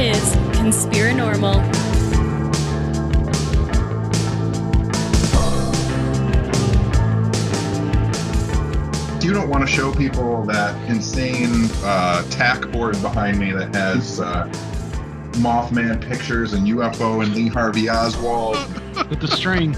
[0.00, 1.60] Is Conspiranormal.
[9.20, 13.74] Do you don't want to show people that insane uh, tack board behind me that
[13.74, 14.46] has uh,
[15.42, 18.56] Mothman pictures and UFO and Lee Harvey Oswald.
[19.10, 19.76] with the string.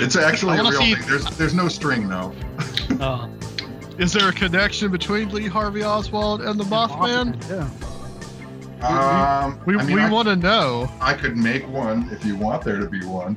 [0.00, 1.08] It's actually I a wanna real see- thing.
[1.08, 2.32] There's there's no string though.
[3.00, 3.28] Oh,
[3.98, 7.34] Is there a connection between Lee Harvey Oswald and the Mothman?
[7.50, 7.68] Yeah.
[8.86, 10.88] Um, We, I mean, we I, want to know.
[11.00, 13.36] I could make one if you want there to be one.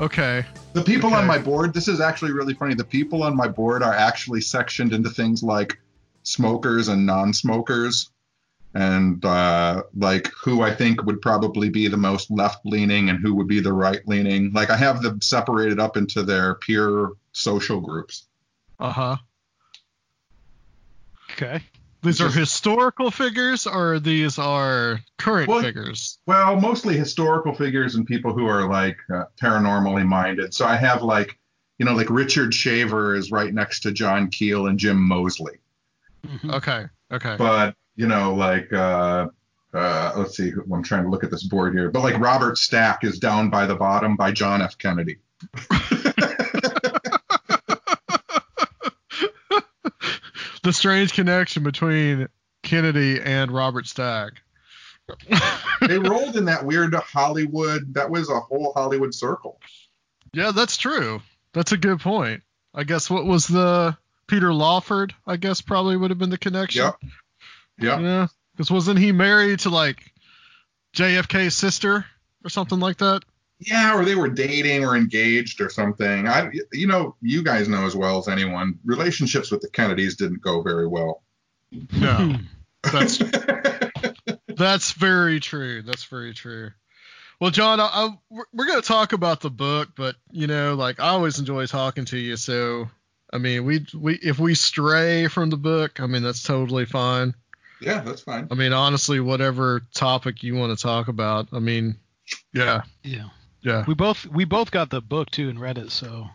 [0.00, 0.46] Okay.
[0.72, 1.16] The people Okay.
[1.18, 2.74] on my board, this is actually really funny.
[2.74, 5.78] The people on my board are actually sectioned into things like
[6.22, 8.10] smokers and non-smokers,
[8.72, 13.46] and uh, like who I think would probably be the most left-leaning and who would
[13.46, 14.54] be the right-leaning.
[14.54, 18.26] Like I have them separated up into their peer social groups.
[18.80, 19.16] Uh huh.
[21.42, 21.64] Okay.
[22.02, 26.18] These are historical figures, or these are current Well, figures?
[26.26, 30.52] Well, mostly historical figures and people who are like uh, paranormally minded.
[30.52, 31.38] So I have like,
[31.78, 35.58] you know, like Richard Shaver is right next to John Keel and Jim Moseley.
[36.26, 36.54] Mhm.
[36.54, 36.86] Okay.
[37.12, 37.36] Okay.
[37.36, 39.26] but you know like uh
[39.74, 43.04] uh let's see i'm trying to look at this board here but like robert stack
[43.04, 45.18] is down by the bottom by john f kennedy
[50.62, 52.28] the strange connection between
[52.62, 54.32] Kennedy and Robert Stack.
[55.88, 59.60] they rolled in that weird hollywood that was a whole hollywood circle
[60.32, 61.20] Yeah, that's true.
[61.52, 62.42] That's a good point.
[62.72, 63.96] I guess what was the
[64.28, 65.12] Peter Lawford?
[65.26, 66.84] I guess probably would have been the connection.
[66.84, 66.94] yep
[67.78, 70.12] yep Yeah, because wasn't he married to like
[70.96, 72.06] JFK's sister
[72.44, 73.22] or something like that?
[73.66, 77.84] Yeah or they were dating or engaged or something i you know you guys know
[77.86, 81.22] as well as anyone relationships with the kennedys didn't go very well
[81.92, 82.34] No, hmm.
[82.92, 83.18] that's
[84.56, 85.82] that's very true.
[85.82, 86.70] That's very true.
[87.40, 90.74] Well, John, I, I, we're- we're going to talk about the book, but you know,
[90.74, 92.36] like I always enjoy talking to you.
[92.36, 92.88] So,
[93.32, 97.34] I mean, we we if we stray from the book, I mean that's totally fine.
[97.80, 101.96] yeah that's fine I mean, honestly, whatever topic you want to talk about, I mean,
[102.52, 103.28] yeah, Yeah.
[103.62, 103.84] Yeah.
[103.86, 106.28] We both we both got the book too and read it, so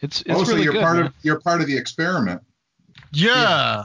[0.00, 0.82] it's it's oh so really you're good.
[0.82, 1.06] part man.
[1.06, 2.42] of you're part of the experiment
[3.12, 3.84] Yeah.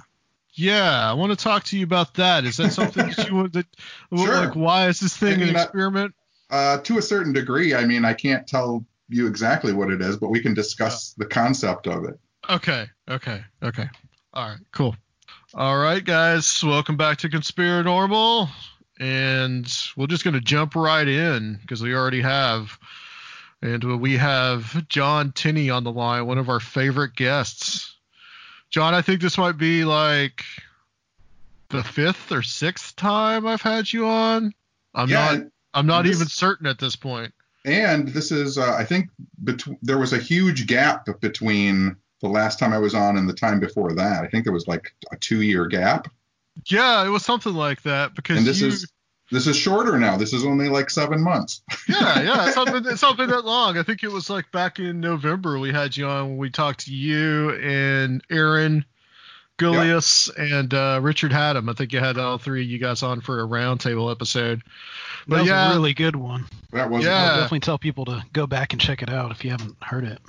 [0.57, 2.45] Yeah, I want to talk to you about that.
[2.45, 3.65] Is that something that you want to
[4.15, 4.45] Sure.
[4.45, 6.15] like why is this thing I mean, an experiment?
[6.49, 10.15] Uh, to a certain degree, I mean, I can't tell you exactly what it is,
[10.15, 12.17] but we can discuss the concept of it.
[12.49, 13.89] Okay, okay, okay.
[14.33, 14.95] All right, cool.
[15.53, 18.47] All right, guys, welcome back to Conspiranormal,
[18.99, 22.77] and we're just gonna jump right in because we already have,
[23.61, 27.95] and we have John Tenney on the line, one of our favorite guests.
[28.69, 30.43] John, I think this might be like
[31.69, 34.53] the fifth or sixth time I've had you on.
[34.93, 35.47] I'm yeah, not.
[35.73, 37.33] I'm not this- even certain at this point.
[37.65, 42.59] and this is, uh, I think, bet- there was a huge gap between the last
[42.59, 44.23] time I was on and the time before that.
[44.23, 46.07] I think there was like a two-year gap,
[46.67, 48.67] Yeah, it was something like that because and this you.
[48.67, 48.91] is
[49.31, 50.17] this is shorter now.
[50.17, 51.61] This is only like seven months.
[51.89, 53.77] yeah, yeah, something it's something that long.
[53.77, 56.85] I think it was like back in November we had you on when we talked
[56.85, 58.85] to you and Aaron
[59.57, 61.69] Gulyas and uh, Richard Haddam.
[61.69, 64.59] I think you had all three of you guys on for a roundtable episode.
[64.59, 64.65] that
[65.27, 66.45] But was yeah, a really good one.
[66.71, 67.23] That was Yeah.
[67.23, 70.03] I'll definitely tell people to go back and check it out if you haven't heard
[70.03, 70.19] it.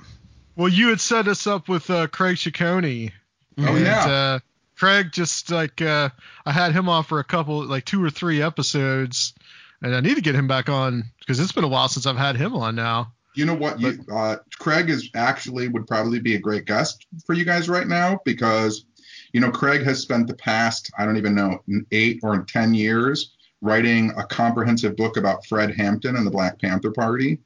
[0.55, 3.11] well, you had set us up with uh, Craig Ciccone.
[3.59, 4.07] Oh and, yeah.
[4.07, 4.39] Uh,
[4.77, 6.09] Craig just like uh,
[6.45, 9.33] I had him on for a couple, like two or three episodes,
[9.81, 12.17] and I need to get him back on because it's been a while since I've
[12.17, 13.11] had him on now.
[13.35, 13.79] You know what?
[13.79, 17.87] You, uh, Craig is actually would probably be a great guest for you guys right
[17.87, 18.85] now because,
[19.31, 21.59] you know, Craig has spent the past I don't even know
[21.91, 26.91] eight or ten years writing a comprehensive book about Fred Hampton and the Black Panther
[26.91, 27.39] Party.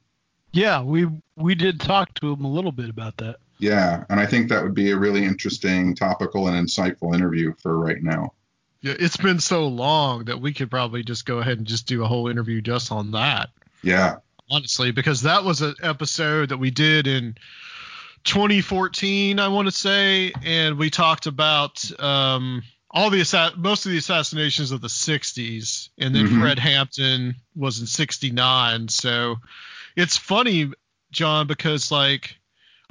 [0.52, 3.36] Yeah, we we did talk to him a little bit about that.
[3.58, 7.78] Yeah, and I think that would be a really interesting, topical, and insightful interview for
[7.78, 8.32] right now.
[8.80, 12.02] Yeah, it's been so long that we could probably just go ahead and just do
[12.02, 13.50] a whole interview just on that.
[13.82, 14.16] Yeah.
[14.50, 17.36] Honestly, because that was an episode that we did in
[18.24, 23.92] 2014, I want to say, and we talked about um, all the assa- most of
[23.92, 26.40] the assassinations of the 60s, and then Mhm.
[26.40, 28.88] Fred Hampton was in 69.
[28.88, 29.36] So
[29.96, 30.70] it's funny,
[31.10, 32.36] John, because like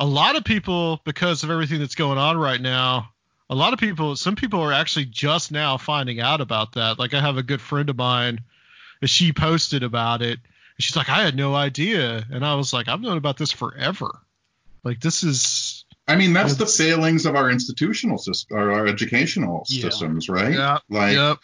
[0.01, 3.11] a lot of people, because of everything that's going on right now,
[3.51, 6.97] a lot of people, some people are actually just now finding out about that.
[6.97, 8.39] Like I have a good friend of mine,
[8.99, 10.39] and she posted about it.
[10.39, 13.51] And she's like, I had no idea, and I was like, I've known about this
[13.51, 14.09] forever.
[14.83, 19.65] Like this is I mean, that's the failings of our institutional system, or our educational
[19.69, 19.83] Yeah.
[19.83, 20.53] systems, right?
[20.53, 21.37] yeah, Like, yep,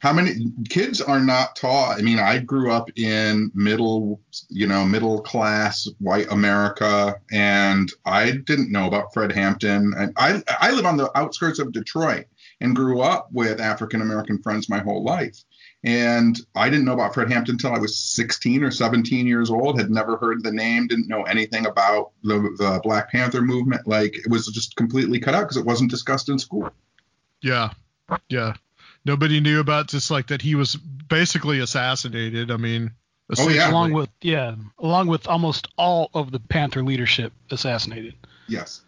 [0.00, 1.98] how many kids are not taught?
[1.98, 4.18] I mean, I grew up in middle,
[4.48, 9.92] you know, middle class white America, and I didn't know about Fred Hampton.
[9.96, 12.24] And I, I live on the outskirts of Detroit
[12.62, 15.44] and grew up with African American friends my whole life.
[15.84, 19.78] And I didn't know about Fred Hampton until I was 16 or 17 years old,
[19.78, 23.86] had never heard the name, didn't know anything about the, the Black Panther movement.
[23.86, 26.70] Like, it was just completely cut out because it wasn't discussed in school.
[27.42, 27.72] yeah,
[28.30, 28.54] yeah.
[29.04, 32.50] Nobody knew about just like that he was basically assassinated.
[32.50, 32.92] I mean,
[33.38, 33.70] Oh, yeah.
[33.70, 38.14] along with yeah, along with almost all of the Panther leadership assassinated.
[38.48, 38.82] Yes.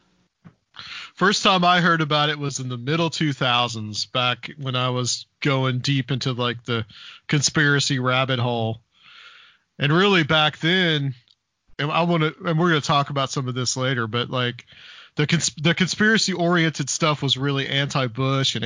[1.14, 5.26] First time I heard about it was in the middle 2000s, back when I was
[5.40, 6.84] going deep into like the
[7.28, 8.80] conspiracy rabbit hole.
[9.78, 11.14] And really back then,
[11.78, 14.30] and I want to, and we're going to talk about some of this later, but
[14.30, 14.64] like
[15.14, 18.64] the cons- the conspiracy oriented stuff was really anti-Bush and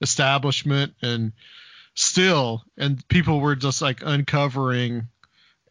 [0.00, 1.32] anti-establishment, and
[1.94, 5.08] still, and people were just like uncovering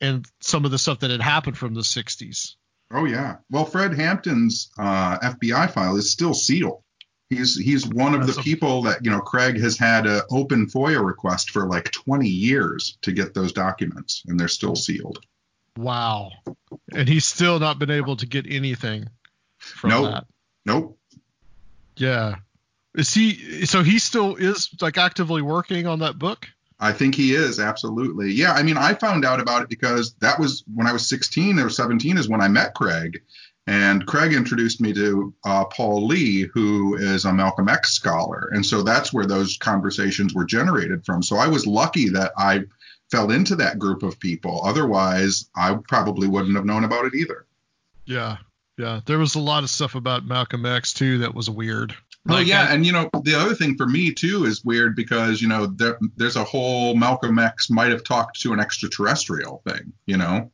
[0.02, 2.56] and some of the stuff that had happened from the 60s.
[2.92, 3.38] Oh yeah.
[3.52, 6.81] Well, Fred Hampton's uh, FBI file is still sealed.
[7.30, 11.06] He's he's one of the people that you know Craig has had an open FOIA
[11.06, 15.24] request for like 20 years to get those documents, and they're still sealed.
[15.78, 16.31] Wow.
[16.92, 19.08] And he's still not been able to get anything
[19.60, 20.12] from Nope.
[20.12, 20.26] that.
[20.66, 20.98] Nope.
[21.98, 22.36] Yeah.
[22.95, 26.47] Is he so he still is like actively working on that book?
[26.80, 28.31] I think he is absolutely.
[28.31, 31.59] Yeah, I mean, I found out about it because that was when I was 16
[31.59, 33.21] or 17 is when I met Craig,
[33.68, 38.65] and Craig introduced me to uh, Paul Lee, who is a Malcolm X scholar, and
[38.65, 41.21] so that's where those conversations were generated from.
[41.21, 42.63] So I was lucky that I
[43.12, 44.62] fell into that group of people.
[44.63, 47.45] Otherwise, I probably wouldn't have known about it either.
[48.06, 48.38] Yeah.
[48.77, 49.01] Yeah.
[49.06, 51.95] There was a lot of stuff about Malcolm X too that was weird.
[52.30, 54.96] Oh Like, yeah, I- and you know the other thing for me too is weird
[54.96, 59.62] because you know there, there's a whole Malcolm X might have talked to an extraterrestrial
[59.68, 59.94] thing.
[60.06, 60.52] You know,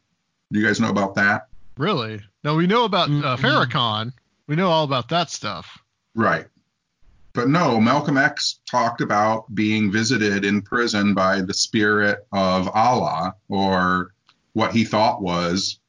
[0.51, 1.47] do you guys know about that?
[1.77, 2.21] really?
[2.43, 3.37] Now we know about uh, Mm-mm.
[3.37, 4.13] Farrakhan.
[4.47, 5.79] We know all about that stuff.
[6.13, 6.45] Right.
[7.33, 13.35] But no, Malcolm X talked about being visited in prison by the spirit of Allah,
[13.49, 14.13] or
[14.53, 15.79] what he thought was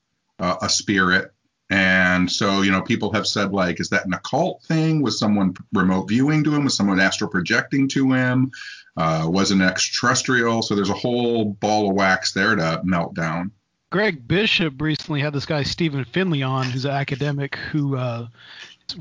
[0.41, 1.31] uh, a spirit.
[1.68, 5.02] And so, you know, people have said, like, is that an occult thing?
[5.02, 6.64] Was someone remote viewing to him?
[6.64, 8.52] Was someone astral projecting to him?
[8.96, 10.62] Uh, was an extraterrestrial?
[10.62, 13.50] So there's a whole ball of wax there to melt down.
[13.90, 18.26] Greg Bishop recently had this guy Stephen Finley on, who's an academic who uh,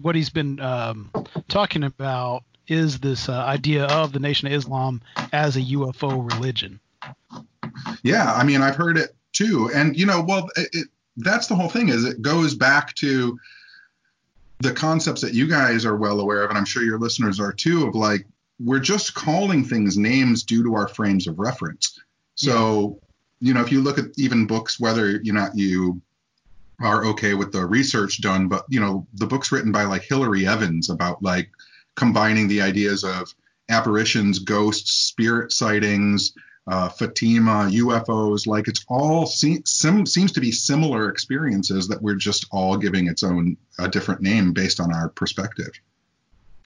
[0.02, 1.12] what he's been um,
[1.48, 6.80] talking about is this uh, idea of the Nation of Islam as a UFO religion.
[8.04, 11.56] Yeah, I mean, I've heard it too, and you know, well, it, it, that's the
[11.56, 11.90] whole thing.
[11.90, 13.38] Is it goes back to
[14.60, 17.54] the concepts that you guys are well aware of, and I'm sure your listeners are
[17.54, 17.88] too.
[17.88, 18.26] Of like,
[18.60, 22.00] we're just calling things names due to our frames of reference.
[22.36, 23.00] So,
[23.40, 26.02] you know, if you look at even books, whether you not you
[26.82, 30.46] are okay with the research done, but you know, the books written by like Hilary
[30.48, 31.50] Evans about like
[31.96, 33.34] combining the ideas of
[33.70, 36.34] apparitions, ghosts, spirit sightings,
[36.68, 42.16] uh, Fatima, UFOs, like it's all se- sim- seems to be similar experiences that we're
[42.16, 45.70] just all giving its own a different name based on our perspective.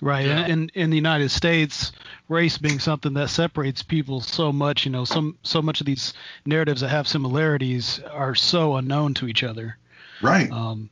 [0.02, 0.28] Right.
[0.28, 0.46] Yeah.
[0.46, 1.92] And in the United States,
[2.30, 6.14] race being something that separates people so much, you know, some so much of these
[6.46, 9.78] narratives that have similarities are so unknown to each other.
[10.22, 10.50] Right.
[10.50, 10.90] Um,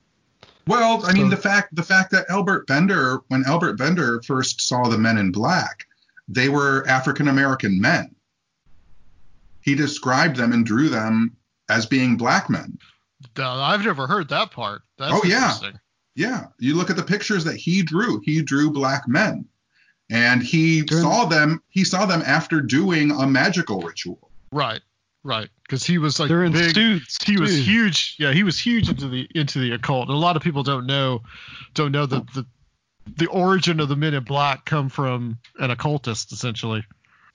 [0.66, 4.90] Well, I mean the fact the fact that Albert Bender, when Albert Bender first saw
[4.90, 5.86] the Men in Black,
[6.28, 8.14] they were African American men.
[9.68, 11.36] He described them and drew them
[11.70, 12.78] as being black men.
[13.38, 14.84] I've never heard that part.
[14.98, 15.54] That's Oh, yeah.
[16.16, 18.22] Yeah, you look at the pictures that he drew.
[18.24, 19.44] He drew black men,
[20.10, 21.62] and he During- saw them.
[21.68, 24.32] He saw them after doing a magical ritual.
[24.54, 24.80] Right.
[25.26, 25.50] right?
[25.64, 26.74] Because he was like They're in big.
[26.74, 27.22] suits.
[27.26, 27.62] he was too.
[27.62, 28.16] huge.
[28.20, 30.08] Yeah, he was huge into the into the occult.
[30.08, 31.24] And a lot of people don't know
[31.74, 32.46] don't know that the
[33.18, 36.86] the origin of the Men in Black come from an occultist essentially.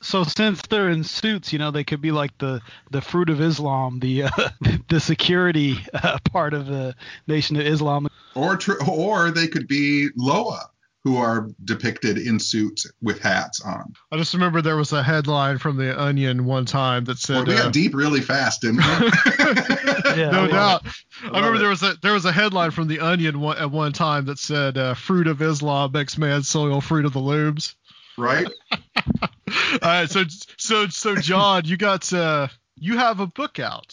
[0.03, 3.41] So since they're in suits, you know, they could be like the the fruit of
[3.41, 4.31] Islam, the uh,
[4.89, 6.95] the security uh, part of the
[7.27, 8.09] Nation of Islam.
[8.35, 10.71] Or tr- or they could be Loa,
[11.05, 13.93] who are depicted in suits with hats on.
[14.11, 17.49] I just remember there was a headline from the Onion one time that Boy, said.
[17.49, 18.83] we uh, got deep really fast, didn't we?
[20.17, 20.87] Yeah, no I doubt.
[20.87, 20.93] it.
[21.25, 23.93] I remember there was a there was a headline from the Onion one, at one
[23.93, 27.77] time that said uh, "Fruit of Islam makes man soil fruit of the looms."
[28.17, 28.47] Right?
[28.73, 30.25] All right, so
[30.57, 33.93] so so John, you got uh, you have a book out,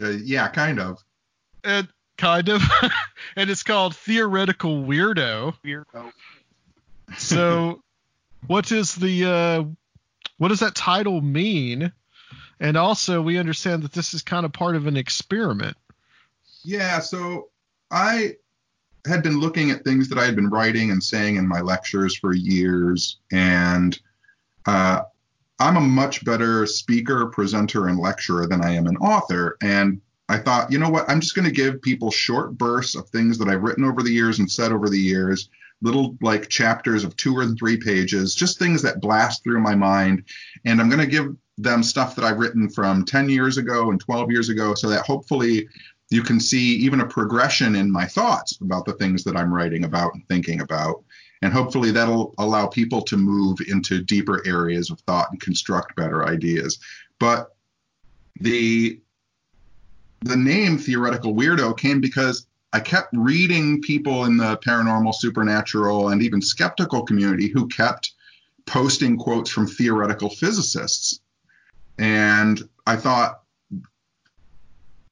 [0.00, 1.02] Uh, yeah, kind of.
[1.64, 2.62] and kind of,
[3.36, 5.54] and it's called Theoretical Weirdo.
[5.64, 6.12] Weirdo.
[7.18, 7.82] So,
[8.46, 9.64] what is the uh,
[10.38, 11.92] what does that title mean?
[12.58, 15.76] And also, we understand that this is kind of part of an experiment.
[16.64, 17.50] Yeah, so
[17.90, 18.36] I
[19.06, 22.16] had been looking at things that I had been writing and saying in my lectures
[22.16, 23.98] for years, and
[24.66, 25.02] uh,
[25.58, 29.56] I'm a much better speaker, presenter, and lecturer than I am an author.
[29.62, 31.08] And I thought, you know what?
[31.08, 34.12] I'm just going to give people short bursts of things that I've written over the
[34.12, 35.48] years and said over the years,
[35.82, 40.24] little like chapters of two or three pages, just things that blast through my mind.
[40.64, 44.00] And I'm going to give them stuff that I've written from 10 years ago and
[44.00, 45.68] 12 years ago so that hopefully
[46.10, 49.84] you can see even a progression in my thoughts about the things that I'm writing
[49.84, 51.02] about and thinking about.
[51.42, 56.26] And hopefully that'll allow people to move into deeper areas of thought and construct better
[56.26, 56.78] ideas.
[57.18, 57.54] But
[58.40, 59.00] the
[60.22, 66.22] the name theoretical weirdo came because I kept reading people in the paranormal, supernatural, and
[66.22, 68.12] even skeptical community who kept
[68.66, 71.20] posting quotes from theoretical physicists.
[71.98, 73.42] And I thought,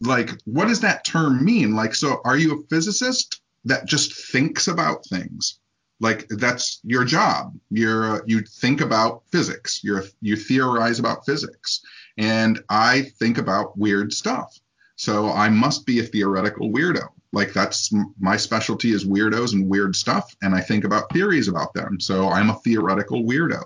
[0.00, 1.74] like, what does that term mean?
[1.74, 5.58] Like, so are you a physicist that just thinks about things?
[6.00, 7.56] Like that's your job.
[7.70, 9.82] You're uh, you think about physics.
[9.82, 11.80] You're you theorize about physics,
[12.18, 14.58] and I think about weird stuff.
[14.96, 17.08] So I must be a theoretical weirdo.
[17.32, 21.74] Like that's my specialty is weirdos and weird stuff, and I think about theories about
[21.74, 22.00] them.
[22.00, 23.62] So I'm a theoretical weirdo.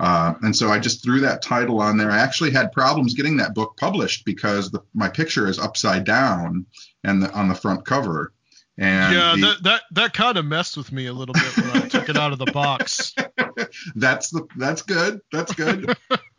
[0.00, 2.10] Uh, and so I just threw that title on there.
[2.10, 6.66] I actually had problems getting that book published because the, my picture is upside down
[7.04, 8.32] and the, on the front cover.
[8.76, 11.76] And yeah, the, that that that kind of messed with me a little bit when
[11.76, 13.14] I took it out of the box.
[13.94, 15.20] that's the that's good.
[15.30, 15.96] That's good.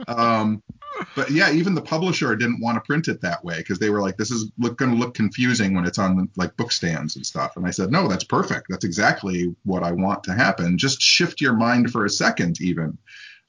[0.09, 0.61] um,
[1.15, 4.01] but yeah, even the publisher didn't want to print it that way because they were
[4.01, 7.25] like, "This is look going to look confusing when it's on like book stands and
[7.25, 8.65] stuff." And I said, "No, that's perfect.
[8.67, 10.77] That's exactly what I want to happen.
[10.77, 12.97] Just shift your mind for a second, even."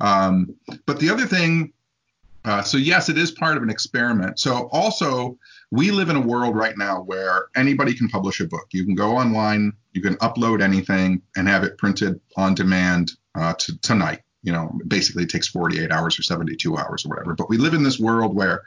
[0.00, 1.72] Um, but the other thing,
[2.44, 4.38] uh, so yes, it is part of an experiment.
[4.38, 5.38] So also,
[5.70, 8.68] we live in a world right now where anybody can publish a book.
[8.70, 13.54] You can go online, you can upload anything, and have it printed on demand uh,
[13.54, 14.20] to, tonight.
[14.42, 17.34] You know, basically it takes 48 hours or 72 hours or whatever.
[17.34, 18.62] But we live in this world where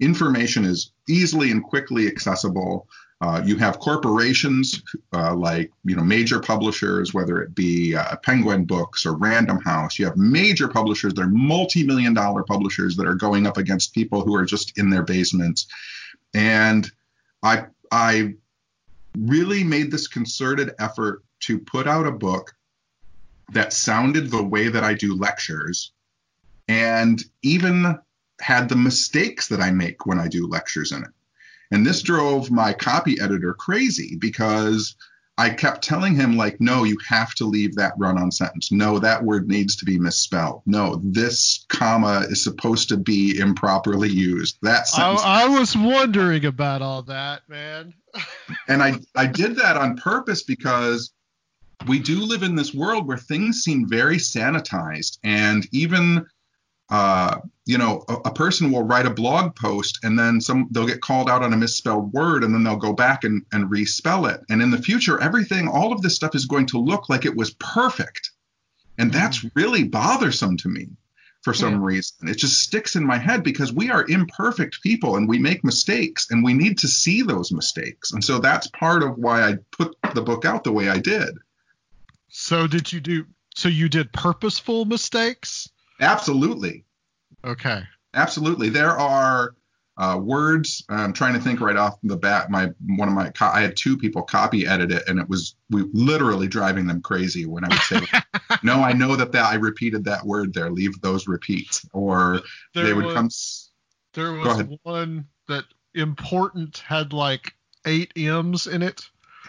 [0.00, 2.86] information is easily and quickly accessible.
[3.24, 4.82] Uh, you have corporations
[5.14, 9.98] uh, like you know major publishers, whether it be uh, Penguin Books or Random House.
[9.98, 14.34] You have major publishers; they're multi-million dollar publishers that are going up against people who
[14.34, 15.66] are just in their basements.
[16.34, 16.90] And
[17.42, 18.34] I I
[19.16, 22.54] really made this concerted effort to put out a book
[23.52, 25.92] that sounded the way that I do lectures,
[26.68, 27.98] and even
[28.38, 31.10] had the mistakes that I make when I do lectures in it.
[31.70, 34.96] And this drove my copy editor crazy because
[35.36, 38.70] I kept telling him, like, no, you have to leave that run on sentence.
[38.70, 40.62] No, that word needs to be misspelled.
[40.64, 44.58] No, this comma is supposed to be improperly used.
[44.62, 45.22] That sentence.
[45.24, 47.94] I, I was wondering about all that, man.
[48.68, 51.12] and I, I did that on purpose because
[51.88, 55.18] we do live in this world where things seem very sanitized.
[55.24, 56.26] And even
[56.94, 60.86] uh, you know, a, a, person will write a blog post and then some they'll
[60.86, 64.32] get called out on a misspelled word and then they'll go back and, and respell
[64.32, 64.40] it.
[64.48, 67.34] And in the future, everything, all of this stuff is going to look like it
[67.34, 68.30] was perfect.
[68.96, 70.86] And that's really bothersome to me
[71.42, 71.80] for some yeah.
[71.82, 72.28] reason.
[72.28, 76.28] It just sticks in my head because we are imperfect people and we make mistakes
[76.30, 78.12] and we need to see those mistakes.
[78.12, 81.38] And so that's part of why I put the book out the way I did.
[82.28, 85.68] So did you do so you did purposeful mistakes?
[86.00, 86.84] Absolutely.
[87.44, 87.82] Okay.
[88.14, 88.68] Absolutely.
[88.68, 89.54] There are
[89.96, 90.84] uh, words.
[90.88, 92.50] I'm trying to think right off the bat.
[92.50, 95.56] My one of my co- I had two people copy edit it, and it was
[95.70, 98.00] we literally driving them crazy when I would say,
[98.62, 100.70] "No, I know that that I repeated that word there.
[100.70, 102.40] Leave those repeats." Or
[102.74, 103.28] there they would was, come.
[104.14, 109.02] There was one that important had like eight M's in it.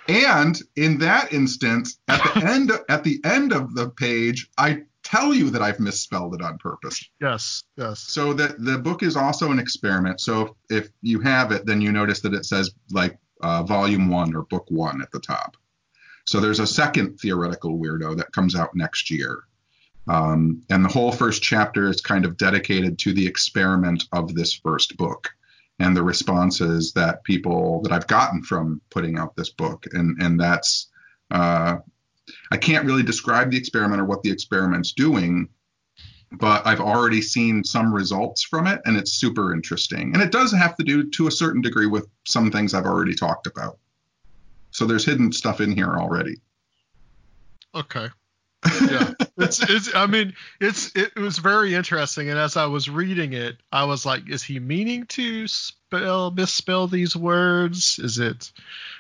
[0.08, 5.34] And in that instance, at the end at the end of the page, I tell
[5.34, 7.08] you that I've misspelled it on purpose.
[7.22, 8.00] Yes, yes.
[8.00, 10.20] So that the book is also an experiment.
[10.20, 14.36] So if you have it, then you notice that it says like uh, volume one
[14.36, 15.56] or book one at the top.
[16.26, 19.44] So there's a second theoretical weirdo that comes out next year.
[20.08, 24.54] Um, and the whole first chapter is kind of dedicated to the experiment of this
[24.54, 25.30] first book
[25.80, 29.86] and the responses that people that I've gotten from putting out this book.
[29.94, 30.88] And, and that's,
[31.30, 31.78] uh,
[32.52, 35.50] I can't really describe the experiment or what the experiment's doing,
[36.32, 40.14] but I've already seen some results from it, and it's super interesting.
[40.14, 43.16] And it does have to do to a certain degree with some things I've already
[43.16, 43.78] talked about.
[44.72, 46.42] So there's hidden stuff in here already.
[47.74, 48.10] Okay.
[48.82, 49.12] Yeah.
[49.38, 53.58] it's it's I mean, it's it was very interesting and as I was reading it,
[53.72, 58.00] I was like, is he meaning to spell misspell these words?
[58.00, 58.52] Is it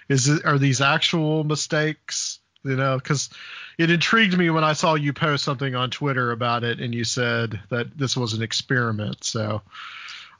[0.08, 2.40] is it are these actual mistakes?
[2.66, 3.30] You know, because
[3.78, 7.04] it intrigued me when I saw you post something on Twitter about it and you
[7.04, 9.24] said that this was an experiment.
[9.24, 9.62] So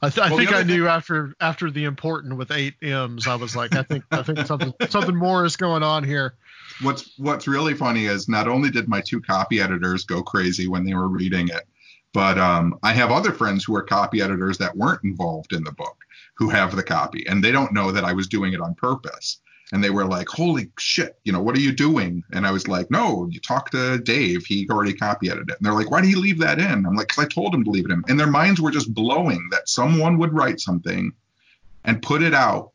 [0.02, 2.74] I, th- I Well, think I other thing- knew after after the important with eight
[2.82, 6.34] M's, I was like, I think I think something something more is going on here.
[6.82, 10.84] What's what's really funny is not only did my two copy editors go crazy when
[10.84, 11.62] they were reading it,
[12.12, 15.72] but um, I have other friends who are copy editors that weren't involved in the
[15.72, 15.96] book
[16.34, 19.38] who have the copy, and they don't know that I was doing it on purpose.
[19.72, 22.68] And they were like, "Holy shit, you know, what are you doing?" And I was
[22.68, 24.46] like, "No, you talk to Dave.
[24.46, 26.94] He already copy edited it." And they're like, "Why do you leave that in?" I'm
[26.94, 29.48] like, "Cause I told him to leave it in." And their minds were just blowing
[29.50, 31.12] that someone would write something
[31.84, 32.70] and put it out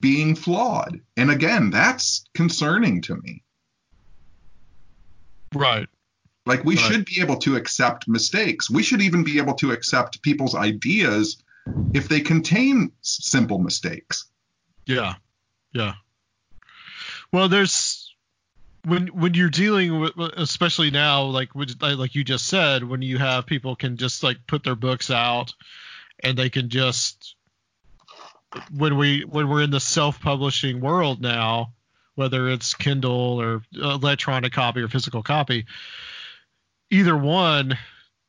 [0.00, 1.00] being flawed.
[1.16, 3.42] And again, that's concerning to me.
[5.54, 5.88] Right.
[6.44, 6.84] Like we Right.
[6.84, 8.70] should be able to accept mistakes.
[8.70, 11.42] We should even be able to accept people's ideas
[11.94, 14.26] if they contain simple mistakes.
[14.84, 15.14] Yeah,
[15.72, 15.94] yeah.
[17.32, 18.14] Well, there's
[18.84, 23.46] when when you're dealing with, especially now, like like you just said, when you have
[23.46, 25.52] people can just like put their books out,
[26.22, 27.34] and they can just
[28.74, 31.72] when we when we're in the self-publishing world now,
[32.14, 35.66] whether it's Kindle or electronic copy or physical copy,
[36.90, 37.76] either one.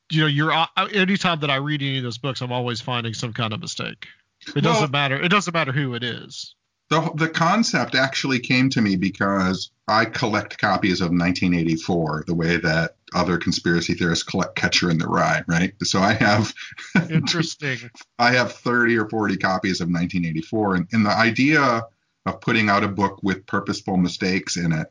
[0.10, 3.14] You know, you're uh, anytime that I read any of those books, I'm always finding
[3.14, 4.08] some kind of mistake.
[4.48, 5.22] It Well- doesn't matter.
[5.22, 6.56] It doesn't matter who it is.
[6.90, 12.58] The, the concept actually came to me because I collect copies of 1984 the way
[12.58, 15.74] that other conspiracy theorists collect Catcher in the Rye, right?
[15.84, 16.54] So I have
[17.10, 17.78] Interesting.
[18.20, 20.76] I have 30 or 40 copies of 1984.
[20.76, 21.84] And, and the idea
[22.26, 24.88] of putting out a book with purposeful mistakes in it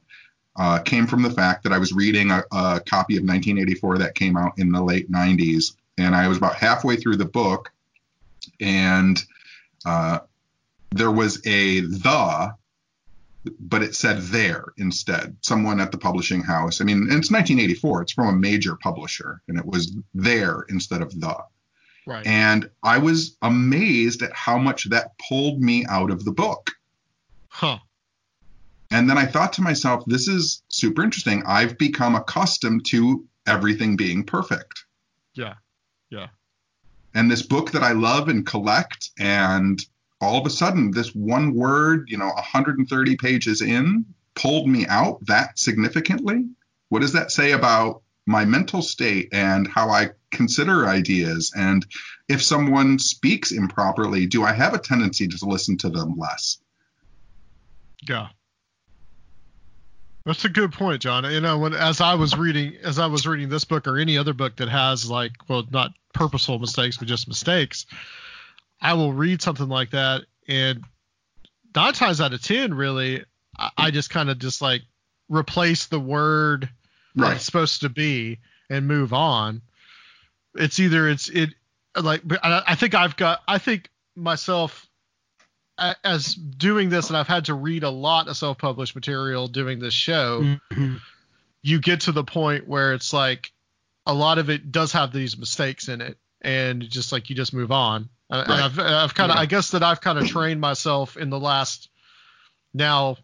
[0.57, 4.15] uh, came from the fact that I was reading a, a copy of 1984 that
[4.15, 5.77] came out in the late 90s.
[5.99, 7.73] And I was about halfway through the book,
[8.61, 9.23] and
[9.85, 10.21] uh,
[10.91, 12.55] there was a the,
[13.61, 15.37] but it said there instead.
[15.41, 16.81] Someone at the publishing house.
[16.81, 21.19] I mean, it's 1984, it's from a major publisher, and it was there instead of
[21.21, 21.37] the.
[22.07, 22.27] Right.
[22.27, 26.71] And I was amazed at how much that pulled me out of the book.
[27.49, 27.79] Huh.
[28.91, 31.43] And then I thought to myself, this is super interesting.
[31.47, 34.85] I've become accustomed to everything being perfect.
[35.35, 35.55] Yeah.
[36.11, 36.29] Yeah.
[37.15, 39.81] And this book that I love and collect, and
[40.21, 45.25] all of a sudden, this one word, you know, 130 pages in, pulled me out
[45.27, 46.47] that significantly.
[46.89, 51.53] What does that say about my mental state and how I consider ideas?
[51.57, 51.85] And
[52.29, 56.59] if someone speaks improperly, do I have a tendency to listen to them less?
[58.09, 58.29] Yeah.
[60.25, 61.25] That's a good point, John.
[61.31, 64.19] You know, when as I was reading as I was reading this book or any
[64.19, 67.87] other book that has like well not purposeful mistakes but just mistakes,
[68.81, 70.85] I will read something like that and
[71.75, 73.25] nine times out of ten really
[73.59, 74.83] I, I just kind of just like
[75.29, 76.69] replace the word
[77.15, 77.37] that Right.
[77.37, 79.63] it's supposed to be and move on.
[80.55, 81.51] It's either it's it
[82.01, 84.87] like I, I think I've got I think myself
[86.05, 89.93] as doing this and I've had to read a lot of self-published material doing this
[89.95, 91.01] show Mhm.
[91.63, 93.53] you get to the point where it's like
[94.07, 97.53] a lot of it does have these mistakes in it and just like you just
[97.53, 98.63] move on Uh, and Right.
[98.65, 99.43] I've, I've kind of Yeah.
[99.43, 101.89] I guess that I've kind of trained myself in the last
[102.75, 103.17] now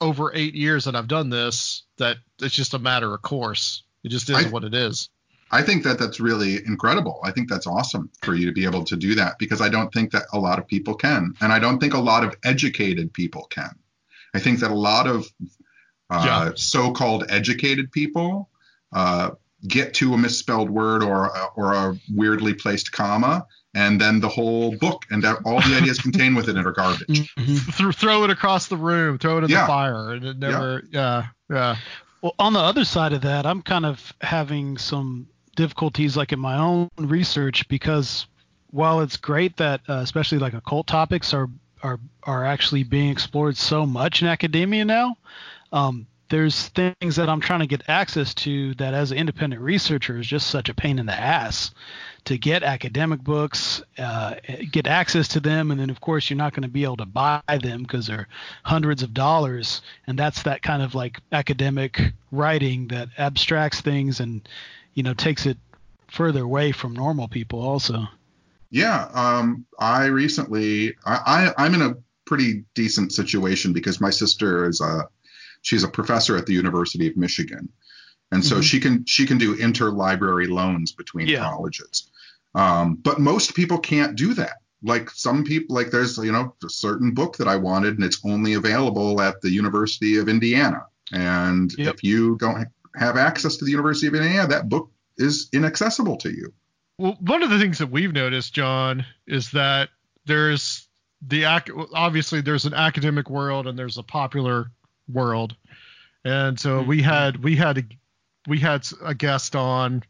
[0.00, 4.10] over eight years that I've done this that it's just a matter of course it
[4.10, 5.08] just is I- what it is
[5.48, 7.20] I think that that's really incredible.
[7.22, 9.92] I think that's awesome for you to be able to do that because I don't
[9.94, 11.34] think that a lot of people can.
[11.40, 13.70] And I don't think a lot of educated people can.
[14.34, 15.24] I think that a lot of
[16.10, 16.50] uh, Yeah.
[16.56, 18.50] so called educated people
[18.92, 19.30] uh,
[19.68, 24.74] get to a misspelled word or, or a weirdly placed comma and then the whole
[24.78, 27.06] book and that- all the ideas contained within it are garbage.
[27.36, 27.76] Mhm.
[27.76, 29.60] Th- throw it across the room, throw it in Yeah.
[29.62, 30.82] the fire, and it never.
[30.90, 31.76] Yeah, yeah.
[32.22, 36.40] Well, on the other side of that, I'm kind of having some difficulties, like in
[36.40, 38.26] my own research, because
[38.70, 41.48] while it's great that, uh, especially like occult topics are
[41.82, 45.14] are are actually being explored so much in academia now,
[45.72, 50.18] um, there's things that I'm trying to get access to that, as an independent researcher,
[50.18, 51.72] is just such a pain in the ass
[52.24, 54.34] to get academic books, uh,
[54.72, 57.06] get access to them, and then of course you're not going to be able to
[57.06, 58.28] buy them because they're
[58.64, 64.48] hundreds of dollars, and that's that kind of like academic writing that abstracts things and
[64.94, 65.56] you know takes it
[66.08, 68.04] further away from normal people also.
[68.70, 74.68] Yeah, um, I recently I, I I'm in a pretty decent situation because my sister
[74.68, 75.08] is a
[75.66, 77.68] she's a professor at the University of Michigan,
[78.30, 78.62] and so Mhm.
[78.62, 81.40] she can she can do interlibrary loans between Yeah.
[81.50, 82.08] colleges.
[82.54, 84.58] Um, but most people can't do that.
[84.82, 88.20] Like some people, like there's you know a certain book that I wanted, and it's
[88.24, 90.82] only available at the University of Indiana.
[91.12, 91.94] And Yep.
[91.96, 96.30] if you don't have access to the University of Indiana, that book is inaccessible to
[96.30, 96.52] you.
[96.98, 99.90] Well, one of the things that we've noticed, John, is that
[100.26, 100.88] there's
[101.26, 104.70] the ac- obviously there's an academic world and there's a popular
[105.12, 105.54] world,
[106.24, 107.82] and so we had we had a,
[108.48, 110.02] we had a guest on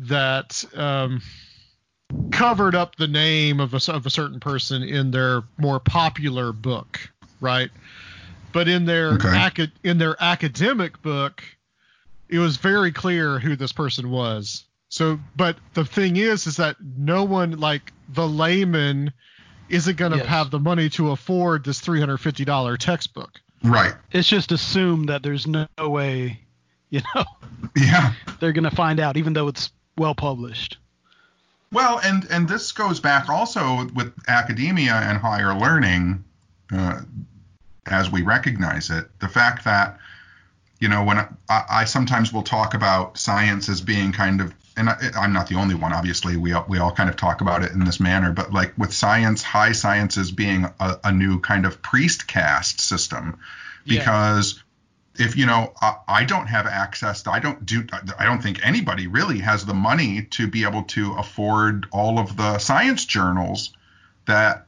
[0.00, 1.20] that um,
[2.32, 6.98] covered up the name of a, of a certain person in their more popular book,
[7.40, 7.70] right?
[8.52, 9.68] But in their Okay.
[9.84, 11.42] in their academic book,
[12.28, 14.64] it was very clear who this person was.
[14.88, 19.12] So, but the thing is, is that no one like the layman
[19.68, 20.26] isn't going to Yes.
[20.26, 23.40] have the money to afford this three hundred fifty dollar textbook.
[23.62, 23.94] Right.
[24.12, 26.40] It's just assumed that there's no way,
[26.90, 27.24] you know,
[27.76, 28.12] Yeah.
[28.40, 30.78] they're going to find out, even though it's well published.
[31.72, 36.24] Well, and and this goes back also with academia and higher learning,
[36.72, 37.02] uh,
[37.86, 39.08] as we recognize it.
[39.20, 39.98] The fact that
[40.80, 41.18] you know when
[41.48, 45.48] I, I sometimes will talk about science as being kind of, and I, I'm not
[45.48, 45.92] the only one.
[45.92, 48.32] Obviously, we all, we all kind of talk about it in this manner.
[48.32, 52.80] But like with science, high science is being a, a new kind of priest caste
[52.80, 53.38] system,
[53.84, 53.98] Yeah.
[53.98, 54.62] because
[55.18, 57.84] if you know I, I don't have access to, i don't do
[58.18, 62.36] i don't think anybody really has the money to be able to afford all of
[62.36, 63.72] the science journals
[64.26, 64.66] that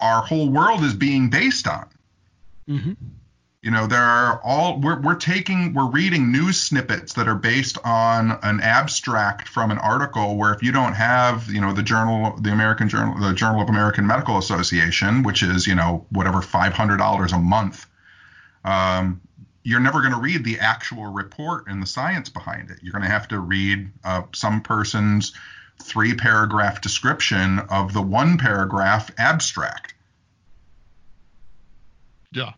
[0.00, 1.86] our whole world is being based on
[2.66, 2.92] hmm
[3.68, 7.76] you know there are all we're, we're taking we're reading news snippets that are based
[7.84, 12.34] on an abstract from an article where if you don't have you know the journal
[12.40, 17.32] the american journal the journal of american medical association which is you know whatever $500
[17.34, 17.84] a month
[18.64, 19.20] um,
[19.64, 23.04] you're never going to read the actual report and the science behind it you're going
[23.04, 25.34] to have to read uh, some person's
[25.82, 29.92] three paragraph description of the one paragraph abstract
[32.32, 32.52] Yeah.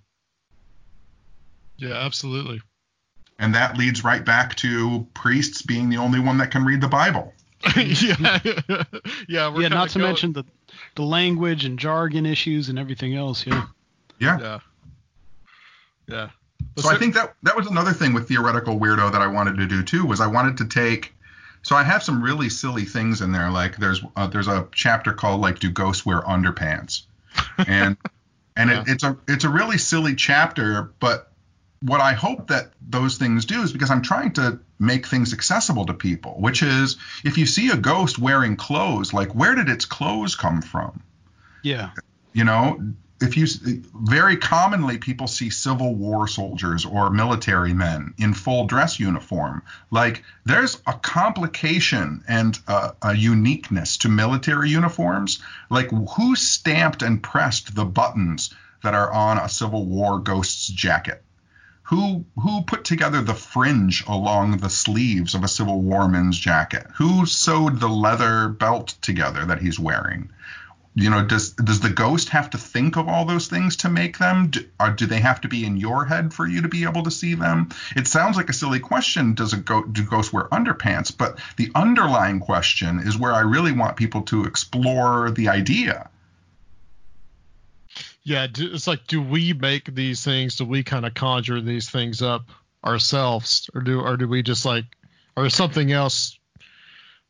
[1.81, 2.61] Yeah, absolutely.
[3.39, 6.89] and that leads right back to priests being the only one that can read the
[6.89, 7.33] bible
[7.77, 8.39] yeah,
[9.29, 9.53] yeah.
[9.55, 10.45] We're yeah, not to going- mention the
[10.95, 13.47] the language and jargon issues and everything else.
[13.47, 13.67] Yeah.
[14.19, 14.59] yeah Yeah.
[16.09, 16.31] Yeah.
[16.79, 19.67] So I think that that was another thing with theoretical weirdo that I wanted to
[19.67, 21.13] do too was I wanted to take.
[21.63, 23.51] So I have some really silly things in there.
[23.51, 27.03] Like there's uh, there's a chapter called like Do Ghosts Wear Underpants,
[27.59, 27.97] and
[28.57, 30.95] and it, it's a it's a really silly chapter.
[30.99, 31.30] But
[31.83, 35.87] what I hope that those things do is because I'm trying to make things accessible
[35.87, 36.37] to people.
[36.39, 40.63] Which is if you see a ghost wearing clothes, like where did its clothes come
[40.63, 41.03] from?
[41.63, 41.91] Yeah.
[42.33, 42.81] you know
[43.21, 43.47] if you
[43.95, 50.23] very commonly people see civil war soldiers or military men in full dress uniform like
[50.47, 57.75] there's a complication and a, a uniqueness to military uniforms like who stamped and pressed
[57.75, 61.23] the buttons that are on a civil war ghost's jacket
[61.91, 66.87] who who put together the fringe along the sleeves of a civil war man's jacket?
[66.95, 70.31] Who sewed the leather belt together that he's wearing?
[70.95, 74.19] You know does does the ghost have to think of all those things to make
[74.19, 74.51] them?
[74.51, 77.03] Do, or do they have to be in your head for you to be able
[77.03, 77.71] to see them?
[77.97, 81.11] It sounds like a silly question does a go, do ghosts wear underpants?
[81.17, 86.09] But the underlying question is where i really want people to explore the idea
[88.23, 90.57] yeah, it's like, do we make these things?
[90.57, 92.51] Do we kind of conjure these things up
[92.85, 94.85] ourselves, or do or do we just like,
[95.37, 96.39] or is something else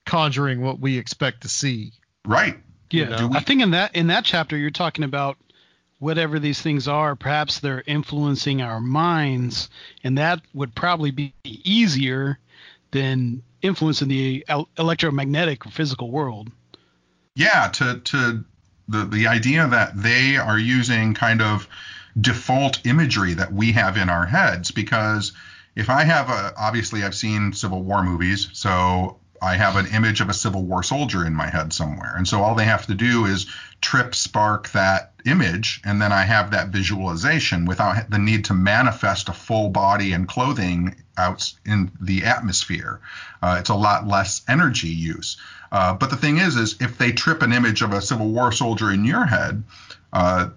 [0.06, 1.92] conjuring what we expect to see?
[2.26, 2.58] right
[2.90, 3.16] Yeah.
[3.16, 5.38] Do we- I think in that in that chapter you're talking about
[6.00, 9.68] whatever these things are, perhaps they're influencing our minds,
[10.02, 12.38] and that would probably be easier
[12.90, 16.50] than influencing the el- electromagnetic or physical world.
[17.36, 18.44] Yeah, to to
[18.90, 21.68] the the idea that they are using kind of
[22.20, 25.32] default imagery that we have in our heads because
[25.76, 30.20] if I have a obviously I've seen Civil War movies, so I have an image
[30.20, 32.14] of a Civil War soldier in my head somewhere.
[32.16, 33.46] And so all they have to do is
[33.80, 39.28] trip spark that image, and then I have that visualization without the need to manifest
[39.28, 43.00] a full body and clothing out in the atmosphere.
[43.42, 45.38] Uh, it's a lot less energy use.
[45.72, 48.50] Uh, but the thing is, is if they trip an image of a Civil War
[48.52, 49.62] soldier in your head,
[50.12, 50.48] uh,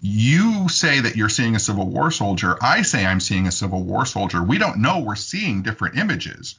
[0.00, 2.56] you say that you're seeing a Civil War soldier.
[2.60, 4.42] I say I'm seeing a Civil War soldier.
[4.42, 6.56] We don't know we're seeing different images.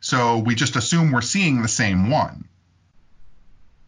[0.00, 2.44] So we just assume we're seeing the same one.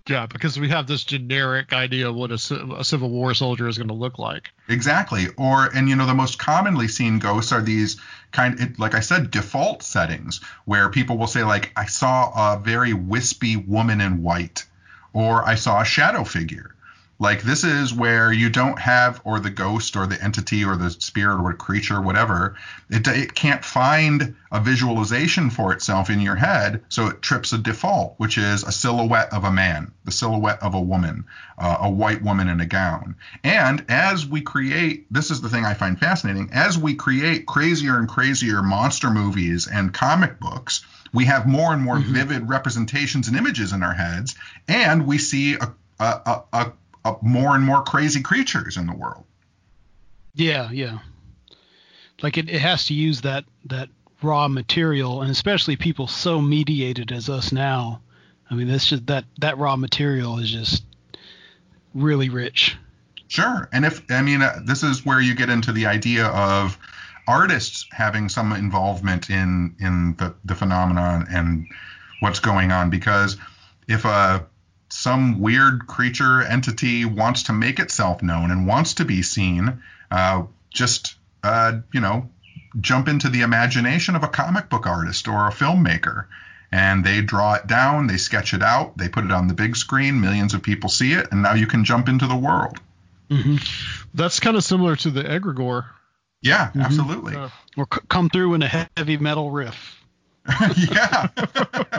[0.09, 3.79] Yeah, because we have this generic idea of what a, a Civil War soldier is
[3.79, 4.51] going to look like.
[4.69, 5.27] Exactly.
[5.37, 8.01] Or, and you know, the most commonly seen ghosts are these
[8.33, 12.93] kind, like I said, default settings where people will say, like, I saw a very
[12.95, 14.65] wispy woman in white,
[15.13, 16.72] or I saw a shadow figure.
[17.23, 20.91] Like this is where you don't have, or the ghost, or the entity, or the
[20.91, 22.57] spirit, or the creature, whatever.
[22.91, 27.59] It, it can't find a visualization for itself in your head, so it trips a
[27.59, 31.25] default, which is a silhouette of a man, the silhouette of a woman,
[31.59, 33.15] uh, a white woman in a gown.
[33.45, 36.51] And as we create, this is the thing I find fascinating.
[36.53, 41.83] As we create crazier and crazier monster movies and comic books, we have more and
[41.83, 42.15] more mm-hmm.
[42.15, 44.35] vivid representations and images in our heads,
[44.67, 46.73] and we see a, a, a,
[47.05, 49.25] uh, more and more crazy creatures in the world.
[50.35, 50.99] Yeah, yeah.
[52.23, 53.89] Like it, it has to use that that
[54.23, 58.01] raw material, and especially people so mediated as us now.
[58.51, 60.85] I mean, that's just that that raw material is just
[61.95, 62.77] really rich.
[63.29, 66.79] Sure, and if I mean, uh, this is where you get into the idea of
[67.27, 71.67] artists having some involvement in in the the phenomenon and
[72.21, 73.37] what's going on because
[73.89, 74.47] if a
[74.93, 80.43] some weird creature entity wants to make itself known and wants to be seen, uh,
[80.69, 82.29] just uh, you know,
[82.79, 86.27] jump into the imagination of a comic book artist or a filmmaker,
[86.71, 89.77] and they draw it down, they sketch it out, they put it on the big
[89.77, 92.79] screen, millions of people see it, and now you can jump into the world.
[93.31, 93.57] Mm-hmm.
[94.13, 95.87] That's kind of similar to the egregore.
[96.43, 96.83] Yeah, mm-hmm.
[96.83, 97.35] absolutely.
[97.35, 100.05] Uh, or c- come through in a heavy metal riff.
[100.77, 101.29] yeah.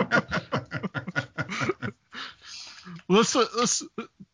[3.23, 3.83] let's let's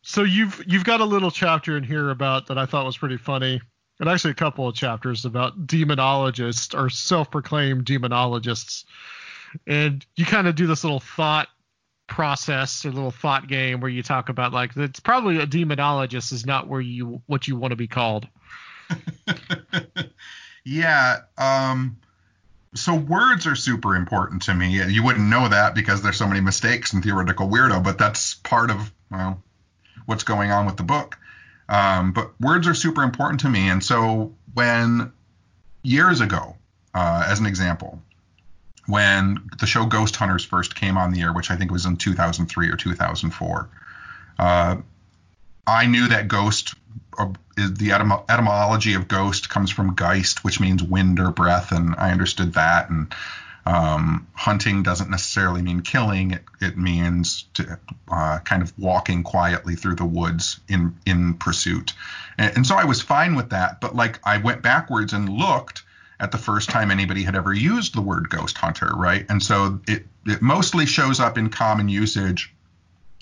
[0.01, 3.17] so you've you've got a little chapter in here about that I thought was pretty
[3.17, 3.61] funny,
[3.99, 8.85] and actually a couple of chapters about demonologists or self-proclaimed demonologists,
[9.67, 11.47] and you kind of do this little thought
[12.07, 16.45] process or little thought game where you talk about like it's probably a demonologist is
[16.45, 18.27] not where you what you want to be called.
[20.65, 21.17] yeah.
[21.37, 21.97] Um
[22.75, 24.83] so words are super important to me.
[24.91, 28.69] You wouldn't know that because there's so many mistakes in theoretical weirdo, but that's part
[28.69, 29.41] of well,
[30.05, 31.17] what's going on with the book.
[31.67, 35.11] Um, but words are super important to me, and so when
[35.83, 36.55] years ago,
[36.93, 38.01] uh, as an example,
[38.87, 41.95] when the show Ghost Hunters first came on the air, which I think was in
[41.95, 43.69] 2003 or 2004,
[44.39, 44.77] uh,
[45.67, 46.73] I knew that ghost
[47.55, 52.11] the etym- etymology of ghost comes from geist, which means wind or breath, and I
[52.11, 52.89] understood that.
[52.89, 53.13] And
[53.65, 59.75] um, hunting doesn't necessarily mean killing; it, it means to, uh, kind of walking quietly
[59.75, 61.93] through the woods in in pursuit.
[62.37, 63.81] And, and so I was fine with that.
[63.81, 65.83] But like I went backwards and looked
[66.21, 69.25] at the first time anybody had ever used the word ghost hunter, right?
[69.29, 72.53] And so it it mostly shows up in common usage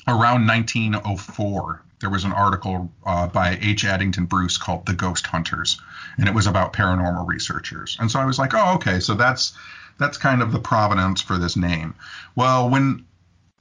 [0.07, 3.83] around 1904 there was an article uh, by H.
[3.83, 5.79] Addington Bruce called "The Ghost Hunters,"
[6.17, 7.97] and it was about paranormal researchers.
[7.99, 9.53] And so I was like, oh, okay, so that's
[9.97, 11.95] that's kind of the provenance for this name.
[12.35, 13.05] Well, when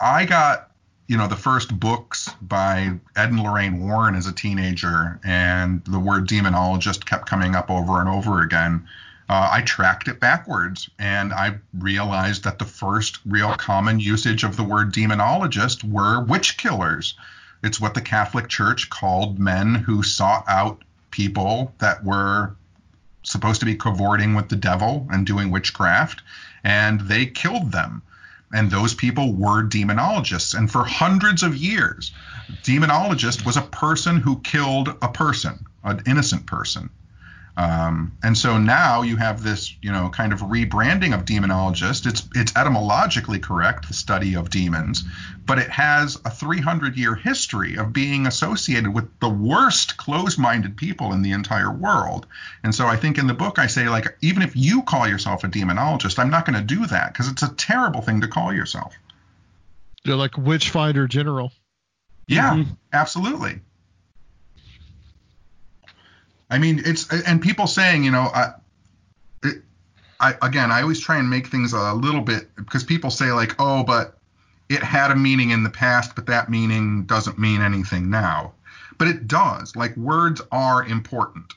[0.00, 0.70] I got
[1.06, 6.00] you know the first books by Ed and Lorraine Warren as a teenager, and the
[6.00, 8.86] word demonologist kept coming up over and over again.
[9.28, 14.56] Uh, I tracked it backwards and I realized that the first real common usage of
[14.56, 17.16] the word demonologist were witch killers.
[17.66, 22.54] It's what the Catholic Church called men who sought out people that were
[23.24, 26.22] supposed to be cavorting with the devil and doing witchcraft,
[26.62, 28.02] and they killed them.
[28.52, 30.54] And those people were demonologists.
[30.56, 32.12] And for hundreds of years,
[32.62, 36.88] demonologist was a person who killed a person, an innocent person.
[37.58, 42.06] Um, and so now you have this, you know, kind of rebranding of demonologist.
[42.06, 45.04] It's it's etymologically correct, the study of demons,
[45.46, 51.14] but it has a 300 year history of being associated with the worst closed-minded people
[51.14, 52.26] in the entire world.
[52.62, 55.42] And so I think in the book I say like even if you call yourself
[55.42, 58.52] a demonologist, I'm not going to do that because it's a terrible thing to call
[58.52, 58.94] yourself.
[60.04, 61.52] You're like witch finder general.
[62.28, 62.76] Yeah, Mhm.
[62.92, 63.60] absolutely.
[66.50, 68.52] I mean, it's and people saying, you know, I,
[69.42, 69.62] it,
[70.20, 73.54] I again, I always try and make things a little bit because people say like,
[73.58, 74.18] oh, but
[74.68, 78.52] it had a meaning in the past, but that meaning doesn't mean anything now.
[78.98, 79.76] But it does.
[79.76, 81.54] Like words are important.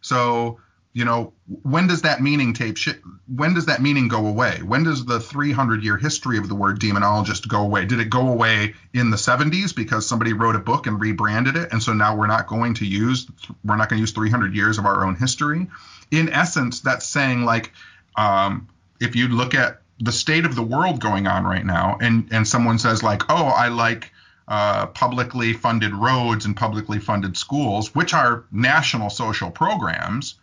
[0.00, 0.60] So
[0.94, 2.92] you know, when does that meaning tape shi
[3.26, 4.60] when does that meaning go away?
[4.62, 7.86] When does the 300 year history of the word demonologist go away?
[7.86, 11.72] Did it go away in the 70s because somebody wrote a book and rebranded it,
[11.72, 13.26] and so now we're not going to use
[13.64, 15.66] we're not going to use 300 years of our own history?
[16.10, 17.72] In essence, that's saying like
[18.16, 18.68] um,
[19.00, 22.46] if you look at the state of the world going on right now, and and
[22.46, 24.12] someone says like, oh, I like
[24.46, 30.34] uh, publicly funded roads and publicly funded schools, which are national social programs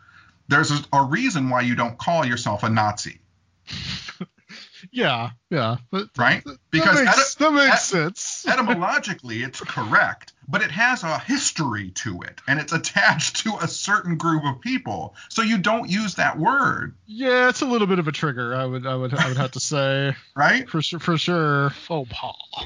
[0.50, 3.20] there's a, a reason why you don't call yourself a Nazi,
[4.92, 5.78] Yeah, yeah.
[5.92, 6.42] But right?
[6.72, 8.46] Because that makes, eti- that makes et- sense.
[8.48, 13.68] etymologically it's correct, but it has a history to it, and it's attached to a
[13.68, 15.16] certain group of people.
[15.30, 18.56] So you don't use that word, yeah, it's a little bit of a trigger.
[18.56, 20.68] I would, I would, I would have to say right?
[20.70, 21.66] for sure, for sure.
[21.90, 22.66] Oh, Faux pas.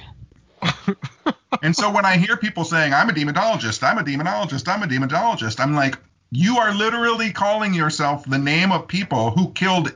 [1.61, 4.87] And so when I hear people saying, I'm a demonologist, I'm a demonologist, I'm a
[4.87, 5.97] demonologist, I'm like,
[6.33, 9.93] you are literally calling yourself the name of people who killed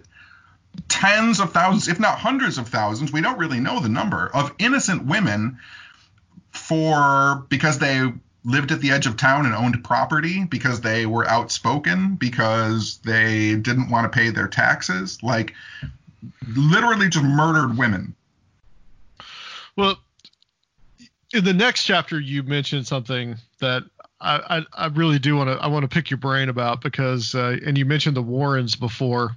[0.87, 4.53] tens of thousands, if not hundreds of thousands, we don't really know the number, of
[4.59, 5.57] innocent women
[6.51, 8.11] for because they
[8.43, 13.55] lived at the edge of town and owned property, because they were outspoken, because they
[13.55, 15.21] didn't want to pay their taxes.
[15.21, 15.53] Like
[16.55, 18.15] literally just murdered women.
[19.75, 19.97] Well,
[21.33, 23.83] in the next chapter, you mentioned something that
[24.19, 27.35] I, I, I really do want to I want to pick your brain about because
[27.35, 29.35] uh, and you mentioned the Warrens before,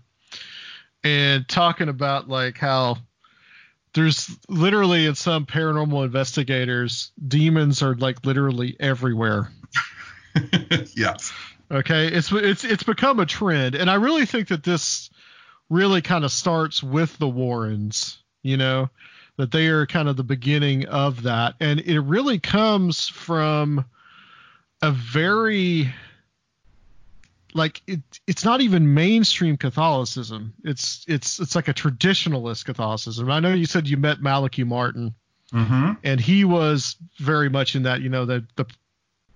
[1.04, 2.96] and talking about like how
[3.92, 9.50] there's literally in some paranormal investigators demons are like literally everywhere.
[10.96, 11.32] yes.
[11.70, 15.10] Okay, it's it's it's become a trend, and I really think that this
[15.68, 18.18] really kind of starts with the Warrens.
[18.42, 18.88] You know,
[19.36, 23.84] that they are kind of the beginning of that, and it really comes from
[24.82, 25.92] a very
[27.52, 30.54] like it, it's not even mainstream Catholicism.
[30.64, 33.30] It's it's it's like a traditionalist Catholicism.
[33.30, 35.14] I know you said you met Malachi Martin,
[35.52, 35.94] Mm-hmm.
[36.04, 38.02] and he was very much in that.
[38.02, 38.66] You know, the the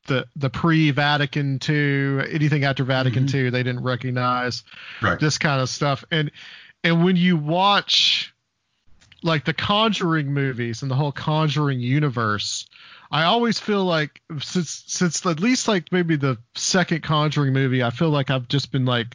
[0.06, 4.62] the the pre-Vatican II, anything after Vatican II, they didn't recognize
[5.02, 5.18] Right.
[5.18, 6.04] this kind of stuff.
[6.12, 6.30] And
[6.84, 8.32] and when you watch
[9.24, 12.68] like the Conjuring movies and the whole Conjuring universe,
[13.14, 17.90] I always feel like since since at least like maybe the second Conjuring movie, I
[17.90, 19.14] feel like I've just been like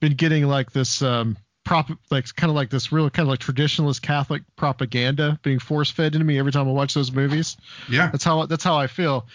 [0.00, 3.38] been getting like this um prop like kind of like this real kind of like
[3.38, 7.56] traditionalist Catholic propaganda being force fed into me every time I watch those movies.
[7.88, 8.10] Yeah.
[8.10, 9.28] That's how that's how I feel.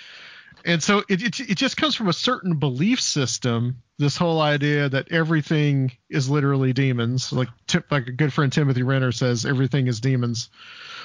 [0.65, 3.78] And so it, it it just comes from a certain belief system.
[3.97, 7.47] This whole idea that everything is literally demons, like
[7.89, 10.50] like a good friend Timothy Renner says, everything is demons.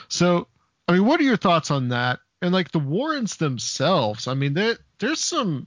[0.09, 0.49] So,
[0.88, 2.19] I mean, what are your thoughts on that?
[2.42, 5.66] And like the Warrens themselves, I mean, there there's some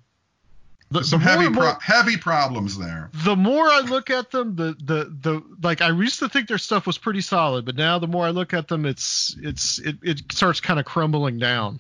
[0.92, 3.10] the, Some the heavy more- pro- heavy problems there.
[3.24, 6.58] the more I look at them, the the the like I used to think their
[6.58, 9.98] stuff was pretty solid, but now the more I look at them, it's it's it,
[10.02, 11.80] it starts kind of crumbling down.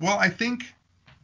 [0.00, 0.64] Well, I think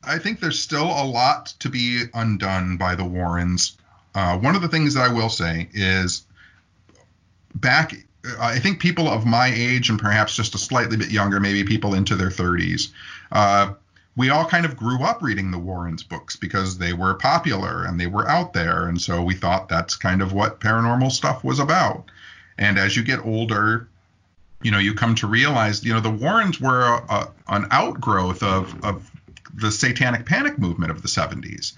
[0.05, 3.77] I think there's still a lot to be undone by the Warrens.
[4.15, 6.27] Uh, one of the things that I will say is
[7.55, 7.95] back.
[8.41, 11.95] I think people of my age and perhaps just a slightly bit younger, maybe people
[11.95, 12.91] into their 30s,
[13.33, 13.75] uh,
[14.17, 18.01] we all kind of grew up reading the Warrens books because they were popular and
[18.01, 21.59] they were out there, and so we thought that's kind of what paranormal stuff was
[21.59, 22.05] about.
[22.59, 23.89] And as you get older,
[24.63, 28.43] you know, you come to realize, you know, the Warrens were a, a, an outgrowth
[28.43, 29.11] of, of
[29.53, 31.75] the satanic panic movement of the 70s.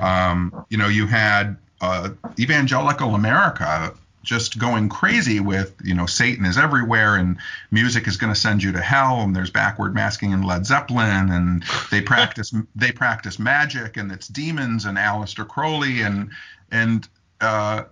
[0.00, 6.44] Um, you know, you had uh, evangelical America just going crazy with, you know, Satan
[6.44, 7.38] is everywhere and
[7.70, 11.30] music is going to send you to hell and there's backward masking in Led Zeppelin
[11.30, 16.30] and they practice they practice magic and it's demons and Aleister Crowley and
[16.70, 17.08] and
[17.40, 17.84] uh,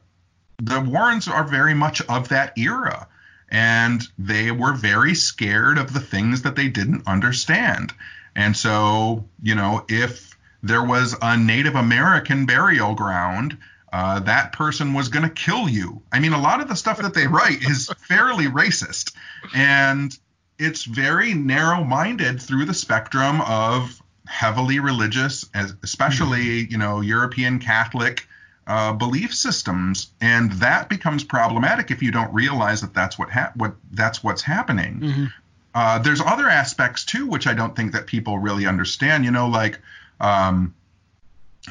[0.59, 3.09] the Warrens are very much of that era
[3.51, 7.93] and they were very scared of the things that they didn't understand.
[8.37, 13.57] And so, you know, if there was a Native American burial ground,
[13.93, 16.03] uh, that person was going to kill you.
[16.13, 19.15] I mean, a lot of the stuff that they write is fairly racist,
[19.55, 20.17] and
[20.59, 25.47] it's very narrow-minded through the spectrum of heavily religious,
[25.83, 28.27] especially you know European Catholic
[28.67, 33.53] uh, belief systems, and that becomes problematic if you don't realize that that's what ha-
[33.55, 35.29] what that's what's happening.
[35.75, 39.25] uh, there's other aspects too, which I don't think that people really understand.
[39.25, 39.79] You know, like,
[40.21, 40.75] um,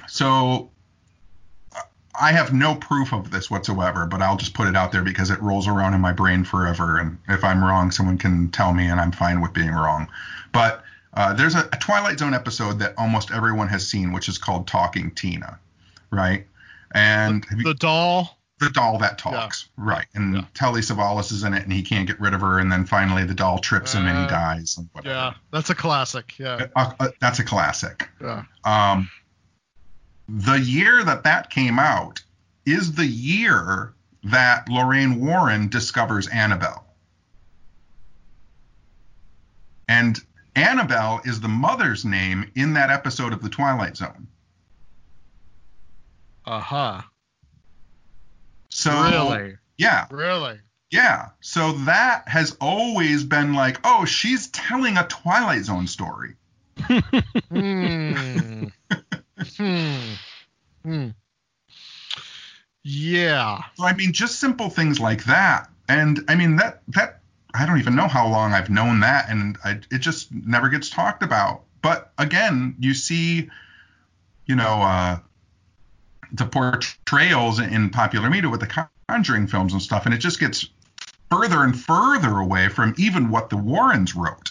[0.07, 0.71] so
[2.19, 5.29] I have no proof of this whatsoever, but I'll just put it out there because
[5.29, 6.97] it rolls around in my brain forever.
[6.97, 10.07] And if I'm wrong, someone can tell me, and I'm fine with being wrong.
[10.51, 14.37] But uh, there's a, a Twilight Zone episode that almost everyone has seen, which is
[14.37, 15.59] called Talking Tina,
[16.11, 16.45] right?
[16.93, 19.83] And the, the doll the doll that talks, yeah.
[19.85, 20.05] right?
[20.15, 20.41] And yeah.
[20.53, 23.23] Telly Savalas is in it, and he can't get rid of her, and then finally
[23.23, 24.77] the doll trips him and he uh, dies.
[24.77, 26.37] And yeah, that's a classic.
[26.39, 28.09] Yeah, uh, uh, that's a classic.
[28.19, 28.43] Yeah.
[28.63, 29.09] Um,
[30.27, 32.21] the year that that came out
[32.65, 36.85] is the year that Lorraine Warren discovers Annabelle,
[39.87, 40.19] and
[40.55, 44.27] Annabelle is the mother's name in that episode of The Twilight Zone.
[46.45, 47.01] Uh huh.
[48.69, 50.59] So really, yeah, really,
[50.91, 51.29] yeah.
[51.41, 56.35] So that has always been like, oh, she's telling a Twilight Zone story.
[56.87, 58.36] hmm.
[59.55, 60.13] Hmm.
[60.83, 61.07] Hmm.
[62.83, 63.63] Yeah.
[63.75, 67.21] So I mean, just simple things like that, and I mean that that
[67.53, 70.89] I don't even know how long I've known that, and I, it just never gets
[70.89, 71.63] talked about.
[71.81, 73.49] But again, you see,
[74.45, 75.19] you know, uh,
[76.31, 80.69] the portrayals in popular media with the Conjuring films and stuff, and it just gets
[81.31, 84.46] further and further away from even what the Warrens wrote.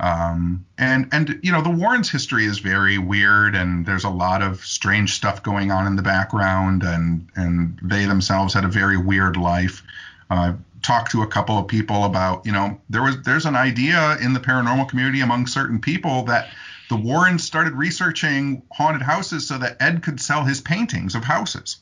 [0.00, 4.42] Um, and and you know the Warrens' history is very weird, and there's a lot
[4.42, 8.96] of strange stuff going on in the background, and and they themselves had a very
[8.96, 9.82] weird life.
[10.30, 14.16] Uh, talked to a couple of people about you know there was there's an idea
[14.22, 16.48] in the paranormal community among certain people that
[16.88, 21.78] the Warrens started researching haunted houses so that Ed could sell his paintings of houses.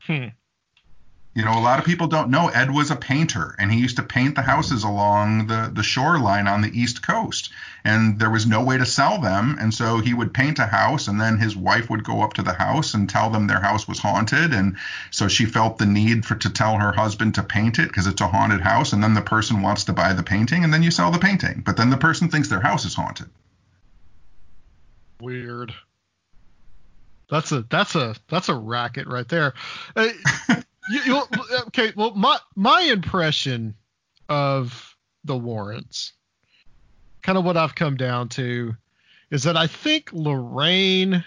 [0.00, 0.26] Hmm.
[1.36, 3.96] You know, a lot of people don't know Ed was a painter and he used
[3.96, 7.52] to paint the houses along the, the shoreline on the East Coast.
[7.84, 9.58] And there was no way to sell them.
[9.60, 12.42] And so he would paint a house and then his wife would go up to
[12.42, 14.54] the house and tell them their house was haunted.
[14.54, 14.78] And
[15.10, 18.22] so she felt the need for to tell her husband to paint it because it's
[18.22, 18.94] a haunted house.
[18.94, 21.62] And then the person wants to buy the painting and then you sell the painting.
[21.66, 23.28] But then the person thinks their house is haunted.
[25.20, 25.74] Weird.
[27.28, 29.52] That's a that's a that's a racket right there.
[29.94, 30.08] Uh,
[30.90, 31.22] you, you,
[31.68, 33.74] okay, well my my impression
[34.28, 36.12] of the Warrens,
[37.22, 38.76] kind of what I've come down to,
[39.30, 41.24] is that I think Lorraine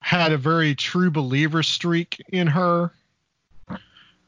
[0.00, 2.92] had a very true believer streak in her.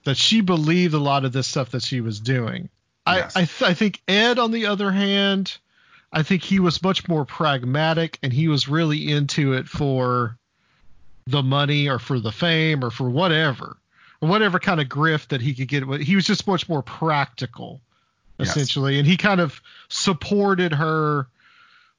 [0.05, 2.68] That she believed a lot of this stuff that she was doing.
[3.09, 3.36] Yes.
[3.36, 5.59] I I, th- I think Ed, on the other hand,
[6.12, 10.38] I think he was much more pragmatic and he was really into it for
[11.26, 13.76] the money or for the fame or for whatever,
[14.29, 15.85] whatever kind of grift that he could get.
[16.01, 17.81] He was just much more practical,
[18.39, 19.01] essentially, yes.
[19.01, 21.29] and he kind of supported her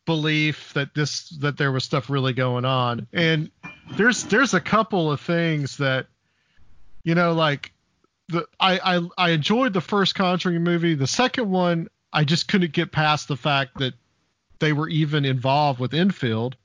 [0.05, 3.07] belief that this that there was stuff really going on.
[3.13, 3.51] And
[3.91, 6.07] there's there's a couple of things that
[7.03, 7.73] you know like
[8.29, 10.95] the I I, I enjoyed the first Conjuring movie.
[10.95, 13.93] The second one I just couldn't get past the fact that
[14.59, 16.55] they were even involved with Enfield.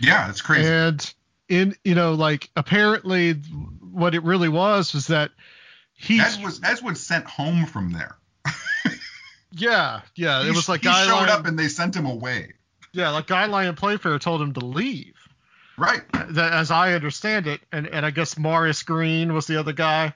[0.00, 0.68] Yeah, it's crazy.
[0.68, 1.14] And
[1.50, 5.30] in you know, like apparently what it really was was that
[5.92, 8.16] he Ed was Ed was sent home from there.
[9.52, 10.42] yeah, yeah.
[10.42, 12.54] He, it was like he Guy showed Lyon, up and they sent him away.
[12.92, 15.14] Yeah, like Guy Lyon Playfair told him to leave.
[15.76, 16.02] Right.
[16.14, 20.14] As I understand it, and and I guess Maurice Green was the other guy,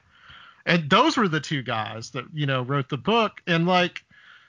[0.65, 3.41] and those were the two guys that you know wrote the book.
[3.45, 4.03] And like,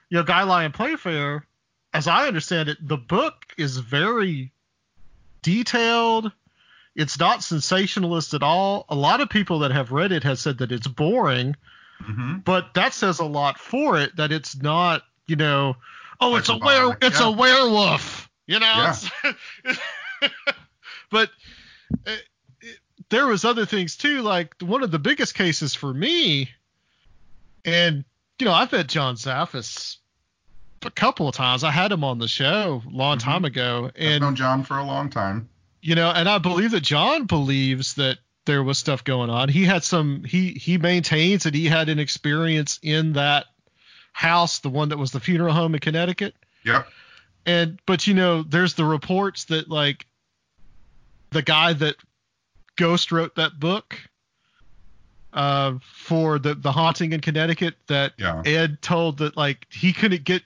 [0.08, 1.46] you know, Guy Lyon Playfair
[1.96, 4.52] as I understand it, the book is very
[5.40, 6.30] detailed.
[6.96, 8.86] It's not sensationalist at all.
[8.88, 11.54] A lot of people that have read it have said that it's boring,
[12.02, 12.38] mm-hmm.
[12.38, 14.16] but that says a lot for it.
[14.16, 15.76] That it's not, you know,
[16.20, 17.28] oh, it's a were, it's yeah.
[17.28, 18.94] a werewolf, you know.
[19.24, 19.74] Yeah.
[21.10, 21.30] but
[21.90, 22.16] it, uh,
[22.62, 22.78] it,
[23.10, 24.22] there was other things too.
[24.22, 26.50] Like one of the biggest cases for me,
[27.66, 28.04] and
[28.38, 29.98] you know, I've met John Zaffis
[30.82, 31.62] a couple of times.
[31.62, 33.28] I had him on the show a long mm-hmm.
[33.28, 35.50] time ago, and I've known John for a long time.
[35.86, 39.48] You know, and I believe that John believes that there was stuff going on.
[39.48, 40.24] He had some.
[40.24, 43.46] He he maintains that he had an experience in that
[44.12, 46.34] house, the one that was the funeral home in Connecticut.
[46.64, 46.88] Yep.
[47.46, 50.06] And but you know, there's the reports that like
[51.30, 51.94] the guy that
[52.74, 53.96] ghost wrote that book
[55.34, 58.42] uh, for the the haunting in Connecticut that yeah.
[58.44, 60.42] Ed told that like he couldn't get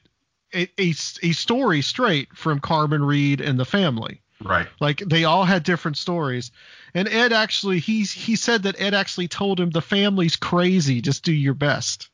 [0.53, 0.91] a, a,
[1.23, 4.21] a story straight from Carmen Reed and the family.
[4.43, 4.67] Right.
[4.81, 6.51] Like they all had different stories.
[6.95, 11.25] And Ed actually he he said that Ed actually told him the family's crazy, just
[11.25, 12.09] do your best.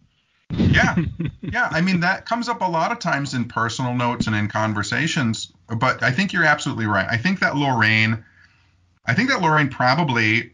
[0.51, 0.97] Yeah,
[1.41, 1.69] yeah.
[1.71, 5.53] I mean, that comes up a lot of times in personal notes and in conversations.
[5.69, 7.07] But I think you're absolutely right.
[7.09, 8.25] I think that Lorraine,
[9.05, 10.53] I think that Lorraine probably,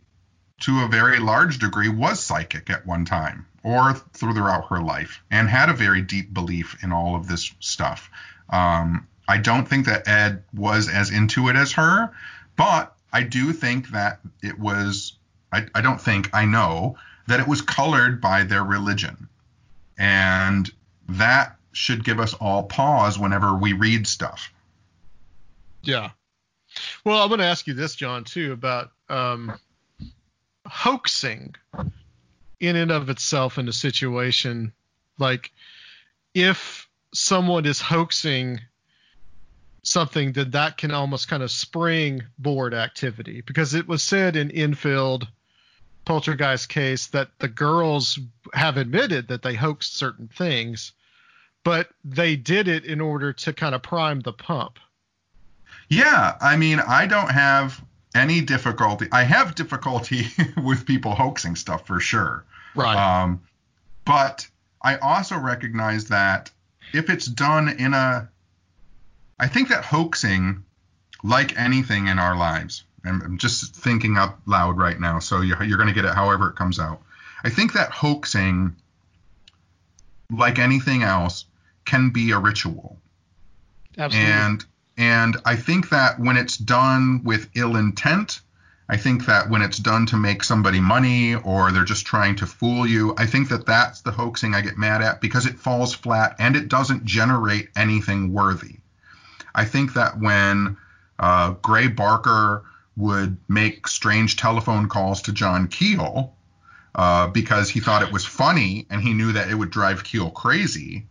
[0.60, 5.48] to a very large degree, was psychic at one time or throughout her life and
[5.48, 8.10] had a very deep belief in all of this stuff.
[8.50, 12.12] Um, I don't think that Ed was as into it as her,
[12.56, 15.14] but I do think that it was.
[15.52, 16.96] I, I don't think I know
[17.28, 19.28] that it was colored by their religion
[19.98, 20.70] and
[21.08, 24.52] that should give us all pause whenever we read stuff.
[25.82, 26.10] Yeah.
[27.04, 29.58] Well, I'm going to ask you this, John, too, about um,
[30.66, 31.54] hoaxing
[32.60, 34.72] in and of itself in a situation.
[35.18, 35.52] Like,
[36.34, 38.60] if someone is hoaxing
[39.82, 45.28] something, then that can almost kind of springboard activity because it was said in Enfield–
[46.04, 48.18] poltergeist case that the girls
[48.54, 50.92] have admitted that they hoaxed certain things,
[51.64, 54.78] but they did it in order to kind of prime the pump.
[55.88, 57.82] Yeah, I mean, I don't have
[58.14, 59.08] any difficulty.
[59.12, 60.26] I have difficulty
[60.62, 62.44] with people hoaxing stuff for sure.
[62.74, 62.96] Right.
[62.96, 63.42] Um,
[64.04, 64.48] but
[64.82, 66.50] I also recognize that
[66.92, 68.28] if it's done in a,
[69.42, 70.62] I think that hoaxing,
[71.24, 75.78] like anything in our lives, I'm just thinking up loud right now, so you're, you're
[75.78, 77.02] going to get it however it comes out.
[77.42, 78.76] I think that hoaxing,
[80.30, 81.46] like anything else,
[81.84, 82.98] can be a ritual.
[83.98, 84.32] Absolutely.
[84.32, 84.64] And
[84.96, 88.42] and I think that when it's done with ill intent,
[88.88, 92.46] I think that when it's done to make somebody money or they're just trying to
[92.46, 95.94] fool you, I think that that's the hoaxing I get mad at because it falls
[95.94, 98.76] flat and it doesn't generate anything worthy.
[99.54, 100.76] I think that when
[101.18, 102.64] uh, Gray Barker
[102.96, 106.34] would make strange telephone calls to John Keel
[106.94, 110.30] uh, because he thought it was funny and he knew that it would drive Keel
[110.30, 111.06] crazy.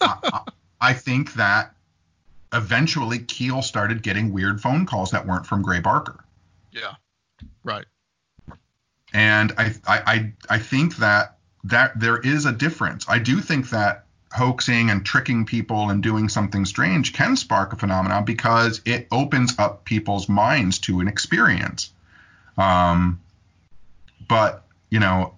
[0.00, 0.40] I,
[0.80, 1.74] I think that
[2.52, 6.24] eventually Keel started getting weird phone calls that weren't from Gray Barker.
[6.70, 6.94] Yeah.
[7.64, 7.86] Right.
[9.12, 13.06] And I, I, I, I think that that there is a difference.
[13.08, 17.76] I do think that hoaxing and tricking people and doing something strange can spark a
[17.76, 21.90] phenomenon because it opens up people's minds to an experience.
[22.58, 23.20] Um,
[24.28, 25.34] but you know,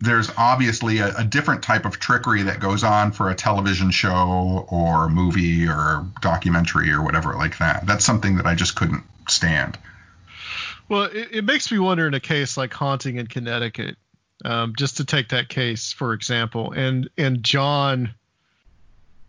[0.00, 4.66] there's obviously a, a, different type of trickery that goes on for a television show
[4.70, 7.86] or movie or documentary or whatever like that.
[7.86, 9.76] That's something that I just couldn't stand.
[10.88, 13.96] Well, it, it makes me wonder in a case like Haunting in Connecticut
[14.44, 18.14] um, just to take that case for example, and and John,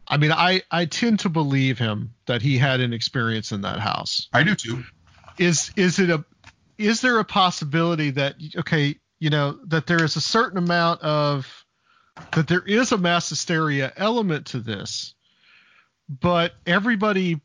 [0.08, 3.80] I mean, I I tend to believe him that he had an experience in that
[3.80, 4.28] house.
[4.34, 4.84] I do too.
[5.38, 6.24] Is is it a
[6.78, 11.66] is there a possibility that okay, you know, that there is a certain amount of
[12.34, 15.14] that there is a mass hysteria element to this,
[16.08, 17.40] but everybody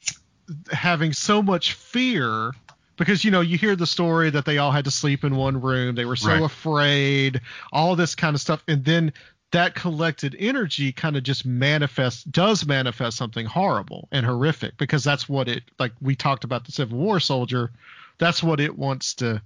[0.71, 2.53] having so much fear
[2.97, 5.61] because you know you hear the story that they all had to sleep in one
[5.61, 5.95] room.
[5.95, 6.43] They were so right.
[6.43, 7.41] afraid
[7.73, 8.63] all this kind of stuff.
[8.69, 9.13] And then
[9.51, 15.29] that collected energy kind of just manifests does manifest something horrible and horrific because that's
[15.29, 17.71] what it like we talked about the civil war soldier
[18.19, 19.41] that's what it wants to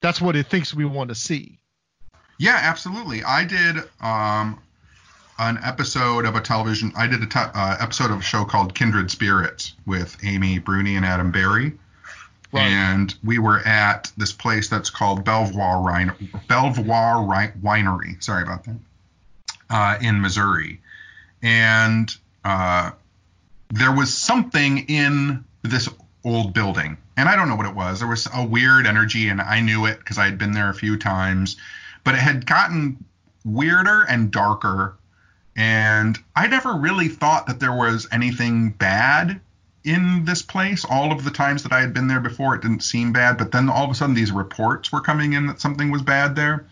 [0.00, 1.58] that's what it thinks we want to see.
[2.38, 3.22] Yeah absolutely.
[3.22, 4.60] I did um
[5.38, 8.74] an episode of a television i did a te- uh, episode of a show called
[8.74, 11.72] kindred spirits with amy bruni and adam berry
[12.52, 12.62] Right.
[12.62, 16.16] And we were at this place that's called Belvoir,
[16.48, 18.22] Belvoir Winery.
[18.22, 18.76] Sorry about that.
[19.68, 20.80] Uh, in Missouri.
[21.42, 22.10] And
[22.44, 22.90] uh,
[23.68, 25.88] there was something in this
[26.24, 26.96] old building.
[27.16, 28.00] And I don't know what it was.
[28.00, 30.74] There was a weird energy, and I knew it because I had been there a
[30.74, 31.56] few times.
[32.02, 33.04] But it had gotten
[33.44, 34.96] weirder and darker.
[35.56, 39.40] And I never really thought that there was anything bad
[39.84, 40.84] in this place.
[40.84, 43.52] All of the times that I had been there before, it didn't seem bad, but
[43.52, 46.66] then all of a sudden these reports were coming in that something was bad there.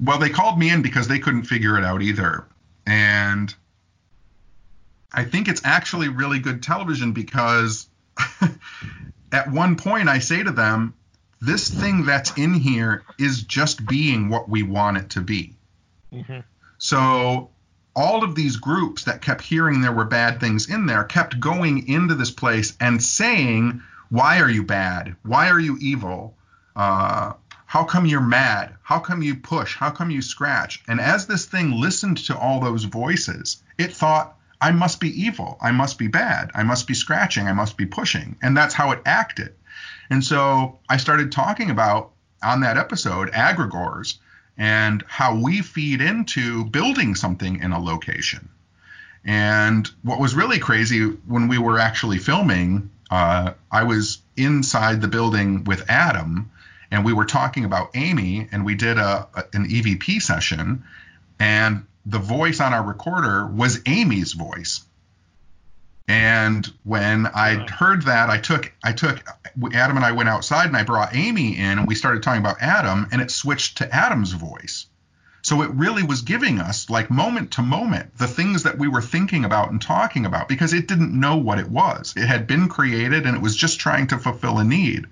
[0.00, 2.46] Well, they called me in because they couldn't figure it out either.
[2.86, 3.54] And
[5.12, 7.88] I think it's actually really good television because
[9.32, 10.94] at one point I say to them,
[11.40, 15.54] this thing that's in here is just being what we want it to be.
[16.12, 16.40] Mm-hmm.
[16.78, 17.50] So
[17.98, 21.88] all of these groups that kept hearing there were bad things in there kept going
[21.88, 25.16] into this place and saying, Why are you bad?
[25.24, 26.36] Why are you evil?
[26.76, 27.32] Uh,
[27.66, 28.76] how come you're mad?
[28.84, 29.74] How come you push?
[29.74, 30.80] How come you scratch?
[30.86, 35.58] And as this thing listened to all those voices, it thought, I must be evil.
[35.60, 36.52] I must be bad.
[36.54, 37.48] I must be scratching.
[37.48, 38.36] I must be pushing.
[38.40, 39.54] And that's how it acted.
[40.08, 42.12] And so I started talking about
[42.44, 44.18] on that episode, egregores
[44.58, 48.48] and how we feed into building something in a location.
[49.24, 55.08] And what was really crazy when we were actually filming, uh, I was inside the
[55.08, 56.50] building with Adam,
[56.90, 60.84] and we were talking about Amy, and we did a, a an EVP session,
[61.38, 64.82] and the voice on our recorder was Amy's voice.
[66.08, 69.22] And when I heard that, I took I took
[69.74, 72.62] Adam and I went outside and I brought Amy in and we started talking about
[72.62, 74.86] Adam and it switched to Adam's voice.
[75.42, 79.02] So it really was giving us like moment to moment the things that we were
[79.02, 82.14] thinking about and talking about because it didn't know what it was.
[82.16, 85.06] It had been created and it was just trying to fulfill a need.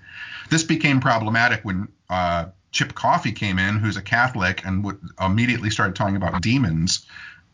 [0.49, 5.69] This became problematic when uh, Chip Coffey came in, who's a Catholic, and would immediately
[5.69, 7.05] started talking about demons.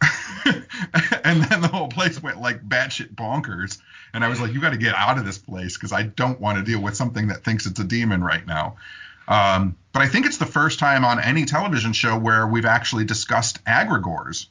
[1.23, 3.79] and then the whole place went like batshit bonkers.
[4.13, 6.39] And I was like, you got to get out of this place because I don't
[6.39, 8.77] want to deal with something that thinks it's a demon right now.
[9.27, 13.05] Um, but I think it's the first time on any television show where we've actually
[13.05, 14.47] discussed egregores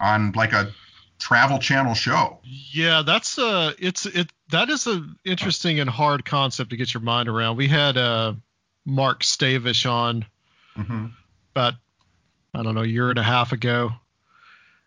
[0.00, 0.72] on like a
[1.18, 2.40] travel channel show.
[2.44, 7.02] Yeah, that's uh it's it that is an interesting and hard concept to get your
[7.02, 7.56] mind around.
[7.56, 8.34] We had uh
[8.84, 10.24] Mark Stavish on
[10.76, 11.06] mm-hmm.
[11.54, 11.74] about
[12.54, 13.92] I don't know a year and a half ago,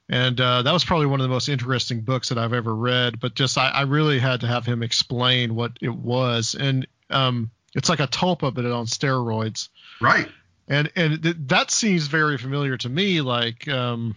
[0.09, 3.19] and uh, that was probably one of the most interesting books that I've ever read.
[3.19, 7.49] But just I, I really had to have him explain what it was, and um,
[7.75, 9.69] it's like a tulpa but on steroids.
[10.01, 10.27] Right.
[10.67, 14.15] And and th- that seems very familiar to me, like um,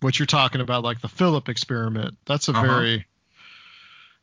[0.00, 2.16] what you're talking about, like the Philip experiment.
[2.26, 2.66] That's a Uh-huh.
[2.66, 3.06] very,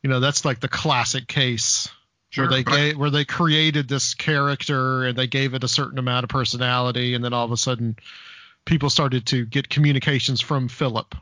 [0.03, 1.89] you know, that's like the classic case
[2.29, 2.45] Sure.
[2.49, 5.97] where they but I- where they created this character and they gave it a certain
[5.99, 7.95] amount of personality, and then all of a sudden,
[8.65, 11.15] people started to get communications from Philip.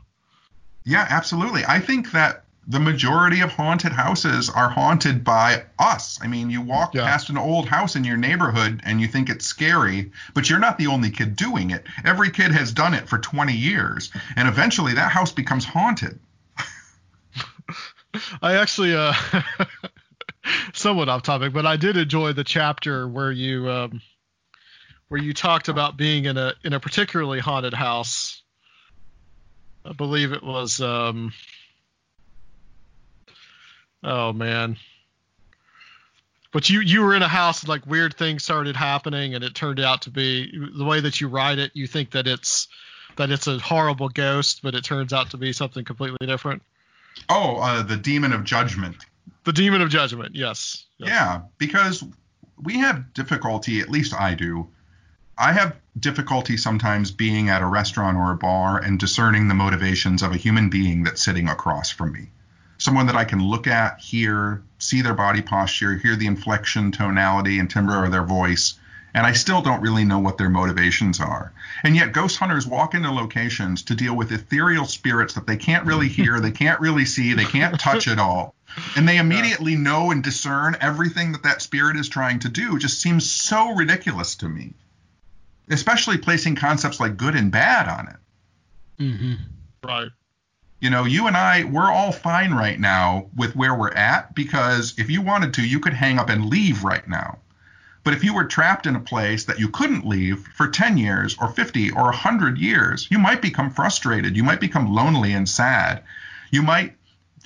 [0.84, 1.62] Yeah, absolutely.
[1.66, 6.18] I think that the majority of haunted houses are haunted by us.
[6.22, 7.04] I mean, you walk Yeah.
[7.04, 10.78] past an old house in your neighborhood and you think it's scary, but you're not
[10.78, 11.84] the only kid doing it.
[12.04, 16.18] Every kid has done it for 20 years, and eventually that house becomes haunted.
[18.42, 19.12] I actually, uh,
[20.72, 24.00] somewhat off topic, but I did enjoy the chapter where you, um,
[25.14, 28.42] where you talked about being in a in a particularly haunted house.
[29.84, 31.32] I believe it was, um,
[34.02, 34.76] oh man.
[36.50, 39.54] But you you were in a house and like weird things started happening, and it
[39.54, 41.70] turned out to be the way that you write it.
[41.74, 42.66] You think that it's
[43.14, 46.60] that it's a horrible ghost, but it turns out to be something completely different.
[47.28, 48.96] Oh, uh, the demon of judgment.
[49.44, 50.34] The demon of judgment.
[50.34, 50.86] Yes.
[50.98, 51.08] Yes.
[51.10, 52.02] Yeah, because
[52.60, 54.70] we have difficulty, at least I do.
[55.36, 60.22] I have difficulty sometimes being at a restaurant or a bar and discerning the motivations
[60.22, 62.30] of a human being that's sitting across from me.
[62.78, 67.58] Someone that I can look at, hear, see their body posture, hear the inflection, tonality,
[67.58, 68.74] and timbre of their voice,
[69.14, 71.52] and I still don't really know what their motivations are.
[71.84, 75.86] And yet, ghost hunters walk into locations to deal with ethereal spirits that they can't
[75.86, 78.54] really hear, they can't really see, they can't touch at all.
[78.96, 82.76] And they immediately know and discern everything that that spirit is trying to do.
[82.76, 84.74] It just seems so ridiculous to me,
[85.68, 89.02] especially placing concepts like good and bad on it.
[89.02, 89.34] Mm-hmm.
[89.82, 90.10] Right.
[90.80, 94.94] You know, you and I, we're all fine right now with where we're at because
[94.98, 97.38] if you wanted to, you could hang up and leave right now.
[98.02, 101.36] But if you were trapped in a place that you couldn't leave for 10 years
[101.40, 104.36] or 50 or 100 years, you might become frustrated.
[104.36, 106.02] You might become lonely and sad.
[106.50, 106.96] You might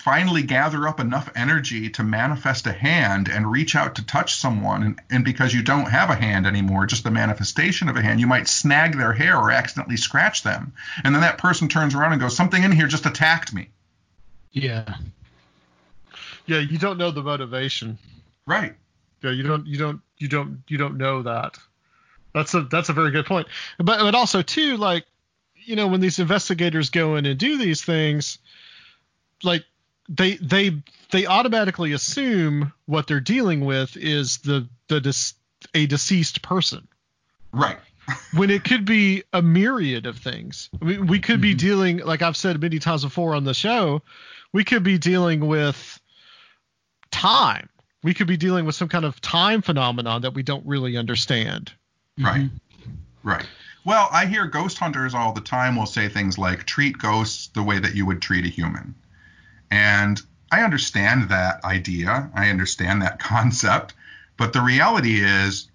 [0.09, 4.83] finally gather up enough energy to manifest a hand and reach out to touch someone.
[4.83, 8.19] And, and because you don't have a hand anymore, just the manifestation of a hand,
[8.19, 10.73] you might snag their hair or accidentally scratch them.
[11.05, 13.69] And then that person turns around and goes, Something in here just attacked me.
[14.51, 14.95] Yeah.
[16.47, 17.99] Yeah, you don't know the motivation.
[18.47, 18.75] Right.
[19.23, 21.59] Yeah, you don't you don't you don't you don't know that.
[22.33, 23.49] That's a that's a very good point.
[23.77, 25.05] But but also too like
[25.55, 28.39] you know when these investigators go in and do these things
[29.43, 29.65] like
[30.09, 35.35] they they they automatically assume what they're dealing with is the the dis,
[35.75, 36.89] a deceased person
[37.53, 37.79] Right.
[38.33, 40.71] when it could be a myriad of things.
[40.81, 41.59] We, we could be mm-hmm.
[41.59, 44.03] dealing, like I've said many times before on the show,
[44.53, 46.01] we could be dealing with
[47.11, 47.69] time.
[48.03, 51.73] We could be dealing with some kind of time phenomenon that we don't really understand.
[52.19, 52.43] Right.
[52.43, 53.29] Mm-hmm.
[53.29, 53.47] Right.
[53.85, 57.63] Well, I hear ghost hunters all the time will say things like treat ghosts the
[57.63, 58.95] way that you would treat a human.
[59.71, 62.31] And I understand that idea.
[62.35, 63.95] I understand that concept.
[64.37, 65.69] But the reality is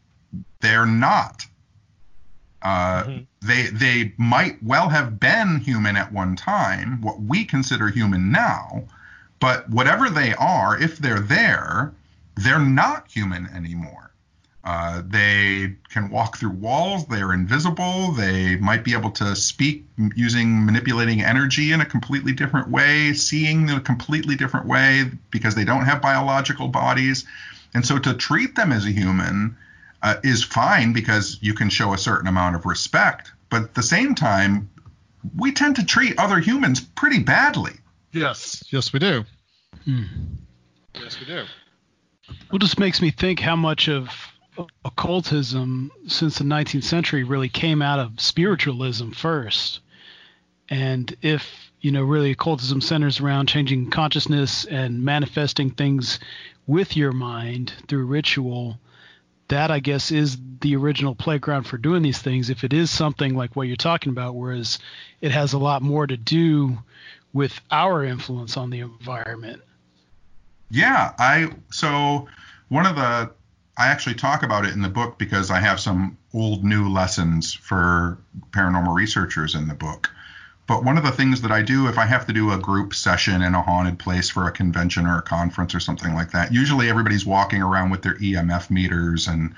[0.61, 1.45] they're not.
[2.61, 3.27] Uh, Mhm.
[3.41, 8.85] They they might well have been human at one time, what we consider human now,
[9.41, 11.93] but whatever they are, if they're there,
[12.35, 14.12] they're not human anymore.
[14.65, 17.05] Uh, they can walk through walls.
[17.07, 18.13] They are invisible.
[18.13, 19.83] They might be able to speak
[20.15, 25.55] using manipulating energy in a completely different way, seeing in a completely different way because
[25.55, 27.25] they don't have biological bodies.
[27.73, 29.57] And so to treat them as a human
[30.01, 33.33] uh, is fine because you can show a certain amount of respect.
[33.49, 34.69] But at the same time,
[35.37, 37.73] we tend to treat other humans pretty badly.
[38.13, 38.63] Yes.
[38.69, 39.25] Yes, we do.
[39.83, 40.03] Hmm.
[40.95, 41.43] Yes, we do.
[42.49, 44.09] Well, just makes me think how much of
[44.85, 49.79] occultism since the 19th century really came out of spiritualism first.
[50.69, 56.19] And if, you know, really occultism centers around changing consciousness and manifesting things
[56.67, 58.79] with your mind through ritual,
[59.49, 62.49] that I guess is the original playground for doing these things.
[62.49, 64.79] If it is something like what you're talking about, whereas
[65.21, 66.77] it has a lot more to do
[67.33, 69.61] with our influence on the environment.
[70.69, 72.27] Yeah, I so
[72.69, 73.31] one of the
[73.75, 77.53] I actually talk about it in the book because I have some old new lessons
[77.53, 78.17] for
[78.51, 80.11] paranormal researchers in the book.
[80.65, 82.93] But one of the things that I do if I have to do a group
[82.93, 86.53] session in a haunted place for a convention or a conference or something like that,
[86.53, 89.53] usually everybody's walking around with their EMF meters and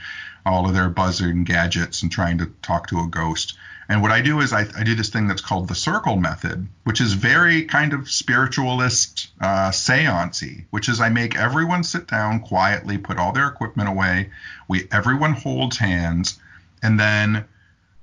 [0.46, 3.56] all of their buzzing gadgets and trying to talk to a ghost.
[3.88, 6.68] And what I do is I, I do this thing that's called the circle method,
[6.86, 12.40] which is very kind of spiritualist uh, seancey, which is I make everyone sit down
[12.40, 14.32] quietly, put all their equipment away.
[14.68, 16.40] We everyone holds hands,
[16.82, 17.46] and then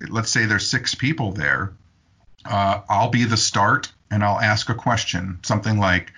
[0.08, 1.72] let's say there's six people there.
[2.44, 6.12] Uh, I'll be the start, and I'll ask a question, something like,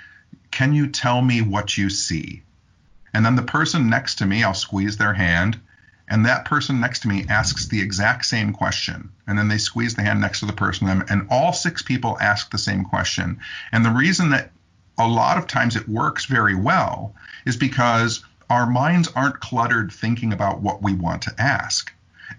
[0.51, 2.43] "Can you tell me what you see?"
[3.15, 5.59] And then the person next to me, I'll squeeze their hand,
[6.09, 9.11] and that person next to me asks the exact same question.
[9.27, 12.51] And then they squeeze the hand next to the person and all six people ask
[12.51, 13.41] the same question.
[13.73, 14.51] And the reason that
[14.99, 17.15] a lot of times it works very well
[17.47, 21.93] is because our minds aren't cluttered thinking about what we want to ask.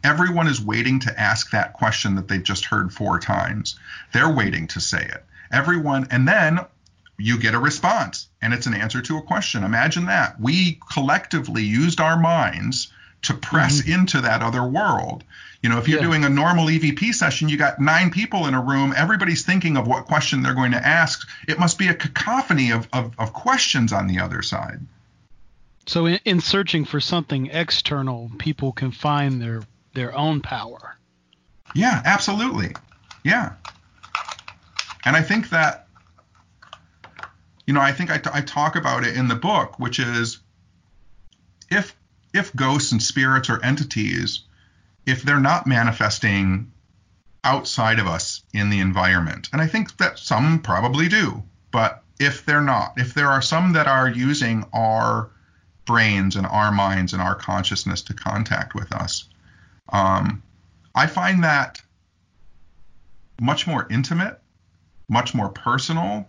[0.03, 3.79] Everyone is waiting to ask that question that they've just heard four times.
[4.13, 5.25] They're waiting to say it.
[5.51, 6.59] Everyone and then
[7.17, 9.63] you get a response and it's an answer to a question.
[9.63, 10.39] Imagine that.
[10.39, 12.91] We collectively used our minds
[13.25, 14.01] to press mm-hmm.
[14.01, 15.23] into that other world.
[15.61, 16.05] You know, if you're yeah.
[16.05, 19.87] doing a normal EVP session, you got nine people in a room, everybody's thinking of
[19.87, 21.27] what question they're going to ask.
[21.47, 24.79] It must be a cacophony of, of, of questions on the other side.
[25.87, 29.63] So in, in searching for something external, people can find their
[29.93, 30.97] their own power.
[31.73, 32.75] Yeah, absolutely.
[33.23, 33.53] Yeah.
[35.05, 35.87] And I think that,
[37.65, 40.39] you know, I think I, t- I talk about it in the book, which is
[41.69, 41.95] if
[42.35, 44.41] if ghosts and spirits or entities,
[45.05, 46.71] if they're not manifesting
[47.43, 52.45] outside of us in the environment, and I think that some probably do, but if
[52.45, 55.31] they're not, if there are some that are using our
[55.85, 59.29] brains and our minds and our consciousness to contact with us,
[59.89, 60.43] um,
[60.93, 61.81] I find that
[63.39, 64.41] much more intimate,
[65.07, 66.27] much more personal,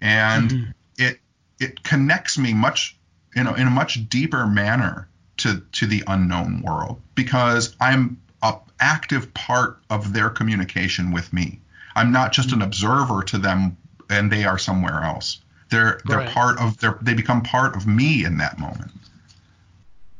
[0.00, 0.70] and mm-hmm.
[0.98, 1.18] it
[1.58, 2.96] it connects me much
[3.34, 5.08] you know in a much deeper manner
[5.44, 11.60] to to the unknown world because I'm a active part of their communication with me.
[11.94, 13.76] I'm not just an observer to them
[14.08, 15.40] and they are somewhere else.
[15.70, 16.28] They're they're right.
[16.28, 18.90] part of their they become part of me in that moment.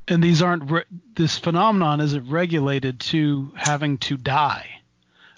[0.06, 0.84] And these aren't re-
[1.16, 4.68] this phenomenon isn't regulated to having to die.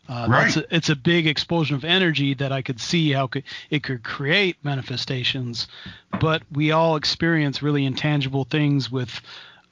[0.08, 0.56] Uh, right.
[0.56, 4.04] A, it's a big explosion of energy that I could see how could, it could
[4.04, 5.66] create manifestations,
[6.20, 9.20] but we all experience really intangible things with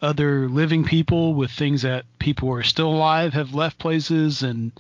[0.05, 4.72] other living people with things that people who are still alive have left places and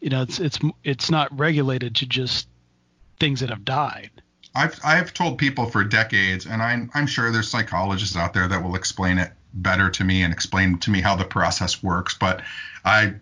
[0.00, 2.48] you know it's it's it's not regulated to just
[3.18, 4.10] things that have died
[4.54, 8.62] i've i've told people for decades and i'm i'm sure there's psychologists out there that
[8.62, 12.42] will explain it better to me and explain to me how the process works but
[12.84, 13.12] i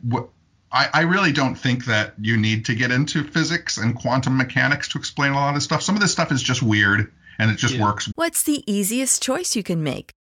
[0.74, 4.89] I, I really don't think that you need to get into physics and quantum mechanics
[4.89, 5.83] to explain a lot of this stuff.
[5.83, 7.83] Some of this stuff is just weird and it just yeah.
[7.83, 8.11] works.
[8.14, 10.12] What's the easiest choice you can make?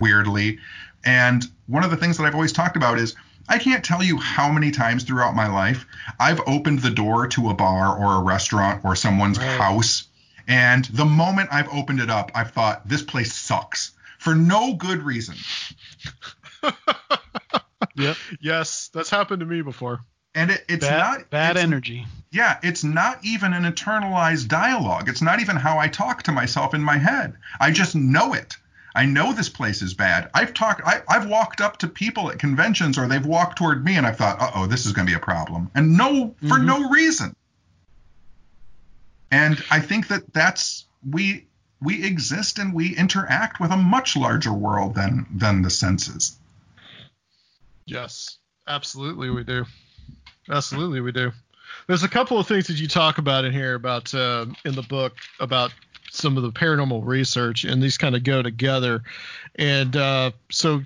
[0.00, 0.58] Weirdly.
[1.04, 3.14] And one of the things that I've always talked about is
[3.48, 5.86] I can't tell you how many times throughout my life
[6.18, 10.04] I've opened the door to a bar or a restaurant or someone's house.
[10.48, 15.02] And the moment I've opened it up, I've thought, this place sucks for no good
[15.02, 15.36] reason.
[17.96, 18.16] Yep.
[18.40, 20.00] Yes, that's happened to me before.
[20.34, 22.06] And it, it's Bad, not bad it's- energy.
[22.32, 25.08] Yeah, it's not even an internalized dialogue.
[25.08, 27.34] It's not even how I talk to myself in my head.
[27.60, 28.56] I just know it.
[28.94, 30.30] I know this place is bad.
[30.34, 30.82] I've talked.
[30.84, 34.16] I, I've walked up to people at conventions, or they've walked toward me, and I've
[34.16, 37.34] thought, "Uh oh, this is going to be a problem," and no, for no reason.
[39.30, 41.46] And I think that that's we
[41.80, 46.38] we exist and we interact with a much larger world than than the senses.
[47.86, 48.38] Yes,
[48.68, 49.64] absolutely we do.
[50.48, 51.32] Absolutely we do.
[51.86, 54.82] There's a couple of things that you talk about in here about uh, in the
[54.82, 55.72] book about
[56.14, 59.02] some of the paranormal research, and these kind of go together.
[59.56, 60.82] And uh, so,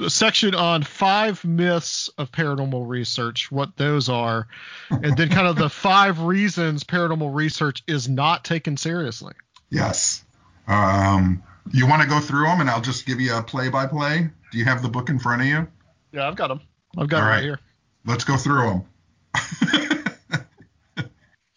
[0.00, 4.46] a section on five myths of paranormal research, what those are,
[4.90, 9.34] and then kind of the five reasons paranormal research is not taken seriously.
[9.70, 10.24] Yes.
[10.68, 14.30] Um, you want to go through them, and I'll just give you a play-by-play.
[14.52, 15.66] Do you have the book in front of you?
[16.12, 16.60] Yeah, I've got them.
[16.96, 17.42] I've got All it right right.
[17.42, 17.60] here.
[18.06, 18.84] Let's go through them.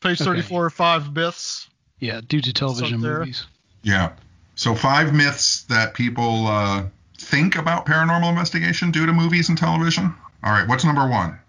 [0.02, 0.24] Page Okay.
[0.26, 1.70] 34, five myths.
[2.02, 3.20] Yeah, due to television there.
[3.20, 3.46] movies.
[3.84, 4.12] Yeah.
[4.56, 6.84] So five myths that people uh,
[7.18, 10.14] think about paranormal investigation due to movies and television.
[10.44, 10.68] All right.
[10.68, 11.40] What's number one?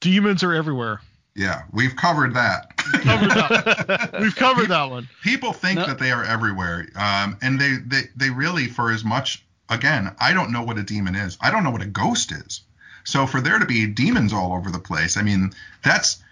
[0.00, 1.00] Demons are everywhere.
[1.36, 2.76] Yeah, we've covered that.
[2.76, 4.16] Covered that.
[4.20, 5.08] We've covered that one.
[5.22, 5.86] people think No.
[5.86, 10.32] that they are everywhere, um, and they, they they really, for as much again, I
[10.32, 11.38] don't know what a demon is.
[11.40, 12.62] I don't know what a ghost is.
[13.04, 15.52] So for there to be demons all over the place, I mean,
[15.84, 16.22] that's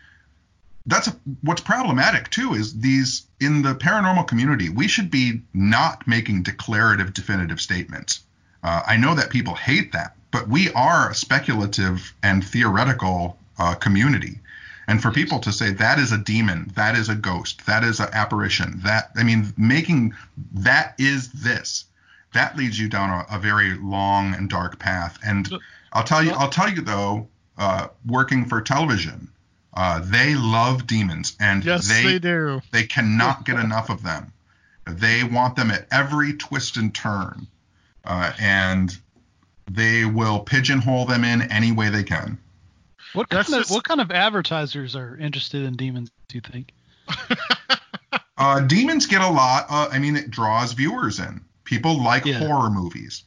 [0.87, 1.11] that's
[1.43, 2.55] what's problematic too.
[2.55, 8.21] Is these in the paranormal community, we should be not making declarative, definitive statements.
[8.63, 13.75] Uh, I know that people hate that, but we are a speculative and theoretical uh,
[13.75, 14.41] community.
[14.89, 17.99] And for people to say that is a demon, that is a ghost, that is
[17.99, 20.15] an apparition, that I mean, making
[20.55, 21.87] that is this,
[22.35, 25.19] that leads you down a, a very long and dark path.
[25.25, 25.51] And
[25.93, 27.29] I'll tell you, I'll tell you though,
[27.59, 29.29] uh, working for television,
[29.77, 32.61] uh, they love demons, and Yes, they, do.
[32.73, 34.33] they cannot get enough of them.
[34.87, 37.47] They want them at every twist and turn,
[38.05, 38.97] uh, and
[39.71, 42.39] they will pigeonhole them in any way they can.
[43.13, 46.11] What That's kind of just- what kind of advertisers are interested in demons?
[46.29, 46.73] Do you think?
[48.39, 49.65] Uh, demons get a lot.
[49.71, 51.41] Uh, I mean, it draws viewers in.
[51.65, 52.39] People like Yeah.
[52.39, 53.25] horror movies,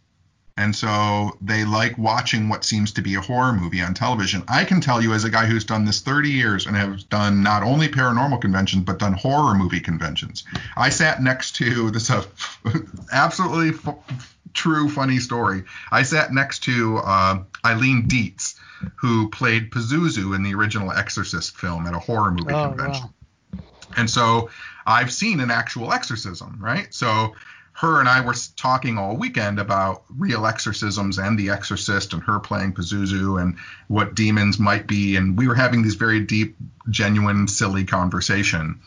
[0.60, 4.44] and so they like watching what seems to be a horror movie on television.
[4.48, 7.42] I can tell you, as a guy who's done this 30 years and have done
[7.42, 10.44] not only paranormal conventions but done horror movie conventions.
[10.76, 12.26] I sat next to this is a
[13.14, 13.96] absolutely f-
[14.54, 15.64] true funny story.
[15.92, 18.60] I sat next to uh, Eileen Dietz,
[18.96, 23.06] who played Pazuzu in the original Exorcist film at a horror movie Oh convention.
[23.06, 23.60] wow.
[23.98, 24.50] And so
[24.86, 26.94] I've seen an actual exorcism, right?
[26.94, 27.34] So
[27.80, 32.38] her and I were talking all weekend about real exorcisms and The Exorcist and her
[32.38, 33.56] playing Pazuzu and
[33.88, 35.16] what demons might be.
[35.16, 36.58] And we were having these very deep,
[36.90, 38.82] genuine, silly conversation.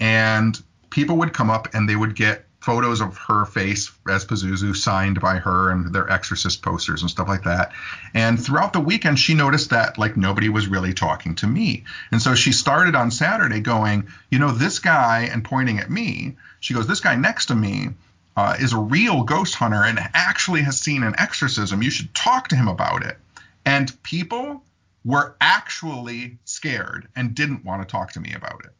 [0.00, 4.74] And people would come up and they would get photos of her face as Pazuzu
[4.74, 7.72] signed by her and their exorcist posters and stuff like that.
[8.14, 11.84] And throughout the weekend, she noticed that like nobody was really talking to me.
[12.12, 16.36] And so she started on Saturday going, you know, this guy, and pointing at me,
[16.60, 17.90] she goes, this guy next to me
[18.38, 21.82] uh, is a real ghost hunter and actually has seen an exorcism.
[21.82, 23.18] You should talk to him about it.
[23.64, 24.62] And people
[25.04, 28.70] were actually scared and didn't want to talk to me about it.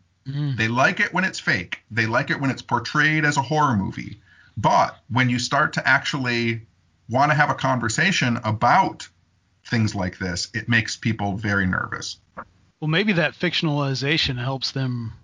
[0.56, 1.80] They like it when it's fake.
[1.90, 4.20] They like it when it's portrayed as a horror movie.
[4.56, 6.62] But when you start to actually
[7.08, 9.08] want to have a conversation about
[9.64, 12.20] things like this, it makes people very nervous.
[12.78, 15.14] Well, maybe that fictionalization helps them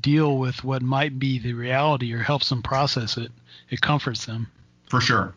[0.00, 3.30] deal with what might be the reality or helps them process it.
[3.70, 4.48] It comforts them.
[4.90, 5.34] For sure.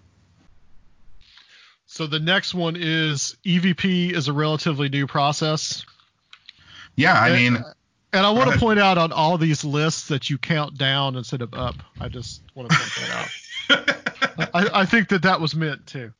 [1.85, 5.85] So the next one is EVP is a relatively new process.
[6.95, 7.57] Yeah, I mean,
[8.13, 11.41] And I want to point out on all these lists that you count down instead
[11.41, 11.75] of up.
[11.99, 14.49] I just want to point that out.
[14.53, 16.11] I, I think that that was meant too.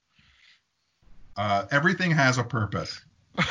[1.38, 3.02] uh, everything has a purpose.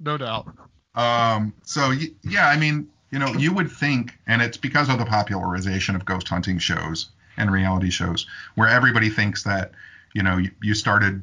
[0.00, 0.48] No doubt.
[0.94, 1.92] Um, so
[2.22, 6.04] yeah, I mean, you know, you would think, and it's because of the popularization of
[6.04, 9.70] ghost hunting shows and reality shows, where everybody thinks that,
[10.14, 11.22] you know, you, you started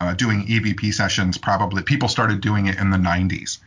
[0.00, 1.38] uh, doing EVP sessions.
[1.38, 3.58] Probably people started doing it in the 90s,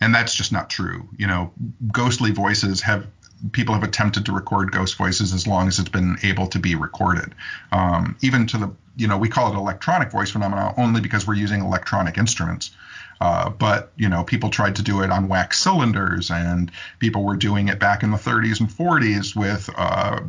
[0.00, 1.08] and that's just not true.
[1.16, 1.52] You know,
[1.92, 3.06] ghostly voices have
[3.52, 6.74] people have attempted to record ghost voices as long as it's been able to be
[6.74, 7.36] recorded.
[7.70, 11.34] Um, even to the, you know, we call it electronic voice phenomena only because we're
[11.34, 12.72] using electronic instruments.
[13.20, 17.36] Uh, but you know, people tried to do it on wax cylinders, and people were
[17.36, 20.20] doing it back in the 30s and 40s with uh,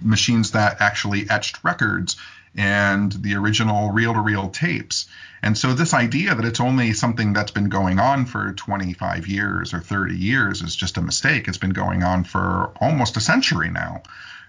[0.00, 2.16] machines that actually etched records
[2.54, 5.06] and the original reel-to-reel tapes.
[5.42, 9.74] And so this idea that it's only something that's been going on for 25 years
[9.74, 11.48] or 30 years is just a mistake.
[11.48, 14.02] It's been going on for almost a century now.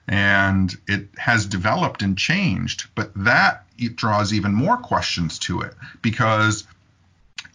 [0.07, 3.65] And it has developed and changed, but that
[3.95, 6.65] draws even more questions to it because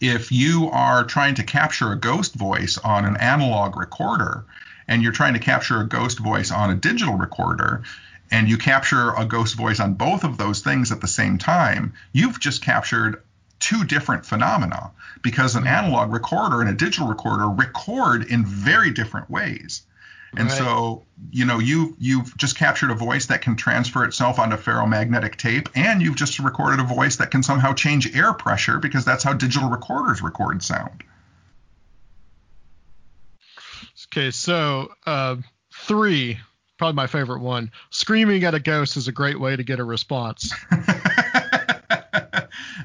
[0.01, 4.45] if you are trying to capture a ghost voice on an analog recorder
[4.87, 7.83] and you're trying to capture a ghost voice on a digital recorder
[8.31, 11.93] and you capture a ghost voice on both of those things at the same time,
[12.13, 13.23] you've just captured
[13.59, 14.91] two different phenomena
[15.21, 15.73] because an mm-hmm.
[15.73, 19.81] analog recorder and a digital recorder record in very different ways.
[20.37, 20.57] And Right.
[20.57, 25.35] so, you know, you you've just captured a voice that can transfer itself onto ferromagnetic
[25.35, 29.23] tape, and you've just recorded a voice that can somehow change air pressure because that's
[29.23, 31.03] how digital recorders record sound.
[34.11, 35.35] Okay, so uh,
[35.73, 36.39] three,
[36.77, 37.71] probably my favorite one.
[37.89, 40.53] Screaming at a ghost is a great way to get a response.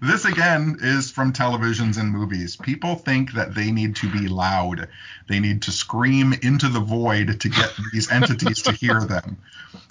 [0.03, 2.57] this again is from televisions and movies.
[2.57, 4.88] People think that they need to be loud.
[5.28, 9.38] They need to scream into the void to get these entities to hear them.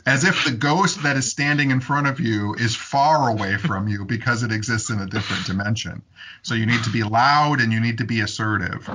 [0.06, 3.88] As if the ghost that is standing in front of you is far away from
[3.88, 6.02] you because it exists in a different dimension.
[6.42, 8.88] So you need to be loud and you need to be assertive.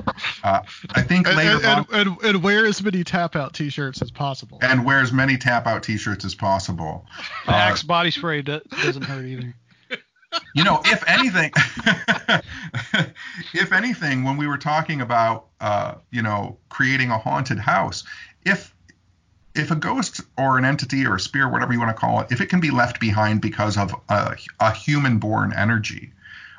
[0.43, 3.53] Uh, I think And, later and, on, and, and, and wear as many tap out
[3.53, 4.59] t shirts as possible.
[4.61, 7.05] and wear as many tap out t-shirts as possible.
[7.47, 9.55] Uh, Axe body spray do- doesn't hurt either.
[10.53, 11.51] You know, if anything,
[13.53, 18.03] if anything, when we were talking about, uh, you know, creating a haunted house,
[18.45, 18.73] if
[19.55, 22.27] if a ghost or an entity or a spirit, whatever you want to call it,
[22.31, 26.13] if it can be left behind because of a, a human-born energy,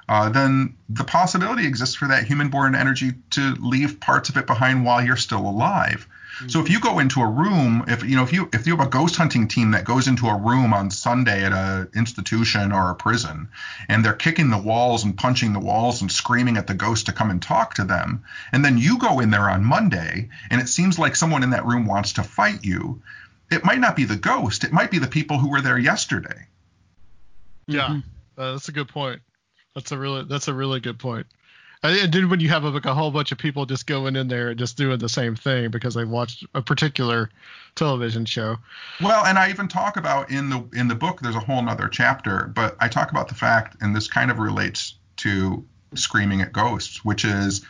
[0.08, 4.84] uh, then the possibility exists for that human-born energy to leave parts of it behind
[4.84, 6.08] while you're still alive.
[6.49, 8.86] So if you go into a room, if you know, if you if you have
[8.86, 12.91] a ghost hunting team that goes into a room on Sunday at a institution or
[12.91, 13.49] a prison,
[13.88, 17.12] and they're kicking the walls and punching the walls and screaming at the ghost to
[17.12, 20.68] come and talk to them, and then you go in there on Monday, and it
[20.68, 23.03] seems like someone in that room wants to fight you,
[23.51, 26.47] it might not be the ghost, it might be the people who were there yesterday.
[27.66, 28.01] Yeah,
[28.38, 29.20] uh, that's a good point.
[29.74, 31.26] That's a really that's a really good point.
[31.82, 34.50] And then when you have like a whole bunch of people just going in there
[34.50, 37.30] and just doing the same thing because they watched a particular
[37.74, 38.56] television show.
[39.00, 41.20] Well, and I even talk about in the in the book.
[41.20, 44.38] There's a whole nother chapter, but I talk about the fact, and this kind of
[44.38, 45.64] relates to
[45.94, 47.64] screaming at ghosts, which is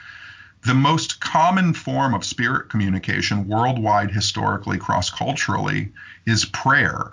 [0.66, 5.92] the most common form of spirit communication worldwide, historically, cross culturally,
[6.26, 7.12] is prayer,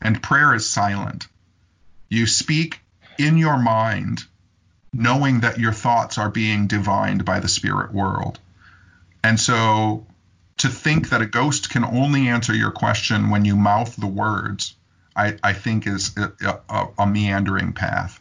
[0.00, 1.26] and prayer is silent.
[2.08, 2.80] You speak
[3.18, 4.24] in your mind,
[4.94, 8.38] knowing that your thoughts are being divined by the spirit world,
[9.22, 10.06] and so
[10.58, 14.76] to think that a ghost can only answer your question when you mouth the words,
[15.16, 18.20] I, I think is a, a, a meandering path.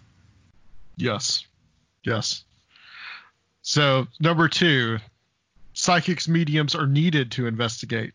[0.98, 1.46] Yes.
[2.04, 2.44] Yes.
[3.62, 4.98] So number two,
[5.74, 8.14] psychics mediums are needed to investigate.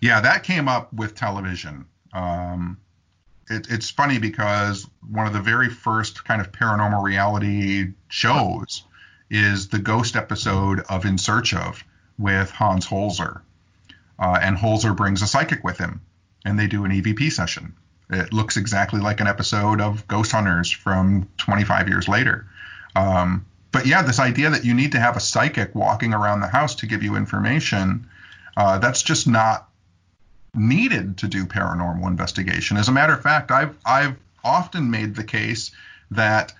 [0.00, 1.86] Yeah, that came up with television.
[2.12, 2.78] Um,
[3.50, 8.84] it, it's funny because one of the very first kind of paranormal reality shows
[9.28, 11.84] is the ghost episode of In Search of
[12.18, 13.42] with Hans Holzer.
[14.18, 16.00] Uh, and Holzer brings a psychic with him,
[16.44, 17.74] and they do an EVP session.
[18.08, 22.46] It looks exactly like an episode of Ghost Hunters from 25 years later.
[22.94, 26.48] Um, but yeah, this idea that you need to have a psychic walking around the
[26.48, 28.08] house to give you information,
[28.56, 29.69] uh, that's just not
[30.54, 32.76] needed to do paranormal investigation.
[32.76, 35.70] As a matter of fact, I've I've often made the case
[36.10, 36.52] that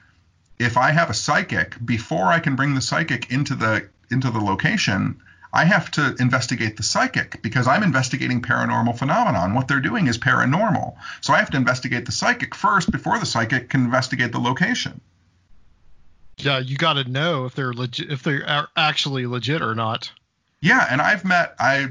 [0.59, 4.41] if I have a psychic, before I can bring the psychic into the into the
[4.41, 5.21] location,
[5.53, 9.55] I have to investigate the psychic because I'm investigating paranormal phenomenon.
[9.55, 10.95] What they're doing is paranormal.
[11.21, 15.01] So I have to investigate the psychic first before the psychic can investigate the location.
[16.39, 20.11] Yeah, you got to know if they're legit, if they're actually legit or not.
[20.61, 21.89] Yeah, and I've met I,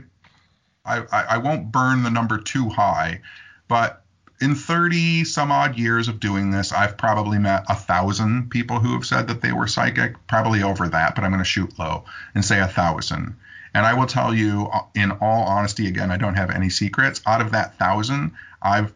[0.89, 3.21] I, I won't burn the number too high,
[3.67, 4.03] but
[4.41, 8.93] in 30 some odd years of doing this, I've probably met a thousand people who
[8.93, 12.05] have said that they were psychic, probably over that, but I'm going to shoot low
[12.33, 13.35] and say a thousand.
[13.73, 17.21] And I will tell you, uh, in all honesty, again, I don't have any secrets.
[17.25, 18.31] Out of that thousand,
[18.61, 18.93] I've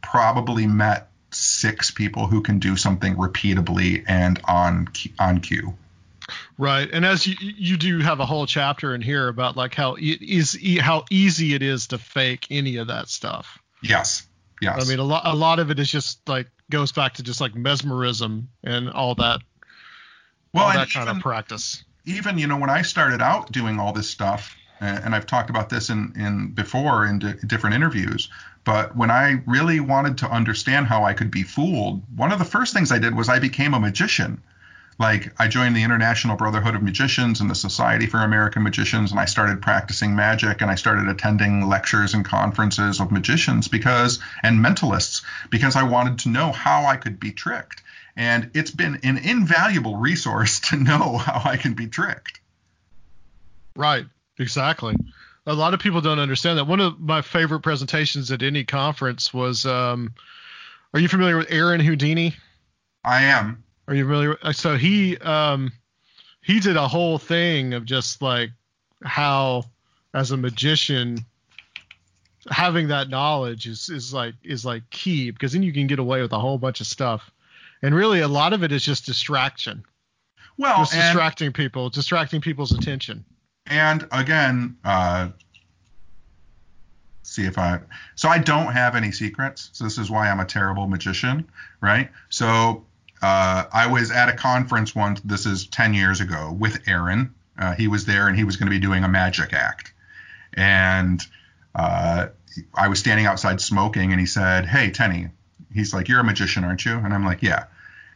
[0.00, 4.88] probably met six people who can do something repeatably and on
[5.18, 5.74] on cue.
[6.56, 9.96] Right, and as you you do have a whole chapter in here about like how
[9.98, 13.58] is how easy it is to fake any of that stuff.
[13.82, 14.26] Yes,
[14.62, 14.84] yes.
[14.84, 17.40] I mean, a lot a lot of it is just like goes back to just
[17.40, 19.40] like mesmerism and all that.
[20.52, 21.82] Well, all that kind even, of practice.
[22.04, 25.70] Even you know when I started out doing all this stuff, and I've talked about
[25.70, 28.28] this in in before in different interviews.
[28.62, 32.44] But when I really wanted to understand how I could be fooled, one of the
[32.44, 34.40] first things I did was I became a magician.
[34.98, 39.18] Like I joined the International Brotherhood of Magicians and the Society for American Magicians, and
[39.18, 44.64] I started practicing magic and I started attending lectures and conferences of magicians because and
[44.64, 47.82] mentalists because I wanted to know how I could be tricked.
[48.16, 52.40] And it's been an invaluable resource to know how I can be tricked.
[53.76, 54.06] Right,
[54.38, 54.94] exactly
[55.46, 56.66] a lot of people don't understand that.
[56.66, 59.66] One of my favorite presentations at any conference was.
[59.66, 60.14] Um,
[60.94, 62.36] are you familiar with Aaron Houdini?
[63.04, 63.63] I am.
[63.86, 64.38] Are you familiar?
[64.42, 65.72] With, so he um,
[66.42, 68.50] he did a whole thing of just like
[69.02, 69.64] how,
[70.14, 71.18] as a magician,
[72.50, 76.22] having that knowledge is is like is like key because then you can get away
[76.22, 77.30] with a whole bunch of stuff,
[77.82, 79.84] and really a lot of it is just distraction.
[80.56, 83.24] Well, just distracting people, distracting people's attention
[83.66, 85.28] and again, uh,
[87.22, 87.80] see if I.
[88.14, 89.70] So I don't have any secrets.
[89.72, 91.48] So this is why I'm a terrible magician,
[91.80, 92.10] right?
[92.28, 92.84] So
[93.24, 95.20] uh, I was at a conference once.
[95.22, 97.34] This is 10 years ago with Aaron.
[97.58, 99.94] Uh, he was there and he was going to be doing a magic act,
[100.52, 101.22] and
[101.74, 102.26] uh,
[102.74, 105.28] I was standing outside smoking, and he said, "Hey, Tenney."
[105.72, 107.64] He's like, "You're a magician, aren't you?" And I'm like, "Yeah."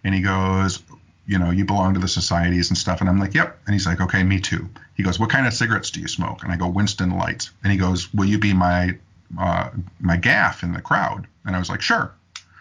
[0.05, 0.83] And he goes,
[1.27, 3.01] you know, you belong to the societies and stuff.
[3.01, 3.59] And I'm like, yep.
[3.67, 4.69] And he's like, okay, me too.
[4.95, 6.43] He goes, what kind of cigarettes do you smoke?
[6.43, 7.51] And I go, Winston Lights.
[7.63, 8.97] And he goes, will you be my
[9.39, 11.27] uh, my gaff in the crowd?
[11.45, 12.15] And I was like, sure.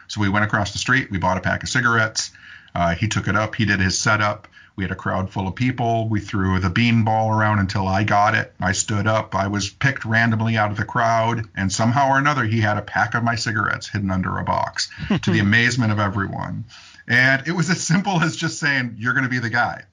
[0.08, 1.10] So we went across the street.
[1.12, 2.32] We bought a pack of cigarettes.
[2.78, 3.56] Uh, he took it up.
[3.56, 4.48] He did his setup.
[4.76, 6.08] We had a crowd full of people.
[6.08, 8.54] We threw the bean ball around until I got it.
[8.62, 9.34] I stood up.
[9.34, 12.84] I was picked randomly out of the crowd, and somehow or another, he had a
[12.84, 14.92] pack of my cigarettes hidden under a box,
[15.24, 16.66] to the amazement of everyone.
[17.08, 19.86] And it was as simple as just saying, you're going to be the guy.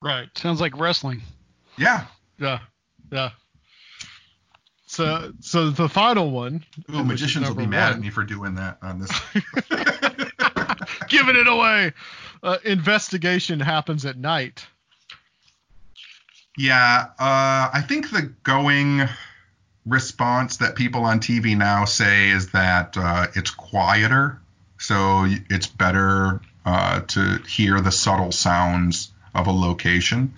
[0.00, 0.28] Right.
[0.38, 1.22] Sounds like wrestling.
[1.76, 2.06] Yeah.
[2.38, 2.60] Yeah.
[3.10, 3.30] Yeah.
[4.86, 6.64] So, so the final one.
[6.94, 7.92] Ooh, magicians will be mad one.
[7.94, 9.10] at me for doing that on this.
[11.16, 11.92] Giving it away.
[12.42, 14.66] Uh, investigation happens at night.
[16.56, 19.08] Yeah, uh, I think the going
[19.86, 24.40] response that people on TV now say is that uh, it's quieter
[24.84, 30.34] so it's better uh, to hear the subtle sounds of a location.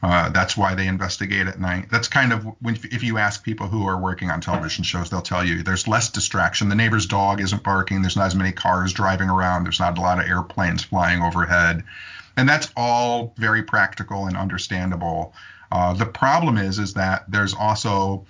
[0.00, 1.88] Uh, that's why they investigate at night.
[1.90, 5.20] That's kind of when if you ask people who are working on television shows, they'll
[5.20, 6.68] tell you there's less distraction.
[6.68, 8.02] The neighbor's dog isn't barking.
[8.02, 9.64] There's not as many cars driving around.
[9.64, 11.82] There's not a lot of airplanes flying overhead,
[12.36, 15.34] and that's all very practical and understandable.
[15.72, 18.24] Uh, the problem is is that there's also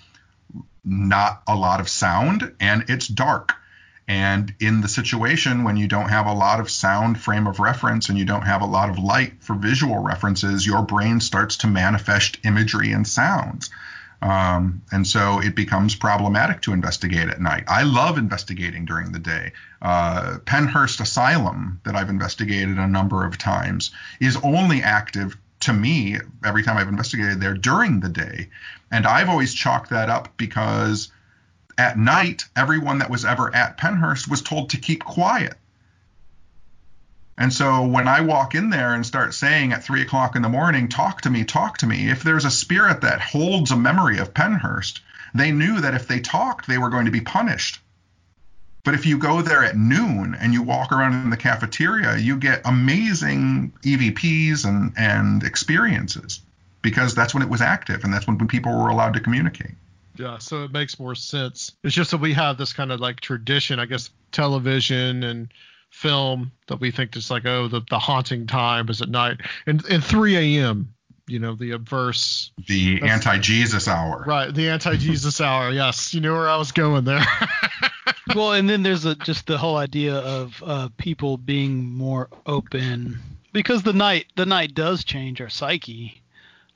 [0.84, 3.54] not a lot of sound and it's dark.
[4.08, 8.08] And in the situation when you don't have a lot of sound frame of reference
[8.08, 11.66] and you don't have a lot of light for visual references, your brain starts to
[11.66, 13.68] manifest imagery and sounds.
[14.20, 17.64] Um, and so it becomes problematic to investigate at night.
[17.68, 19.52] I love investigating during the day.
[19.80, 26.16] Uh, Pennhurst Asylum, that I've investigated a number of times, is only active to me
[26.44, 28.48] every time I've investigated there during the day.
[28.90, 31.12] And I've always chalked that up because
[31.78, 35.56] at night, everyone that was ever at Pennhurst was told to keep quiet.
[37.38, 40.48] And so when I walk in there and start saying at three o'clock in the
[40.48, 44.18] morning, talk to me, talk to me, if there's a spirit that holds a memory
[44.18, 45.00] of Pennhurst,
[45.34, 47.78] they knew that if they talked, they were going to be punished.
[48.84, 52.36] But if you go there at noon and you walk around in the cafeteria, you
[52.36, 56.40] get amazing EVPs and, and experiences
[56.82, 59.74] because that's when it was active and that's when people were allowed to communicate.
[60.18, 61.72] Yeah, so it makes more sense.
[61.84, 65.48] It's just that we have this kind of like tradition, I guess, television and
[65.90, 69.84] film that we think is like, oh, the, the haunting time is at night and,
[69.86, 70.92] and 3 a.m.
[71.26, 74.24] you know the adverse The anti-Jesus hour.
[74.26, 77.24] right the anti-jesus hour yes you know where i was going there
[78.34, 83.18] well, and then there's a, just the whole idea of uh, people being more open
[83.52, 86.20] because the night the night does change our psyche.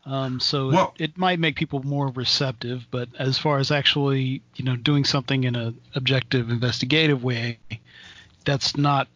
[0.05, 4.43] Um, so Well- it, it might make people more receptive, but as far as actually,
[4.57, 7.59] you know, doing something in a objective, investigative way,
[8.45, 9.09] that's not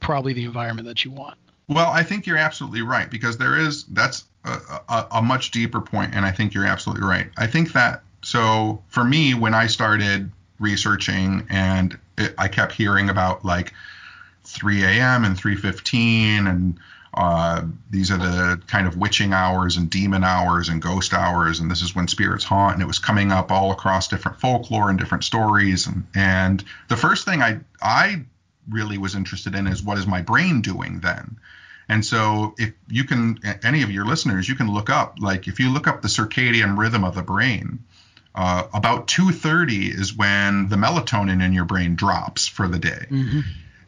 [0.00, 1.38] probably the environment that you want.
[1.66, 4.58] Well, I think you're absolutely right because there is that's a,
[4.88, 7.30] a, a much deeper point, and I think you're absolutely right.
[7.38, 13.08] I think that so for me, when I started researching and it, I kept hearing
[13.08, 13.72] about like
[14.44, 15.24] 3 a.m.
[15.24, 16.78] and 3:15, and
[17.14, 21.70] uh, these are the kind of witching hours and demon hours and ghost hours, and
[21.70, 24.98] this is when spirits haunt, and it was coming up all across different folklore and
[24.98, 28.24] different stories, and and the first thing I I
[28.68, 31.38] really was interested in is what is my brain doing then?
[31.88, 35.60] And so if you can any of your listeners you can look up like if
[35.60, 37.84] you look up the circadian rhythm of the brain
[38.34, 43.06] uh, about 2.30 is when the melatonin in your brain drops for the day.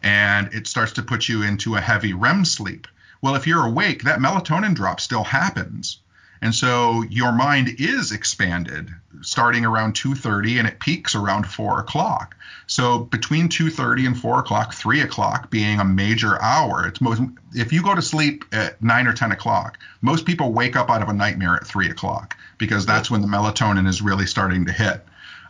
[0.03, 2.87] And it starts to put you into a heavy rem sleep
[3.23, 5.99] well if you're awake that melatonin drop still happens.
[6.43, 8.91] And so your mind is expanded
[9.23, 12.37] starting around 2.30 and it peaks around 4 o'clock.
[12.67, 17.23] So between 2.30 and 4 o'clock 3 o'clock being a major hour it's most
[17.55, 21.03] if you go to sleep at 9 or 10 o'clock most people wake up out
[21.03, 24.73] of a nightmare at 3 o'clock because that's when the melatonin is really starting to
[24.73, 25.05] hit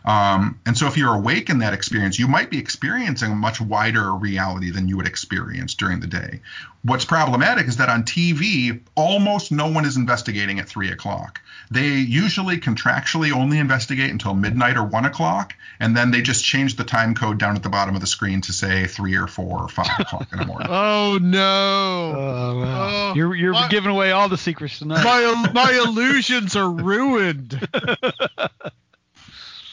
[0.07, 3.59] um, and so if you're awake in that experience, you might be experiencing a much
[3.61, 6.39] wider reality than you would experience during the day.
[6.83, 11.41] What's problematic is that on TV, almost no one is investigating at three o'clock.
[11.69, 16.77] They usually contractually only investigate until midnight or one o'clock, and then they just change
[16.77, 19.59] the time code down at the bottom of the screen to say three or four
[19.63, 20.67] or five o'clock in the morning.
[20.71, 23.09] oh no Oh, wow.
[23.11, 25.03] Oh, you're you're my- giving away all the secrets tonight.
[25.03, 27.59] my my illusions are ruined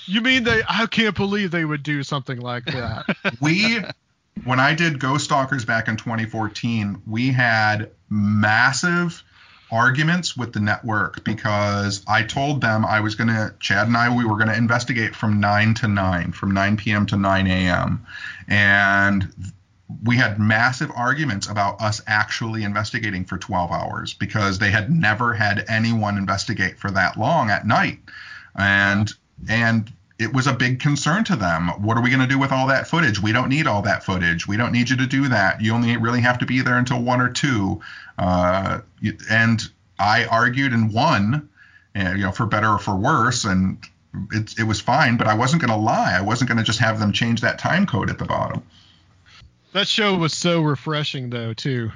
[0.07, 3.05] you mean they i can't believe they would do something like that
[3.41, 3.81] we
[4.43, 9.23] when I did Ghost Stalkers back in 2014, we had massive
[9.71, 14.15] arguments with the network because I told them I was going to, Chad and I,
[14.15, 17.07] we were going to investigate from 9 to 9, from 9 p.m.
[17.07, 18.07] to 9 a.m.
[18.49, 19.33] And
[20.03, 25.33] we had massive arguments about us actually investigating for 12 hours because they had never
[25.33, 28.01] had anyone investigate for that long at night.
[28.55, 29.13] And,
[29.49, 31.69] and, it was a big concern to them.
[31.83, 33.21] What are we going to do with all that footage?
[33.21, 34.47] We don't need all that footage.
[34.47, 35.61] We don't need you to do that.
[35.61, 37.81] You only really have to be there until one or two.
[38.17, 38.81] Uh,
[39.29, 39.61] and
[39.99, 41.49] I argued and won,
[41.95, 43.45] and, you know, for better or for worse.
[43.45, 43.79] And
[44.31, 46.17] it, it was fine, but I wasn't going to lie.
[46.17, 48.63] I wasn't going to just have them change that time code at the bottom.
[49.73, 51.91] that show was so refreshing though too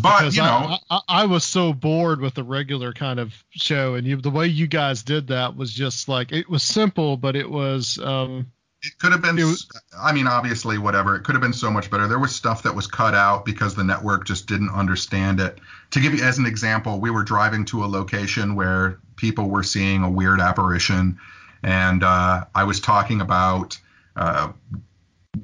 [0.00, 3.34] But because you know, I, I, I was so bored with the regular kind of
[3.50, 7.16] show, and you, the way you guys did that was just like it was simple,
[7.16, 8.52] but it was um,
[8.82, 9.36] it could have been.
[9.36, 9.68] was-
[9.98, 11.16] I mean, obviously, whatever.
[11.16, 12.06] It could have been so much better.
[12.06, 15.58] There was stuff that was cut out because the network just didn't understand it.
[15.92, 19.64] To give you as an example, we were driving to a location where people were
[19.64, 21.18] seeing a weird apparition,
[21.62, 23.78] and uh, I was talking about.
[24.14, 24.52] Uh,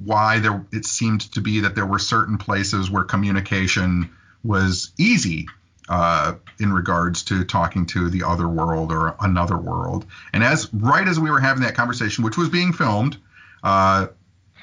[0.03, 4.11] why there it seemed to be that there were certain places where communication
[4.45, 5.49] was easy
[5.89, 10.07] uh, in regards to talking to the other world or another world.
[10.33, 13.17] And as right as we were having that conversation, which was being filmed,
[13.63, 14.09] uh,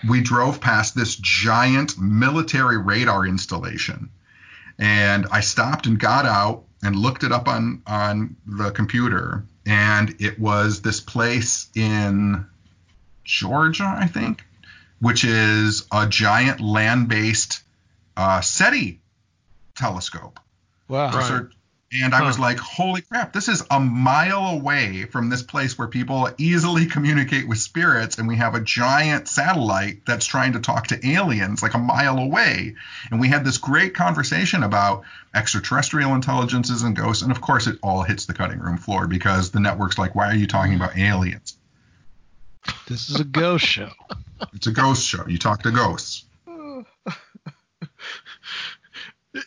[0.07, 4.09] we drove past this giant military radar installation.
[4.79, 10.15] And I stopped and got out and looked it up on on the computer, and
[10.19, 12.45] it was this place in
[13.23, 14.43] Georgia, I think,
[14.99, 17.61] which is a giant land-based
[18.17, 18.99] uh, SETI
[19.81, 20.39] telescope.
[20.87, 21.11] Wow.
[21.11, 21.27] Right.
[21.27, 21.47] So-
[21.93, 22.43] and I was Huh.
[22.43, 27.49] like, holy crap, this is a mile away from this place where people easily communicate
[27.49, 28.17] with spirits.
[28.17, 32.17] And we have a giant satellite that's trying to talk to aliens like a mile
[32.17, 32.75] away.
[33.11, 35.03] And we had this great conversation about
[35.35, 37.23] extraterrestrial intelligences and ghosts.
[37.23, 40.27] And of course, it all hits the cutting room floor because the network's like, why
[40.29, 41.57] are you talking about aliens?
[42.87, 43.91] This is a ghost show.
[44.53, 45.27] It's a ghost show.
[45.27, 46.23] You talk to ghosts.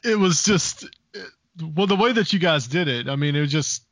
[0.04, 0.86] It- was just
[1.76, 3.84] well the way that you guys did it i mean it was just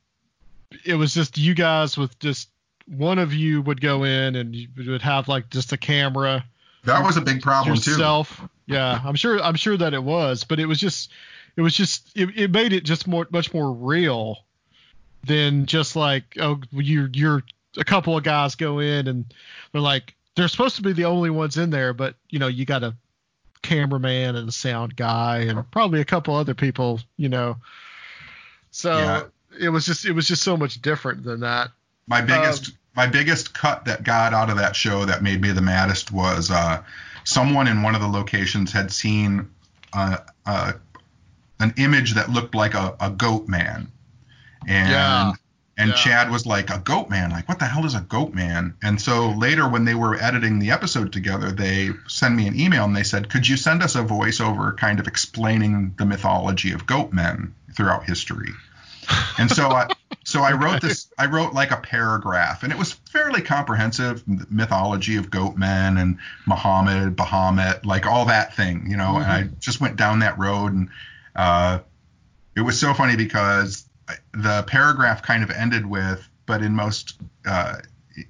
[0.85, 2.49] it was just you guys with just
[2.87, 6.43] one of you would go in and you would have like just a camera
[6.83, 7.91] That was a big problem, too.
[7.91, 11.11] yourself yeah i'm sure i'm sure that it was but it was just
[11.55, 14.39] it was just it, it made it just more much more real
[15.25, 17.43] than just like oh you're you're
[17.77, 19.25] a couple of guys go in and
[19.71, 22.65] they're like they're supposed to be the only ones in there but you know you
[22.65, 22.93] got a
[23.63, 27.57] cameraman and a sound guy and probably a couple other people you know
[28.71, 29.23] so Yeah.
[29.59, 31.69] it was just it was just so much different than that.
[32.07, 35.51] My biggest um, my biggest cut that got out of that show that made me
[35.51, 36.83] the maddest was uh,
[37.23, 39.49] someone in one of the locations had seen
[39.93, 40.73] uh, uh,
[41.59, 43.91] an image that looked like a, a goat man,
[44.67, 45.31] and yeah.
[45.77, 45.95] And yeah.
[45.95, 48.75] Chad was like a goat man, like what the hell is a goat man?
[48.83, 52.83] And so later when they were editing the episode together, they sent me an email
[52.85, 56.85] and they said, could you send us a voiceover kind of explaining the mythology of
[56.85, 58.51] goat men throughout history?
[59.39, 59.87] And so I
[60.23, 65.17] so I wrote this I wrote like a paragraph and it was fairly comprehensive mythology
[65.17, 69.23] of goat men and Muhammad, Baphomet, like all that thing, you know, mm-hmm.
[69.23, 69.59] and I mm-hmm.
[69.59, 70.89] just went down that road and
[71.35, 71.79] uh,
[72.55, 73.82] it was so funny because
[74.33, 77.15] the paragraph kind of ended with but in most
[77.45, 77.75] uh,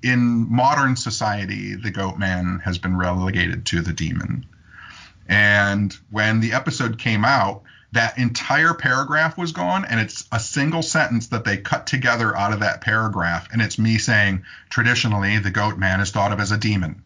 [0.02, 4.46] in modern society the goat man has been relegated to the demon.
[5.28, 7.64] And when the episode came out,
[7.94, 12.52] that entire paragraph was gone and it's a single sentence that they cut together out
[12.52, 16.52] of that paragraph and it's me saying traditionally the goat man is thought of as
[16.52, 17.04] a demon.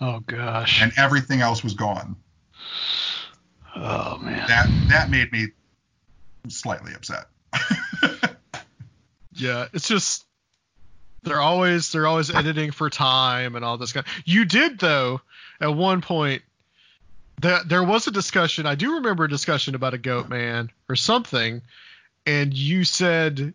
[0.00, 0.82] Oh gosh.
[0.82, 2.16] And everything else was gone.
[3.76, 4.48] Oh man.
[4.48, 5.48] That that made me
[6.48, 7.26] slightly upset
[9.34, 10.24] yeah it's just
[11.22, 15.20] they're always they're always editing for time and all this kind you did though
[15.60, 16.42] at one point
[17.40, 18.66] that there was a discussion.
[18.66, 21.62] I do remember a discussion about a goat man or something,
[22.26, 23.54] and you said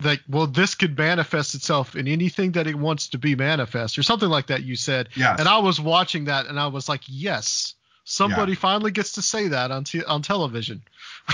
[0.00, 4.02] that well, this could manifest itself in anything that it wants to be manifest or
[4.02, 4.62] something like that.
[4.62, 5.36] You said, yeah.
[5.38, 7.74] And I was watching that, and I was like, yes,
[8.04, 8.58] somebody yeah.
[8.58, 10.82] finally gets to say that on t- on television.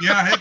[0.00, 0.36] yeah,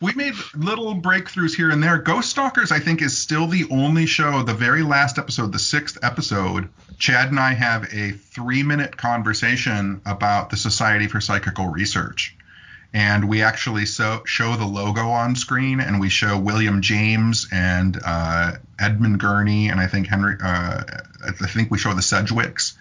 [0.00, 1.98] we made little breakthroughs here and there.
[1.98, 4.42] Ghost Stalkers, I think, is still the only show.
[4.42, 6.68] The very last episode, the sixth episode,
[6.98, 12.36] Chad and I have a three-minute conversation about the Society for Psychical Research,
[12.92, 17.98] and we actually so, show the logo on screen, and we show William James and
[18.04, 20.36] uh, Edmund Gurney, and I think Henry.
[20.42, 20.82] Uh,
[21.24, 22.74] I think we show the Sidgwicks.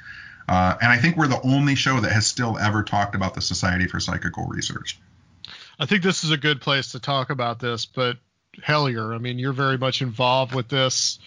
[0.49, 3.41] Uh, and I think we're the only show that has still ever talked about the
[3.41, 4.99] Society for Psychical Research.
[5.81, 8.17] I think this is a good place to talk about this, but
[8.63, 11.17] Hellier, I mean, you're very much involved with this.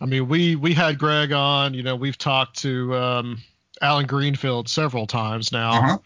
[0.00, 1.74] I mean, we we had Greg on.
[1.74, 3.42] You know, we've talked to um,
[3.82, 5.98] Allen Greenfield several times now, uh-huh.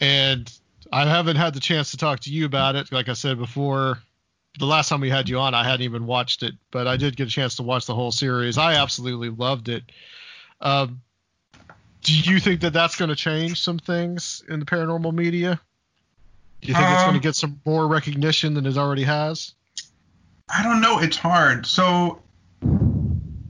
[0.00, 0.52] and
[0.92, 2.90] I haven't had the chance to talk to you about it.
[2.90, 4.00] Like I said before,
[4.58, 7.16] the last time we had you on, I hadn't even watched it, but I did
[7.16, 8.58] get a chance to watch the whole series.
[8.58, 9.84] I absolutely loved it.
[10.60, 11.02] Um,
[12.02, 15.60] do you think that that's going to change some things in the paranormal media?
[16.60, 19.54] Do you think um, it's going to get some more recognition than it already has?
[20.48, 20.98] I don't know.
[20.98, 21.66] It's hard.
[21.66, 22.22] So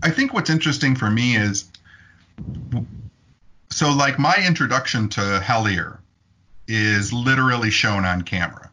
[0.03, 1.71] I think what's interesting for me is
[3.71, 5.99] so like my introduction to Hellier
[6.67, 8.71] is literally shown on camera,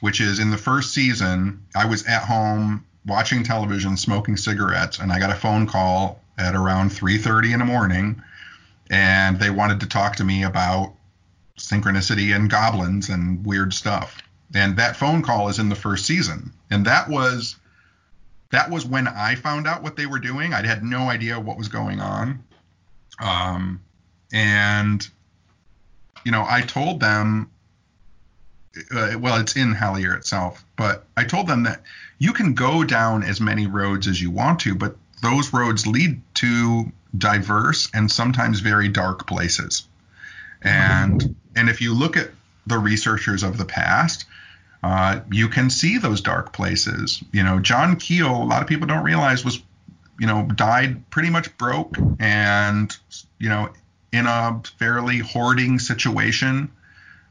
[0.00, 5.12] which is in the first season, I was at home watching television, smoking cigarettes, and
[5.12, 8.22] I got a phone call at around 3:30 in the morning,
[8.90, 10.92] and they wanted to talk to me about
[11.56, 14.22] synchronicity and goblins and weird stuff.
[14.54, 16.52] And that phone call is in the first season.
[16.70, 17.56] And that was
[18.50, 20.54] that was when I found out what they were doing.
[20.54, 22.44] I had no idea what was going on.
[23.18, 23.80] Um,
[24.32, 25.06] and
[26.24, 27.50] you know, I told them
[28.90, 31.82] uh, well, it's in Hellier itself, but I told them that
[32.18, 36.20] you can go down as many roads as you want to, but those roads lead
[36.34, 39.88] to diverse and sometimes very dark places.
[40.62, 42.30] And and if you look at
[42.66, 44.26] the researchers of the past,
[44.82, 47.22] uh, you can see those dark places.
[47.32, 49.60] You know, John Keel, a lot of people don't realize was,
[50.20, 52.96] you know, died pretty much broke and,
[53.38, 53.70] you know,
[54.12, 56.70] in a fairly hoarding situation.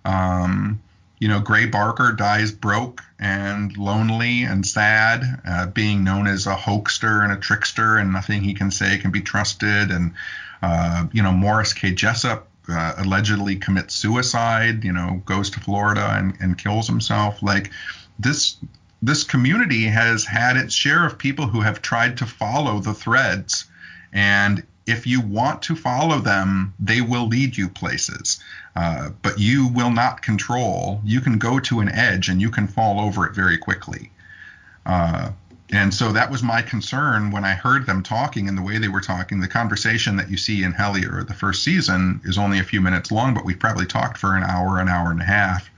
[0.04, 0.82] Um,
[1.20, 6.56] you know, Gray Barker dies broke and lonely and sad, uh, being known as a
[6.56, 9.92] hoaxer and a trickster, and nothing he can say can be trusted.
[9.92, 10.14] And,
[10.62, 11.92] uh, you know, Morris K.
[11.92, 17.42] Jessup uh, allegedly commits suicide, you know, goes to Florida and, and kills himself.
[17.42, 17.72] Like
[18.20, 18.58] this
[19.02, 23.66] this community has had its share of people who have tried to follow the threads
[24.14, 28.42] and if you want to follow them, they will lead you places,
[28.76, 31.02] uh, but you will not control.
[31.04, 34.12] You can go to an edge and you can fall over it very quickly.
[34.86, 35.32] Uh,
[35.72, 38.88] and so that was my concern when I heard them talking and the way they
[38.88, 39.40] were talking.
[39.40, 43.12] The conversation that you see in Hellier, the first season, is only a few minutes
[43.12, 45.70] long, but we probably talked for an hour, an hour and a half.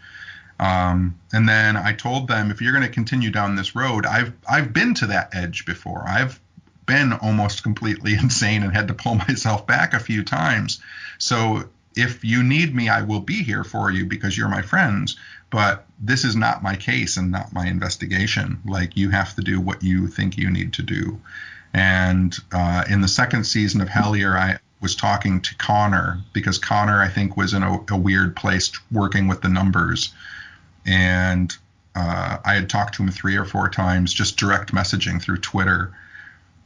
[0.59, 4.33] Um, and then I told them, if you're going to continue down this road, I've
[4.49, 6.03] I've been to that edge before.
[6.05, 6.39] I've
[6.85, 10.81] been almost completely insane and had to pull myself back a few times.
[11.17, 15.17] So if you need me, I will be here for you because you're my friends.
[15.49, 18.59] but this is not my case and not my investigation.
[18.65, 21.19] Like you have to do what you think you need to do.
[21.73, 27.01] And uh, in the second season of Hellier, I was talking to Connor because Connor,
[27.01, 30.13] I think, was in a, a weird place working with the numbers.
[30.85, 31.55] And
[31.95, 35.93] uh, I had talked to him three or four times, just direct messaging through Twitter.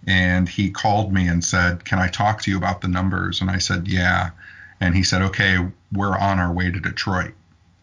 [0.06, 3.40] And he called me and said, Can I talk to you about the numbers?
[3.40, 4.32] And I said, Yeah.
[4.80, 5.58] And he said, Okay,
[5.94, 7.34] we're on our way to Detroit.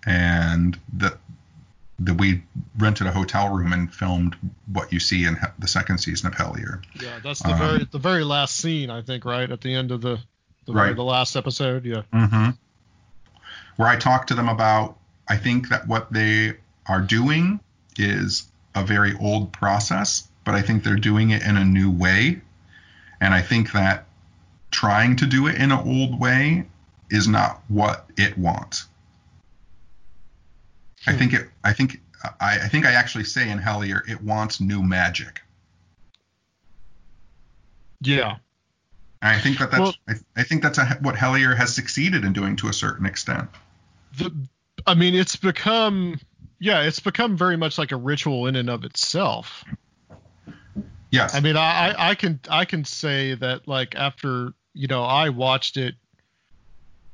[0.05, 1.17] And the,
[1.99, 2.43] the we
[2.79, 4.37] rented a hotel room and filmed
[4.73, 6.83] what you see in the second season of Hellier.
[7.01, 9.91] Yeah, that's the Um, very the very last scene, I think, right at the end
[9.91, 10.19] of the
[10.67, 10.95] the, Right.
[10.95, 11.85] the last episode.
[11.87, 12.03] Yeah.
[12.13, 12.51] Mm-hmm.
[13.77, 14.99] Where I talk to them about,
[15.29, 16.55] I think that what they
[16.87, 17.61] are doing
[17.97, 22.41] is a very old process, but I think they're doing it in a new way.
[23.21, 24.07] And I think that
[24.71, 26.67] trying to do it in an old way
[27.11, 28.87] is not what it wants.
[31.07, 31.39] I think hmm.
[31.39, 31.49] it.
[31.65, 32.01] I think.
[32.41, 35.41] I, I think I actually say in Hellier, it wants new magic.
[38.01, 38.39] Yeah.
[39.23, 39.81] And I think that that's.
[39.81, 43.07] Well- I, I think that's a, what Hellier has succeeded in doing to a certain
[43.07, 43.49] extent.
[44.17, 44.33] The,
[44.87, 46.19] I mean, it's become
[46.61, 49.65] yeah, it's become very much like a ritual in and of itself.
[51.11, 51.35] Yes.
[51.35, 55.31] I mean, I, I I can I can say that like after you know I
[55.31, 55.95] watched it,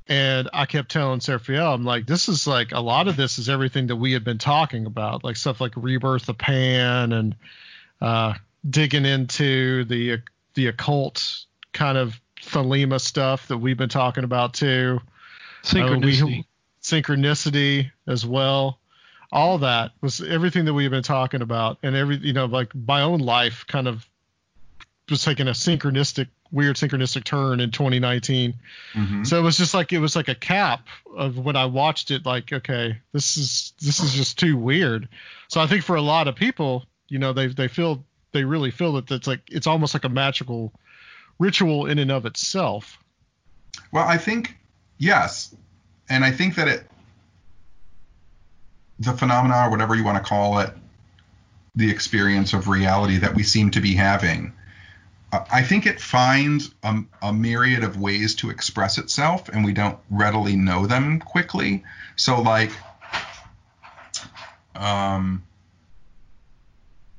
[0.07, 3.49] and I kept telling Seraphiel, I'm like, this is like a lot of this is
[3.49, 7.35] everything that we had been talking about, like stuff like Rebirth of Pan and
[8.01, 8.35] uh,
[8.69, 10.21] digging into the
[10.55, 15.01] the occult kind of Thelema stuff that we've been talking about too
[15.63, 16.45] Synchronicity.
[16.83, 18.79] synchronicity as well.
[19.33, 23.01] All that was everything that we've been talking about, and every you know, like my
[23.01, 24.09] own life kind of
[25.11, 28.55] was taking a synchronistic, weird synchronistic turn in 2019.
[28.95, 29.27] Mhm.
[29.27, 32.25] So it was just like it was like a cap of when I watched it.
[32.25, 35.09] Like, okay, this is this is just too weird.
[35.49, 38.71] So I think for a lot of people, you know, they they feel they really
[38.71, 40.73] feel that it's like it's almost like a magical
[41.39, 42.99] ritual in and of itself.
[43.93, 44.57] Well, I think
[44.99, 45.55] yes,
[46.09, 46.91] and I think that it,
[48.99, 50.71] the phenomena or whatever you want to call it,
[51.75, 54.53] the experience of reality that we seem to be having,
[55.51, 59.99] I think it finds a, a myriad of ways to express itself, and we don't
[60.11, 61.85] readily know them quickly.
[62.17, 62.71] So, like,
[64.75, 65.43] um,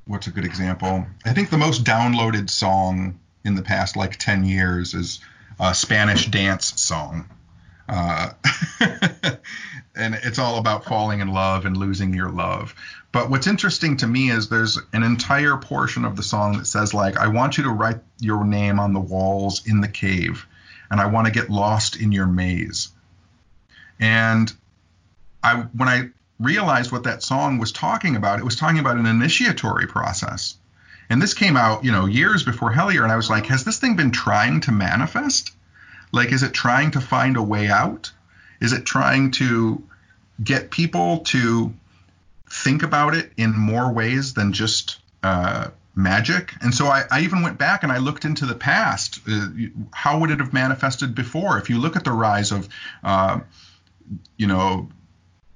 [0.06, 1.06] what's a good example?
[1.24, 5.20] I think the most downloaded song in the past like 10 years is
[5.58, 7.28] a Spanish dance song.
[7.88, 8.30] Uh,
[9.96, 12.74] and it's all about falling in love and losing your love.
[13.12, 16.92] But what's interesting to me is there's an entire portion of the song that says
[16.92, 20.46] like I want you to write your name on the walls in the cave
[20.90, 22.90] and I want to get lost in your maze.
[23.98, 24.52] And
[25.42, 29.06] I when I realized what that song was talking about, it was talking about an
[29.06, 30.56] initiatory process.
[31.08, 33.78] And this came out, you know, years before Hellier, and I was like, has this
[33.78, 35.55] thing been trying to manifest?
[36.12, 38.12] Like, is it trying to find a way out?
[38.60, 39.82] Is it trying to
[40.42, 41.72] get people to
[42.48, 46.52] think about it in more ways than just uh, magic?
[46.60, 49.20] And so I, I even went back and I looked into the past.
[49.28, 49.48] Uh,
[49.92, 51.58] how would it have manifested before?
[51.58, 52.68] If you look at the rise of,
[53.02, 53.40] uh,
[54.36, 54.88] you know,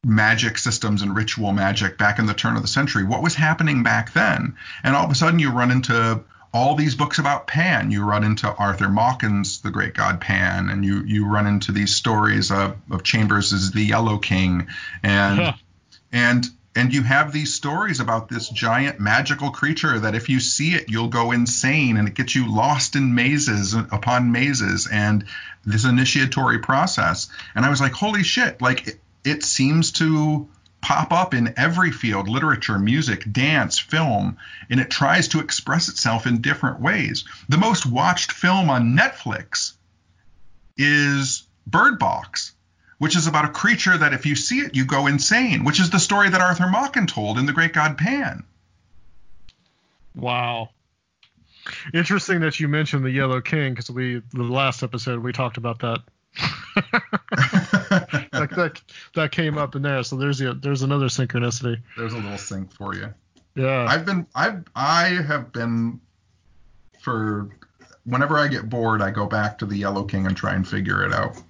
[0.04, 3.04] magic systems and ritual magic back in the turn of the century.
[3.04, 4.56] What was happening back then?
[4.82, 6.22] And all of a sudden you run into
[6.52, 7.90] all these books about Pan.
[7.90, 11.94] You run into Arthur Machen, the great god Pan, and you you run into these
[11.94, 14.68] stories of, of Chambers as the Yellow King,
[15.02, 15.52] and Huh.
[16.12, 16.46] and
[16.76, 20.88] and you have these stories about this giant magical creature that if you see it
[20.88, 25.24] you'll go insane and it gets you lost in mazes upon mazes and
[25.64, 30.48] this initiatory process and i was like holy shit like it, it seems to
[30.82, 34.36] pop up in every field literature music dance film
[34.70, 39.74] and it tries to express itself in different ways the most watched film on netflix
[40.76, 42.54] is bird box
[43.00, 45.88] which is about a creature that if you see it, you go insane, which is
[45.88, 48.44] the story that Arthur Machen told in The Great God Pan.
[50.14, 50.68] Wow.
[51.94, 55.78] Interesting that you mentioned the Yellow King because we the last episode we talked about
[55.78, 56.00] that.
[58.62, 58.82] that
[59.14, 60.02] that came up in there.
[60.02, 61.80] So there's a, there's another synchronicity.
[61.96, 63.12] There's a little sync for you.
[63.54, 63.86] Yeah.
[63.88, 66.00] I've been I've I have been
[67.00, 67.50] for
[68.04, 71.04] whenever I get bored, I go back to the Yellow King and try and figure
[71.04, 71.40] it out.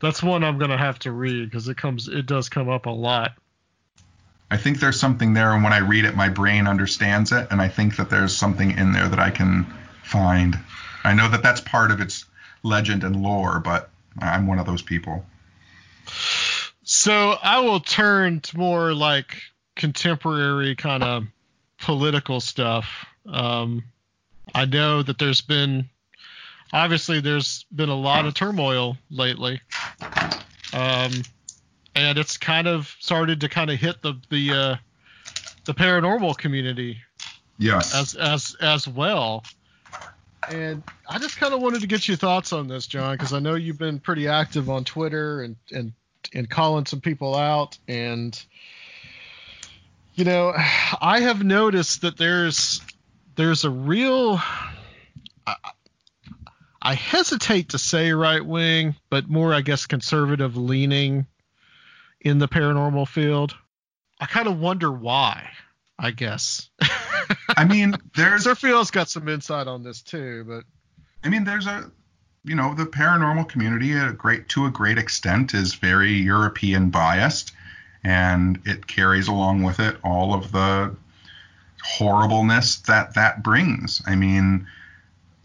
[0.00, 2.90] That's one I'm gonna have to read because it comes it does come up a
[2.90, 3.32] lot.
[4.50, 7.60] I think there's something there, and when I read it, my brain understands it, and
[7.60, 9.66] I think that there's something in there that I can
[10.02, 10.58] find.
[11.04, 12.24] I know that that's part of its
[12.62, 13.90] legend and lore, but
[14.20, 15.24] I'm one of those people.
[16.82, 19.42] So I will turn to more like
[19.76, 21.24] contemporary kind of
[21.78, 23.06] political stuff.
[23.30, 23.84] Um,
[24.54, 25.88] I know that there's been
[26.72, 29.60] obviously there's been a lot of turmoil lately,
[30.72, 31.12] um,
[31.94, 34.76] and it's kind of started to kind of hit the the uh,
[35.66, 36.98] the paranormal community
[37.58, 37.94] Yes.
[37.94, 39.44] as as as well.
[40.50, 43.38] And I just kind of wanted to get your thoughts on this, John, because I
[43.38, 45.92] know you've been pretty active on Twitter and and
[46.34, 47.78] and calling some people out.
[47.88, 48.40] And
[50.14, 50.52] you know,
[51.00, 52.80] I have noticed that there's
[53.36, 54.40] there's a real
[55.46, 55.54] I,
[56.80, 61.26] I hesitate to say right wing, but more I guess conservative leaning
[62.20, 63.54] in the paranormal field.
[64.20, 65.50] I kind of wonder why.
[65.98, 66.70] I guess.
[67.56, 70.64] I mean, there's Zerfield's got some insight on this too, but
[71.24, 71.90] I mean, there's a,
[72.44, 77.52] you know, the paranormal community, a great to a great extent, is very European biased,
[78.04, 80.94] and it carries along with it all of the
[81.82, 84.00] horribleness that that brings.
[84.06, 84.66] I mean,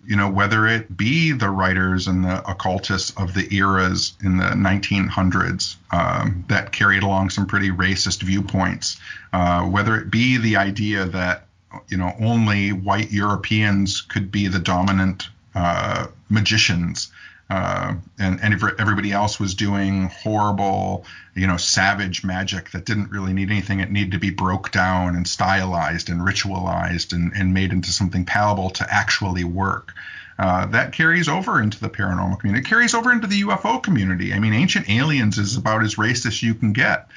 [0.05, 4.45] you know, whether it be the writers and the occultists of the eras in the
[4.45, 8.99] 1900s um, that carried along some pretty racist viewpoints,
[9.31, 11.47] uh, whether it be the idea that
[11.87, 17.11] you know only white Europeans could be the dominant uh, magicians.
[17.53, 21.05] Uh, and, and everybody else was doing horrible,
[21.35, 23.79] you know, savage magic that didn't really need anything.
[23.79, 28.25] It needed to be broke down and stylized and ritualized and, and made into something
[28.25, 29.93] palatable to actually work.
[30.39, 32.65] Uh, that carries over into the paranormal community.
[32.65, 34.33] It carries over into the UFO community.
[34.33, 37.07] I mean, Ancient Aliens is about as racist as you can get.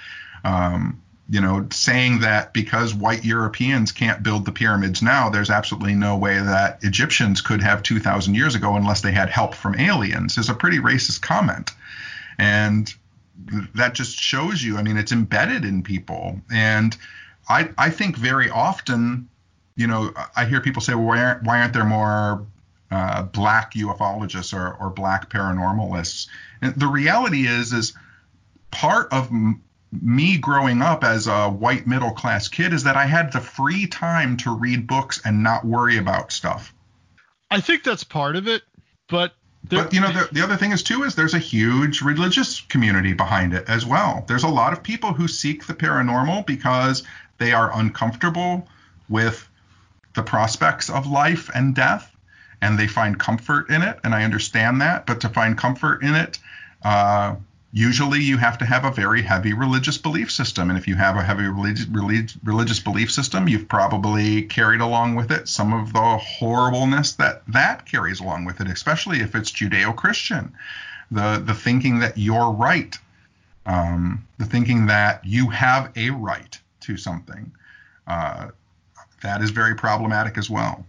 [0.44, 5.94] Um, you know, saying that because white Europeans can't build the pyramids now, there's absolutely
[5.94, 10.38] no way that Egyptians could have 2,000 years ago unless they had help from aliens
[10.38, 11.72] is a pretty racist comment.
[12.38, 12.92] And
[13.74, 16.40] that just shows you, I mean, it's embedded in people.
[16.52, 16.96] And
[17.48, 19.28] I, I think very often,
[19.74, 22.46] you know, I hear people say, well, why aren't, why aren't there more
[22.92, 26.28] uh, black ufologists or, or black paranormalists?
[26.62, 27.94] And the reality is, is
[28.70, 29.28] part of
[30.02, 33.86] me growing up as a white middle class kid is that I had the free
[33.86, 36.72] time to read books and not worry about stuff.
[37.50, 38.62] I think that's part of it.
[39.08, 42.02] But there, But you know, the, the other thing is too is there's a huge
[42.02, 44.24] religious community behind it as well.
[44.26, 47.02] There's a lot of people who seek the paranormal because
[47.38, 48.68] they are uncomfortable
[49.08, 49.48] with
[50.14, 52.10] the prospects of life and death,
[52.60, 53.98] and they find comfort in it.
[54.02, 56.38] And I understand that, but to find comfort in it,
[56.82, 57.36] uh,
[57.76, 60.70] usually you have to have a very heavy religious belief system.
[60.70, 65.14] And if you have a heavy religious relig- religious belief system, you've probably carried along
[65.14, 69.52] with it some of the horribleness that that carries along with it, especially if it's
[69.52, 70.54] Judeo-Christian.
[71.10, 72.96] The the thinking that you're right,
[73.66, 77.52] um, the thinking that you have a right to something,
[78.06, 78.48] uh,
[79.22, 80.86] that is very problematic as well.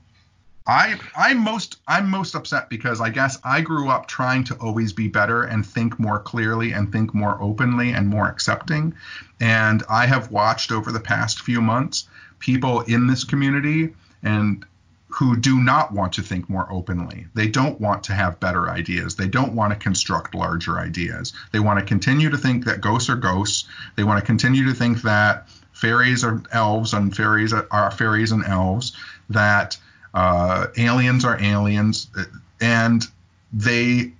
[0.67, 4.91] I I'm most I'm most upset because I guess I grew up trying to always
[4.91, 8.93] be better and think more clearly and think more openly and more accepting.
[9.39, 12.07] And I have watched over the past few months
[12.39, 14.65] people in this community and
[15.07, 17.27] who do not want to think more openly.
[17.33, 19.15] They don't want to have better ideas.
[19.15, 21.33] They don't want to construct larger ideas.
[21.53, 23.67] They want to continue to think that ghosts are ghosts.
[23.95, 28.33] They want to continue to think that fairies are elves and fairies are, are fairies
[28.33, 28.97] and elves.
[29.29, 29.77] That
[30.13, 32.07] uh, aliens are aliens,
[32.61, 33.03] and
[33.53, 34.11] they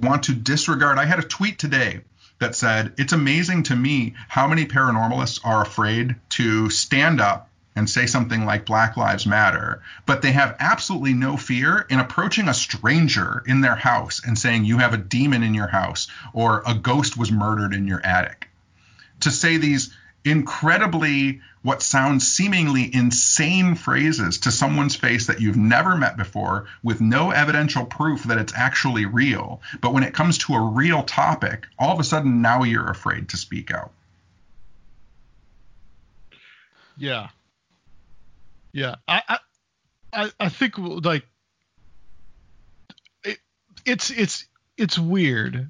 [0.00, 0.98] want to disregard.
[0.98, 2.00] I had a tweet today
[2.38, 7.88] that said, It's amazing to me how many paranormalists are afraid to stand up and
[7.88, 12.54] say something like Black Lives Matter, but they have absolutely no fear in approaching a
[12.54, 16.74] stranger in their house and saying, You have a demon in your house, or a
[16.74, 18.48] ghost was murdered in your attic.
[19.20, 19.94] To say these
[20.26, 27.00] incredibly what sounds seemingly insane phrases to someone's face that you've never met before with
[27.00, 29.60] no evidential proof that it's actually real.
[29.80, 33.30] But when it comes to a real topic, all of a sudden now you're afraid
[33.30, 33.92] to speak out.
[36.96, 37.28] yeah,
[38.72, 38.96] yeah.
[39.06, 39.38] I
[40.12, 41.26] I I, think like
[43.24, 43.38] it,
[43.84, 44.46] it's it's
[44.76, 45.68] it's weird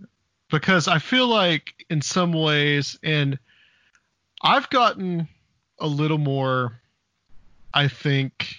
[0.51, 3.39] because I feel like in some ways and
[4.43, 5.29] I've gotten
[5.79, 6.81] a little more,
[7.75, 8.57] I think,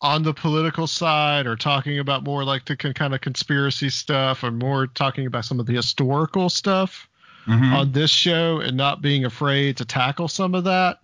[0.00, 4.44] on the political side or talking about more like the con- kind of conspiracy stuff
[4.44, 7.08] or more talking about some of the historical stuff
[7.46, 7.72] Mhm.
[7.72, 11.00] on this show and not being afraid to tackle some of that.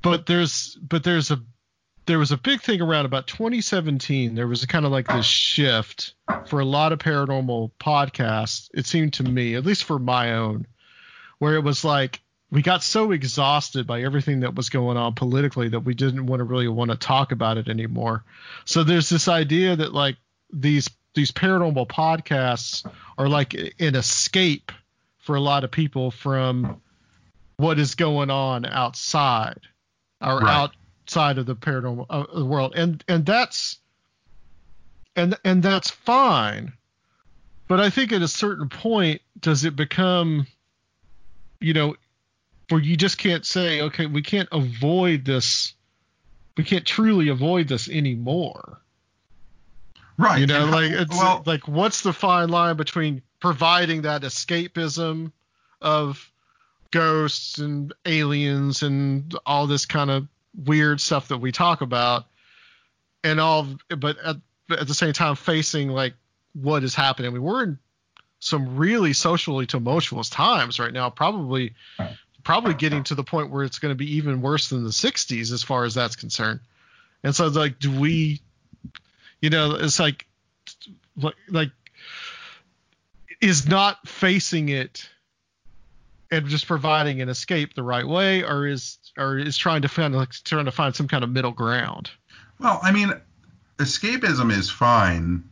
[0.00, 1.40] But there's but there's a
[2.06, 4.34] there was a big thing around about 2017.
[4.34, 6.12] There was a kind of like this shift
[6.46, 8.68] for a lot of paranormal podcasts.
[8.74, 10.66] It seemed to me, at least for my own,
[11.44, 15.68] where it was like we got so exhausted by everything that was going on politically
[15.68, 18.24] that we didn't want to really want to talk about it anymore.
[18.64, 20.16] So there's this idea that like
[20.50, 24.72] these these paranormal podcasts are like an escape
[25.18, 26.80] for a lot of people from
[27.58, 29.60] what is going on outside
[30.22, 30.70] or Right.
[31.06, 33.80] outside of the paranormal uh, the world and and that's
[35.14, 36.72] and and that's fine
[37.68, 40.46] but i think at a certain point does it become
[41.64, 41.96] you know
[42.68, 45.74] where you just can't say okay we can't avoid this
[46.56, 48.80] we can't truly avoid this anymore
[50.16, 50.40] Right.
[50.40, 55.32] you know and- like it's well, like what's the fine line between providing that escapism
[55.80, 56.30] of
[56.90, 60.28] ghosts and aliens and all this kind of
[60.64, 62.26] weird stuff that we talk about
[63.24, 63.66] and all
[63.98, 64.36] but at,
[64.70, 66.14] at the same time facing like
[66.52, 67.78] what is happening I mean, we're in
[68.44, 71.74] some really socially tumultuous times right now probably
[72.42, 75.50] probably getting to the point where it's going to be even worse than the 60s
[75.50, 76.60] as far as that's concerned
[77.22, 78.40] and so it's like do we
[79.40, 80.26] you know it's like
[81.16, 81.70] like like
[83.40, 85.08] is not facing it
[86.30, 90.14] and just providing an escape the right way or is or is trying to find
[90.14, 92.10] like trying to find some kind of middle ground
[92.58, 93.12] Well, I mean,
[93.78, 95.44] escapism is fine.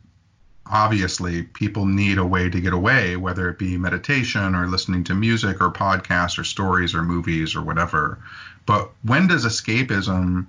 [0.66, 5.14] Obviously, people need a way to get away, whether it be meditation or listening to
[5.14, 8.18] music or podcasts or stories or movies or whatever.
[8.64, 10.46] But when does escapism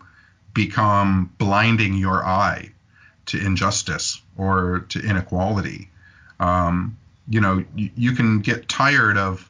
[0.53, 2.72] become blinding your eye
[3.27, 5.90] to injustice or to inequality?
[6.40, 9.49] Um, you know, you, you can get tired of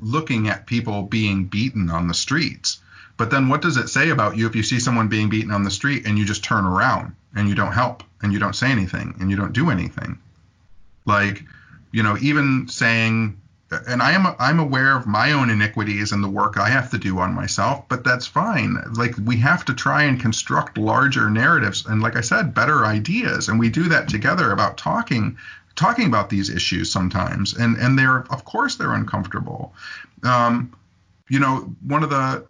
[0.00, 2.80] looking at people being beaten on the streets.
[3.16, 5.62] But then what does it say about you if you see someone being beaten on
[5.62, 8.70] the street and you just turn around and you don't help and you don't say
[8.70, 10.18] anything and you don't do anything?
[11.04, 11.44] Like,
[11.92, 13.40] you know, even saying
[13.88, 16.98] and I am I'm aware of my own iniquities and the work I have to
[16.98, 18.76] do on myself, but that's fine.
[18.94, 23.48] Like we have to try and construct larger narratives and like I said, better ideas
[23.48, 25.38] and we do that together about talking
[25.74, 29.74] talking about these issues sometimes and and they're of course they're uncomfortable.
[30.22, 30.74] Um,
[31.28, 32.46] you know, one of the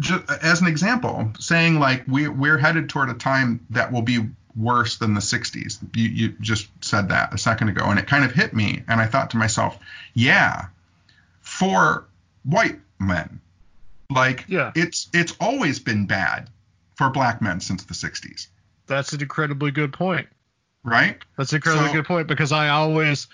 [0.00, 4.28] just as an example, saying like we we're headed toward a time that will be
[4.56, 5.78] worse than the 60s.
[5.96, 9.00] You you just said that a second ago, and it kind of hit me, and
[9.00, 9.78] I thought to myself,
[10.14, 10.66] yeah,
[11.40, 12.06] for
[12.44, 13.40] white men,
[14.10, 14.72] like Yeah.
[14.74, 16.50] it's it's always been bad
[16.96, 18.46] for black men since the 60s,
[18.86, 20.28] that's an incredibly good point
[20.86, 21.16] right?
[21.38, 23.26] That's an incredibly So- good point because I always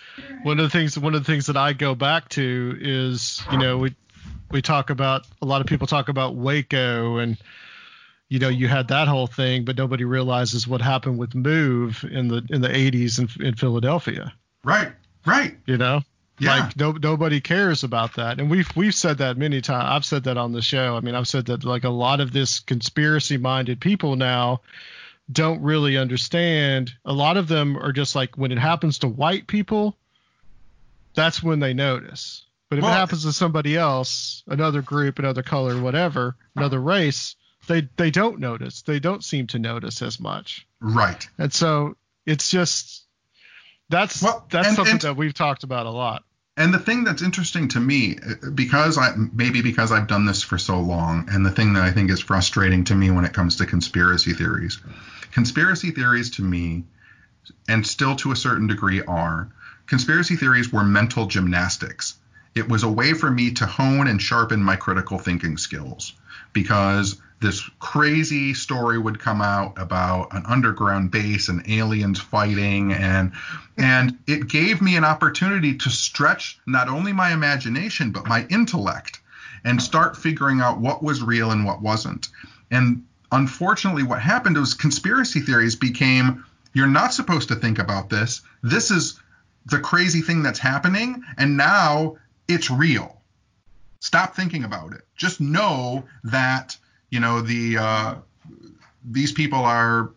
[0.45, 3.59] one of the things one of the things that I go back to is you
[3.59, 3.95] know we
[4.53, 7.37] we talk about a lot of people talk about Waco and
[8.31, 12.28] you know you had that whole thing but nobody realizes what happened with Move in
[12.28, 14.32] the in the 80s in, in Philadelphia.
[14.65, 14.93] Right,
[15.27, 15.57] right.
[15.66, 16.01] you know?
[16.39, 16.61] Yeah.
[16.61, 18.40] like no, nobody cares about that.
[18.40, 20.97] And we've we've said that many times I've said that on the show.
[20.97, 24.62] I mean I've said that like a lot of this conspiracy minded people now
[25.31, 26.93] don't really understand.
[27.05, 29.98] A lot of them are just like when it happens to white people
[31.15, 32.44] that's when they notice.
[32.69, 37.35] But if Well- it happens to somebody else another group another color whatever another race
[37.71, 41.27] they they don't notice they don't seem to notice as much Right.
[41.39, 43.07] and so it's just
[43.89, 46.25] that's Well, that's and- something and- that we've talked about a lot
[46.57, 50.43] And the thing that's interesting to me, uh, because I maybe because I've done this
[50.43, 53.33] for so long, and the thing that I think is frustrating to me when it
[53.33, 54.79] comes to conspiracy theories,
[55.33, 56.85] conspiracy theories to me,
[57.69, 59.49] and still to a certain degree are,
[59.87, 62.17] conspiracy theories were mental gymnastics.
[62.55, 66.13] It was a way for me to hone and sharpen my critical thinking skills
[66.53, 73.33] because this crazy story would come out about an underground base and aliens fighting and
[73.79, 79.21] and it gave me an opportunity to stretch not only my imagination but my intellect
[79.65, 82.29] and start figuring out what was real and what wasn't.
[82.71, 88.43] And unfortunately what happened was conspiracy theories became you're not supposed to think about this.
[88.62, 89.19] This is
[89.67, 92.17] the crazy thing that's happening and now
[92.49, 93.17] it's real.
[94.01, 95.03] Stop thinking about it.
[95.17, 96.77] Just know that
[97.11, 98.15] you know the uh,
[99.05, 100.11] these people are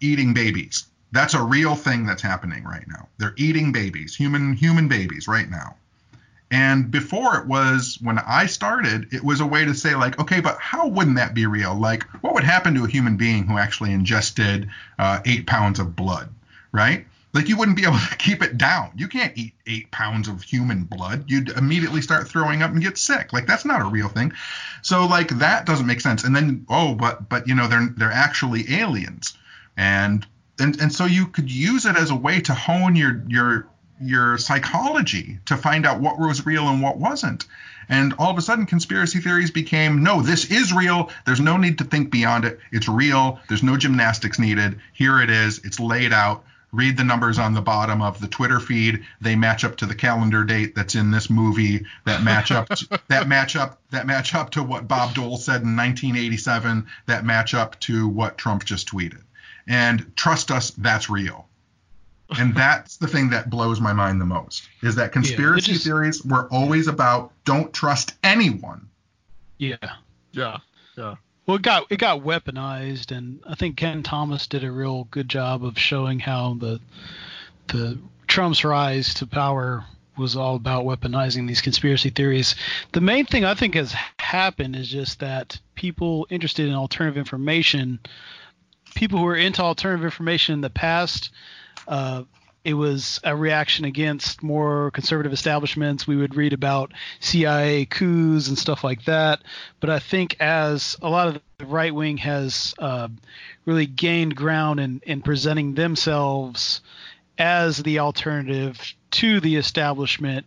[0.00, 0.86] eating babies.
[1.12, 3.08] That's a real thing that's happening right now.
[3.18, 5.76] They're eating babies human human babies right now.
[6.50, 10.40] And before it was when i started it was a way to say like okay
[10.40, 11.74] but how wouldn't that be real?
[11.74, 15.96] Like what would happen to a human being who actually ingested uh, eight pounds of
[15.96, 16.28] blood
[16.72, 18.92] right Like you wouldn't be able to keep it down.
[18.96, 21.24] You can't eat eight pounds of human blood.
[21.26, 23.32] You'd immediately start throwing up and get sick.
[23.32, 24.32] Like that's not a real thing.
[24.82, 26.24] So like that doesn't make sense.
[26.24, 29.36] And then oh, but but you know they're they're actually aliens,
[29.76, 30.26] and
[30.58, 33.68] and and so you could use it as a way to hone your your
[34.00, 37.46] your psychology to find out what was real and what wasn't.
[37.88, 41.10] And all of a sudden, conspiracy theories became no, this is real.
[41.26, 42.58] There's no need to think beyond it.
[42.72, 43.40] It's real.
[43.48, 44.80] There's no gymnastics needed.
[44.92, 45.60] Here it is.
[45.64, 46.44] It's laid out.
[46.74, 49.04] Read the numbers on the bottom of the Twitter feed.
[49.20, 51.86] They match up to the calendar date that's in this movie.
[52.04, 52.68] That match up.
[52.68, 53.80] To, that match up.
[53.90, 56.86] That match up to what Bob Dole said in 1987.
[57.06, 59.22] That match up to what Trump just tweeted.
[59.66, 61.48] And trust us, that's real
[62.38, 66.24] and that's the thing that blows my mind the most is that conspiracy yeah, theories
[66.24, 68.88] were always about don't trust anyone.
[69.58, 69.76] Yeah.
[70.32, 70.58] Yeah.
[70.96, 71.16] Yeah.
[71.46, 75.28] Well, it got it got weaponized, and I think Kenn Thomas did a real good
[75.28, 76.80] job of showing how the
[77.68, 79.84] the Trump's rise to power
[80.16, 82.54] was all about weaponizing these conspiracy theories.
[82.92, 87.98] The main thing I think has happened is just that people interested in alternative information,
[88.94, 91.30] people who are into alternative information in the past,
[91.88, 92.22] uh,
[92.64, 96.06] it was a reaction against more conservative establishments.
[96.06, 99.42] We would read about CIA coups and stuff like that.
[99.80, 103.08] But I think as a lot of the right wing has uh,
[103.66, 106.80] really gained ground in, in presenting themselves
[107.36, 110.46] as the alternative to the establishment,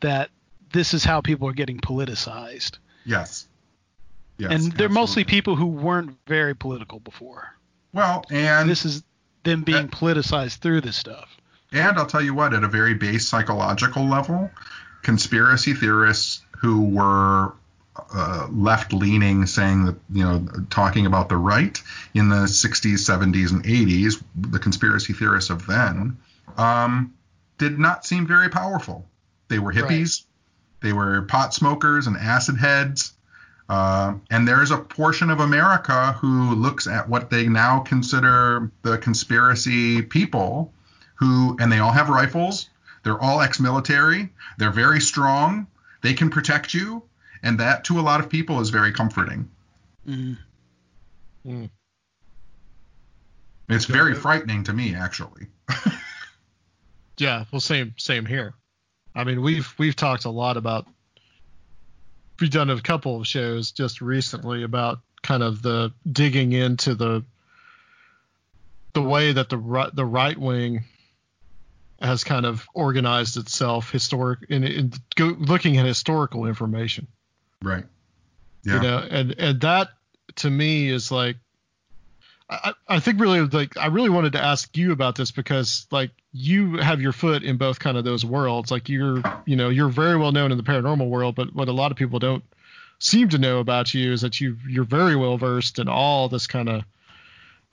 [0.00, 0.30] that
[0.72, 2.78] this is how people are getting politicized.
[3.04, 3.48] Yes.
[4.36, 4.94] Yes, and they're absolutely.
[4.94, 7.56] mostly people who weren't very political before.
[7.92, 9.02] Well, and this is
[9.42, 11.36] them being politicized through this stuff.
[11.72, 14.50] And I'll tell you what, at a very base psychological level,
[15.02, 17.52] conspiracy theorists who were
[18.14, 21.80] uh, left leaning, saying that, you know, talking about the right
[22.14, 26.16] in the 60s, 70s, and 80s, the conspiracy theorists of then,
[26.56, 27.14] um,
[27.58, 29.04] did not seem very powerful.
[29.48, 30.80] They were hippies, right.
[30.80, 33.12] they were pot smokers and acid heads.
[33.68, 38.96] Uh, and there's a portion of America who looks at what they now consider the
[38.96, 40.72] conspiracy people
[41.18, 42.70] who, and they all have rifles.
[43.02, 44.30] They're all ex military.
[44.56, 45.66] They're very strong.
[46.02, 47.02] They can protect you.
[47.42, 49.48] And that, to a lot of people, is very comforting.
[50.06, 50.36] Mm.
[51.46, 51.70] Mm.
[53.68, 55.46] It's very frightening to me, actually.
[57.18, 58.54] yeah, well, same same here.
[59.14, 60.86] I mean, we've we've talked a lot about
[62.40, 67.24] we've done a couple of shows just recently about kind of the digging into the
[68.94, 70.84] the way that the right, the right wing
[72.00, 77.06] has kind of organized itself historic in, in go, looking at historical information.
[77.62, 77.84] Right.
[78.64, 78.74] Yeah.
[78.74, 79.88] You know, and and that
[80.36, 81.36] to me is like
[82.50, 86.10] I, I think really like I really wanted to ask you about this because like
[86.32, 88.70] you have your foot in both kind of those worlds.
[88.70, 91.72] Like you're you know, you're very well known in the paranormal world, but what a
[91.72, 92.44] lot of people don't
[93.00, 96.46] seem to know about you is that you you're very well versed in all this
[96.46, 96.84] kind of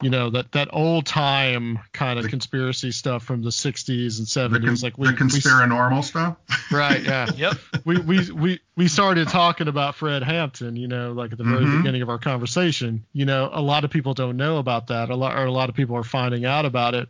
[0.01, 4.27] you know that that old time kind of the, conspiracy stuff from the 60s and
[4.27, 6.37] 70s the, like we the conspiranormal we, stuff?
[6.71, 7.27] Right yeah.
[7.35, 7.57] Yep.
[7.85, 11.63] We, we we we started talking about fred hampton you know like at the very
[11.63, 11.77] mm-hmm.
[11.77, 13.05] beginning of our conversation.
[13.13, 15.09] You know a lot of people don't know about that.
[15.09, 17.07] A lot or a lot of people are finding out about it.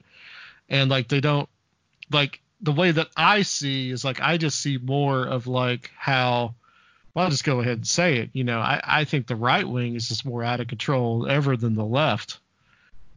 [0.69, 1.49] And like they don't
[2.11, 6.55] like the way that i see is like i just see more of like how
[7.13, 8.31] well, I'll just go ahead and say it.
[8.33, 11.55] You know, I, I think the right wing is just more out of control ever
[11.55, 12.39] than the left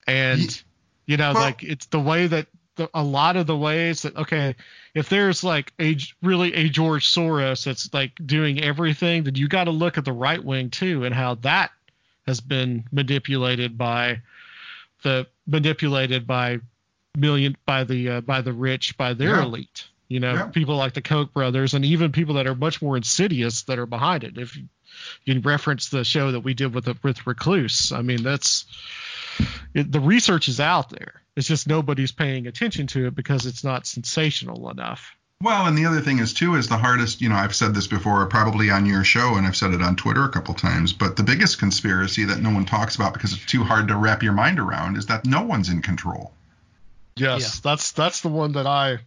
[0.08, 0.62] and
[1.06, 4.16] you know well, like it's the way that the, a lot of the ways that
[4.16, 4.56] okay
[4.94, 9.64] if there's like a really a george soros that's like doing everything then you got
[9.64, 11.70] to look at the right wing too and how that
[12.26, 14.20] has been manipulated by
[15.02, 16.58] the manipulated by
[17.16, 19.42] million by the uh, by the rich by their yeah.
[19.42, 20.46] elite you know yeah.
[20.46, 23.86] people like the koch brothers and even people that are much more insidious that are
[23.86, 24.64] behind it if you,
[25.24, 28.66] you reference the show that we did with the, with recluse i mean that's
[29.74, 31.22] it, the research is out there.
[31.36, 35.14] It's just nobody's paying attention to it because it's not sensational enough.
[35.40, 37.20] Well, and the other thing is too is the hardest.
[37.20, 39.94] You know, I've said this before, probably on your show, and I've said it on
[39.94, 40.92] Twitter a couple times.
[40.92, 44.24] But the biggest conspiracy that no one talks about because it's too hard to wrap
[44.24, 46.32] your mind around is that no one's in control.
[47.16, 47.70] Yes, yeah.
[47.70, 48.98] that's that's the one that I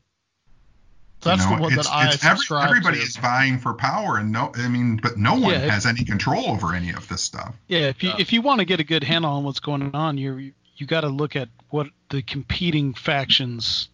[1.21, 3.03] that's you know, the one that I every, everybody to.
[3.03, 6.49] is vying for power, and no, I mean, but no one yeah, has any control
[6.49, 7.55] over any of this stuff.
[7.67, 8.15] Yeah, if you yeah.
[8.19, 11.01] if you want to get a good handle on what's going on, you you got
[11.01, 13.89] to look at what the competing factions,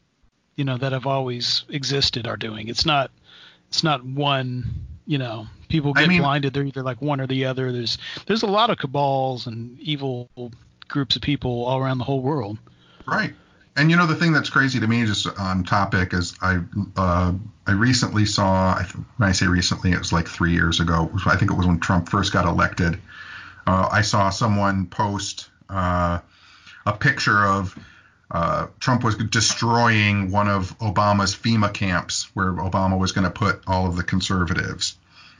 [0.55, 2.69] you know, that have always existed are doing.
[2.69, 3.11] It's not
[3.67, 4.85] it's not one.
[5.05, 6.53] You know, people get I mean, blinded.
[6.53, 7.71] They're either like one or the other.
[7.71, 10.29] There's there's a lot of cabals and evil
[10.87, 12.57] groups of people all around the whole world.
[13.05, 13.33] Right
[13.77, 16.59] And you know the thing that's crazy to me, just on topic, is I
[16.97, 17.33] uh,
[17.67, 18.73] I recently saw.
[18.73, 21.11] I th- when I say recently, it was like three years ago.
[21.27, 22.99] I think it was when Trump first got elected.
[23.67, 26.19] Uh, I saw someone post uh,
[26.87, 27.77] a picture of
[28.31, 33.61] uh, Trump was destroying one of Obama's FEMA camps where Obama was going to put
[33.67, 34.97] all of the conservatives,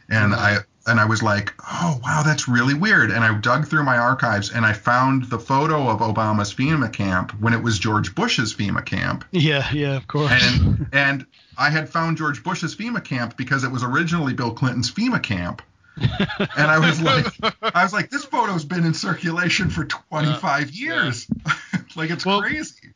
[0.10, 3.12] and I and I was like, oh wow, that's really weird.
[3.12, 7.32] And I dug through my archives and I found the photo of Obama's FEMA camp
[7.40, 9.26] when it was George Bush's FEMA camp.
[9.32, 10.32] Yeah, yeah, of course.
[10.32, 11.26] And and
[11.58, 15.62] I had found George Bush's FEMA camp because it was originally Bill Clinton's FEMA camp.
[15.98, 17.26] and I was like,
[17.62, 21.28] I was like, this photo's been in circulation for 25 years.
[21.96, 22.94] like it's Well, crazy.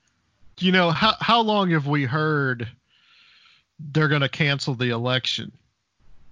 [0.59, 2.69] You know, how how long have we heard
[3.79, 5.51] they're going to cancel the election?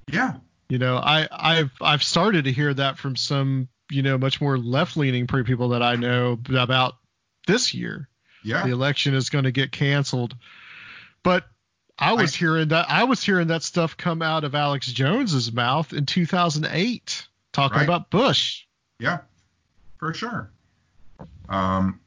[0.07, 0.35] Yeah.
[0.69, 4.57] You know, I I've I've started to hear that from some you know much more
[4.57, 6.95] left leaning people that I know about
[7.47, 8.07] this year.
[8.43, 8.65] Yeah.
[8.65, 10.35] The election is going to get canceled,
[11.23, 11.45] but
[11.97, 15.91] I was hearing that I was hearing that stuff come out of Alex Jones's mouth
[15.91, 17.83] in 2008, talking Right.
[17.83, 18.65] about Bush.
[18.99, 19.19] Yeah,
[19.97, 20.51] for sure.
[21.49, 21.99] Um,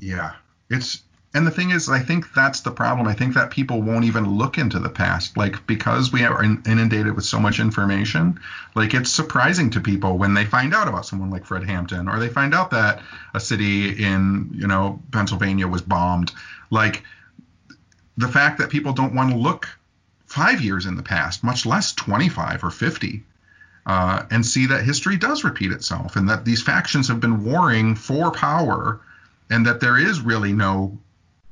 [0.00, 0.34] yeah,
[0.70, 1.02] it's
[1.36, 3.06] and the thing is, I think that's the problem.
[3.06, 7.14] I think that people won't even look into the past, like because we are inundated
[7.14, 8.40] with so much information.
[8.74, 12.18] Like it's surprising to people when they find out about someone like Fred Hampton, or
[12.18, 13.02] they find out that
[13.34, 16.32] a city in you know Pennsylvania was bombed.
[16.70, 17.02] Like
[18.16, 19.68] the fact that people don't want to look
[20.24, 23.22] five years in the past, much less 25 or 50
[23.84, 27.94] uh, and see that history does repeat itself and that these factions have been warring
[27.94, 29.00] for power
[29.50, 30.98] and that there is really no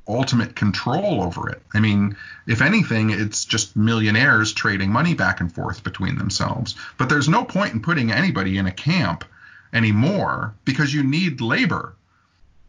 [0.07, 1.61] ultimate control over it.
[1.73, 2.15] I mean,
[2.47, 6.75] if anything, it's just millionaires trading money back and forth between themselves.
[6.97, 9.25] But there's no point in putting anybody in a camp
[9.73, 11.95] anymore because you need labor.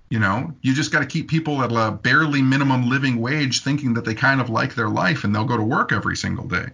[0.09, 3.95] You know, you just got to keep people at a barely minimum living wage thinking
[3.95, 6.67] that they kind of like their life and they'll go to work every single day.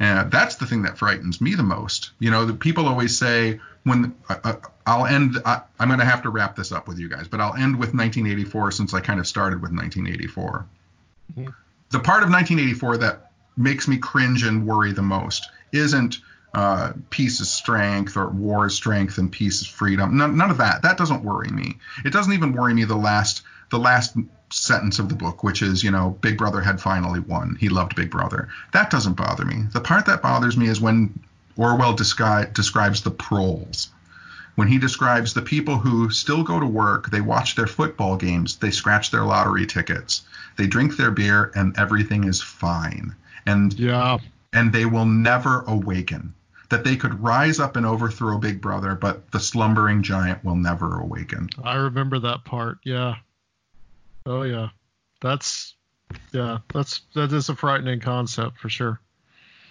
[0.00, 2.12] And that's the thing that frightens me the most.
[2.20, 4.56] You know, the people always say when uh, uh,
[4.86, 7.40] I'll end, I, I'm going to have to wrap this up with you guys, but
[7.40, 10.66] I'll end with 1984 since I kind of started with 1984.
[11.90, 16.18] The part of 1984 that makes me cringe and worry the most isn't
[16.54, 20.16] uh, peace is strength or war is strength and peace is freedom.
[20.16, 20.82] None, none of that.
[20.82, 21.78] That doesn't worry me.
[22.04, 24.16] It doesn't even worry me the last the last
[24.50, 27.56] sentence of the book, which is, you know, Big Brother had finally won.
[27.60, 28.48] He loved Big Brother.
[28.72, 29.64] That doesn't bother me.
[29.72, 31.18] The part that bothers me is when
[31.56, 33.90] Orwell descri- describes the proles.
[34.54, 38.56] When he describes the people who still go to work, they watch their football games,
[38.56, 40.22] they scratch their lottery tickets,
[40.56, 43.14] they drink their beer, and everything is fine.
[43.46, 44.18] And Yeah.
[44.52, 46.34] and they will never awaken.
[46.70, 50.98] That they could rise up and overthrow Big Brother, but the slumbering giant will never
[50.98, 51.48] awaken.
[51.62, 52.78] I remember that part.
[52.84, 53.14] Yeah.
[54.28, 54.68] Oh yeah.
[55.22, 55.74] That's
[56.32, 59.00] yeah, that's that is a frightening concept for sure.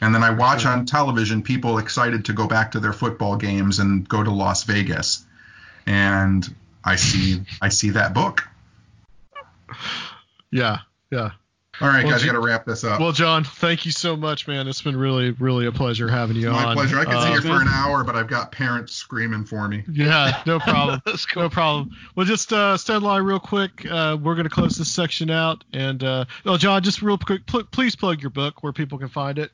[0.02, 3.80] And then I watch on television people excited to go back to their football games
[3.80, 5.26] and go to Las Vegas.
[5.86, 6.48] And
[6.84, 8.44] I see I see that book.
[10.52, 10.80] Yeah.
[11.12, 11.32] Yeah.
[11.80, 13.00] All right, Well, guys, I got to wrap this up.
[13.00, 14.68] Well, John, thank you so much, man.
[14.68, 16.76] It's been really, really a pleasure having you My on.
[16.76, 16.98] pleasure.
[17.00, 19.84] I could Uh, sit here for an hour, but I've got parents screaming for me.
[19.92, 21.02] Yeah, no problem.
[21.34, 21.44] Cool.
[21.44, 21.92] No problem.
[22.16, 23.86] Well, just uh, stand in line real quick.
[23.86, 25.64] Uh, we're going to close this section out.
[25.72, 29.10] And, uh, oh, John, just real quick, pl- please plug your book where people can
[29.10, 29.52] find it.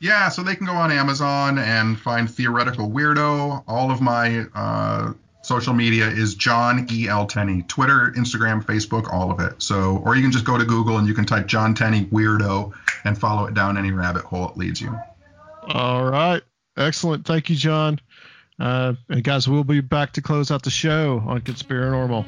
[0.00, 3.64] Yeah, so they can go on Amazon and find Theoretical Weirdo.
[3.66, 5.12] All of my uh,
[5.44, 9.60] social media is John E L Tenney, Twitter, Instagram, Facebook, all of it.
[9.62, 12.72] So, or you can just go to Google and you can type John Tenney Weirdo
[13.04, 14.98] and follow it down any rabbit hole it leads you.
[15.68, 16.42] All right.
[16.76, 17.26] Excellent.
[17.26, 18.00] Thank you, John.
[18.58, 22.24] Uh, and guys, we'll be back to close out the show on Conspiranormal.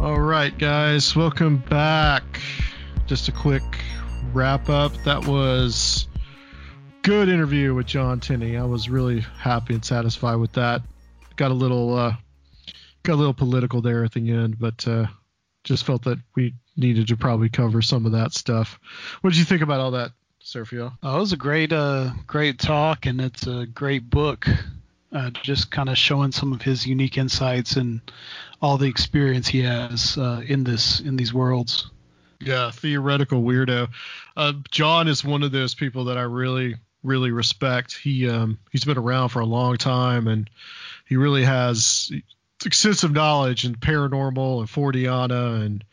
[0.00, 2.22] All right, guys, welcome back.
[3.06, 3.62] Just a quick
[4.32, 4.94] wrap up.
[5.04, 6.08] That was
[7.02, 8.56] good interview with John Tenney.
[8.56, 10.80] I was really happy and satisfied with that.
[11.36, 12.14] Got a little uh,
[13.02, 15.04] got a little political there at the end, but uh,
[15.64, 18.80] just felt that we needed to probably cover some of that stuff.
[19.20, 20.12] What did you think about all that,
[20.42, 20.96] Sergio?
[21.02, 24.46] Oh, it was a great, uh, great talk, and it's a great book.
[25.12, 28.00] Uh, just kind of showing some of his unique insights and
[28.62, 31.90] all the experience he has uh, in this in these worlds.
[32.40, 33.88] Yeah, theoretical weirdo.
[34.36, 37.96] Uh, John is one of those people that I really, really respect.
[37.96, 40.48] He um, he's been around for a long time, and
[41.06, 42.12] he really has
[42.64, 45.84] extensive knowledge in paranormal and Forteana and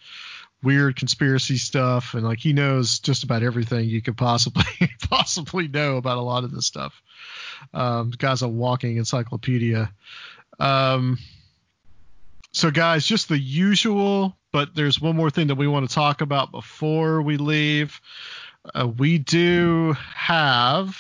[0.63, 4.63] weird conspiracy stuff and like he knows just about everything you could possibly
[5.09, 7.01] possibly know about a lot of this stuff.
[7.73, 9.91] Um, guy's a walking encyclopedia.
[10.59, 11.19] Um,
[12.51, 16.21] so guys, just the usual, but there's one more thing that we want to talk
[16.21, 18.01] about before we leave.
[18.73, 20.97] Uh, we do have,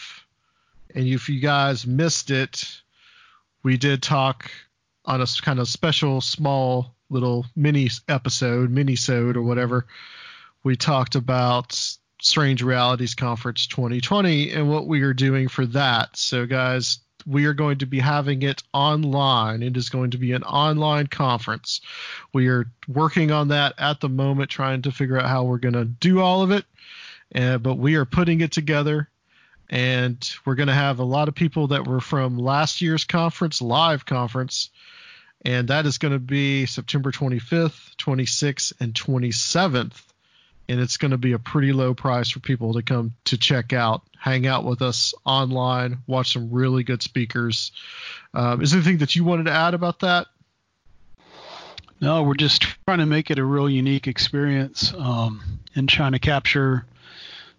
[0.93, 2.81] and if you guys missed it,
[3.63, 4.51] we did talk
[5.05, 9.85] on a kind of special small little mini episode, mini-sode or whatever.
[10.63, 16.17] We talked about Strange Realities Conference 2020 and what we are doing for that.
[16.17, 19.61] So guys, we are going to be having it online.
[19.61, 21.81] It is going to be an online conference.
[22.33, 25.73] We are working on that at the moment, trying to figure out how we're going
[25.73, 26.65] to do all of it.
[27.35, 29.09] Uh, but we are putting it together
[29.69, 33.61] and we're going to have a lot of people that were from last year's conference,
[33.61, 34.69] live conference,
[35.43, 40.03] and that is going to be September 25th, 26th, and 27th.
[40.69, 43.71] And it's going to be a pretty low price for people to come to check
[43.71, 47.71] out, hang out with us online, watch some really good speakers.
[48.33, 50.27] Um, is there anything that you wanted to add about that?
[52.01, 56.19] No, we're just trying to make it a real unique experience um, and trying to
[56.19, 56.85] capture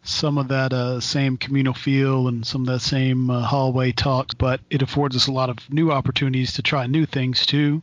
[0.09, 4.35] some of that uh, same communal feel and some of that same uh, hallway talks,
[4.35, 7.83] but it affords us a lot of new opportunities to try new things too.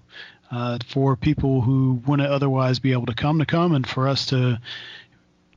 [0.52, 4.28] Uh, for people who wouldn't otherwise be able to come to come, and for us
[4.28, 4.60] to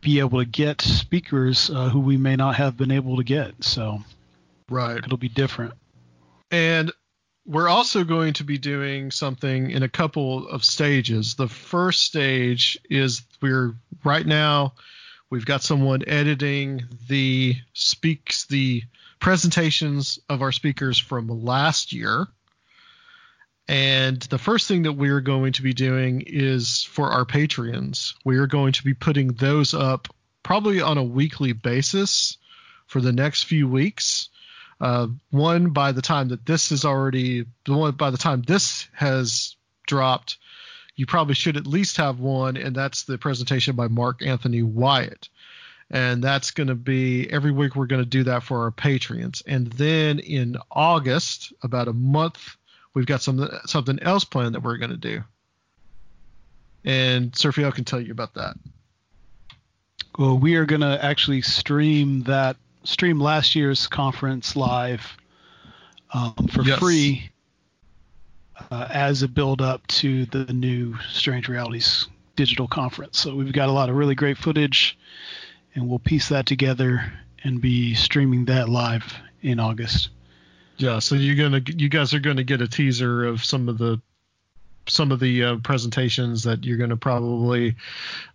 [0.00, 3.52] be able to get speakers uh, who we may not have been able to get.
[3.62, 4.02] So,
[4.70, 5.74] right, it'll be different.
[6.50, 6.90] And
[7.46, 11.34] we're also going to be doing something in a couple of stages.
[11.34, 13.74] The first stage is we're
[14.04, 14.72] right now
[15.30, 18.82] We've got someone editing the speaks the
[19.20, 22.26] presentations of our speakers from last year.
[23.68, 28.38] And the first thing that we're going to be doing is for our Patreons, we
[28.38, 30.08] are going to be putting those up
[30.42, 32.38] probably on a weekly basis
[32.86, 34.30] for the next few weeks.
[34.80, 38.88] Uh, one by the time that this is already the one by the time this
[38.94, 39.56] has
[39.86, 40.38] dropped,
[40.98, 45.28] you probably should at least have one, and that's the presentation by Mark Anthony Wyatt.
[45.90, 49.40] And that's going to be every week we're going to do that for our patrons.
[49.46, 52.56] And then in August, about a month,
[52.94, 55.22] we've got some something else planned that we're going to do.
[56.84, 58.56] And Sergio can tell you about that.
[60.18, 65.16] Well, we are going to actually stream that stream last year's conference live
[66.12, 66.78] um, for yes.
[66.80, 67.30] free
[68.70, 72.06] uh, as a build up to the new Strange Realities
[72.36, 73.18] digital conference.
[73.18, 74.96] So we've got a lot of really great footage,
[75.74, 77.12] and we'll piece that together
[77.42, 80.10] and be streaming that live in August.
[80.76, 84.00] Yeah, so you're gonna you guys are gonna get a teaser of some of the
[84.86, 87.74] some of the uh, presentations that you're gonna probably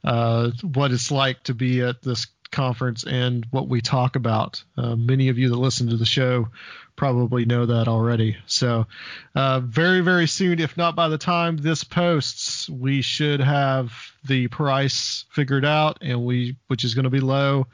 [0.04, 4.64] uh, what it's like to be at this conference and what we talk about.
[4.78, 6.48] Uh, many of you that listen to the show
[6.96, 8.38] probably know that already.
[8.46, 8.88] So,
[9.36, 13.94] uh, very, very soon, if not by the time this posts, we should have
[14.26, 17.68] the price figured out, and we, which is going to be low,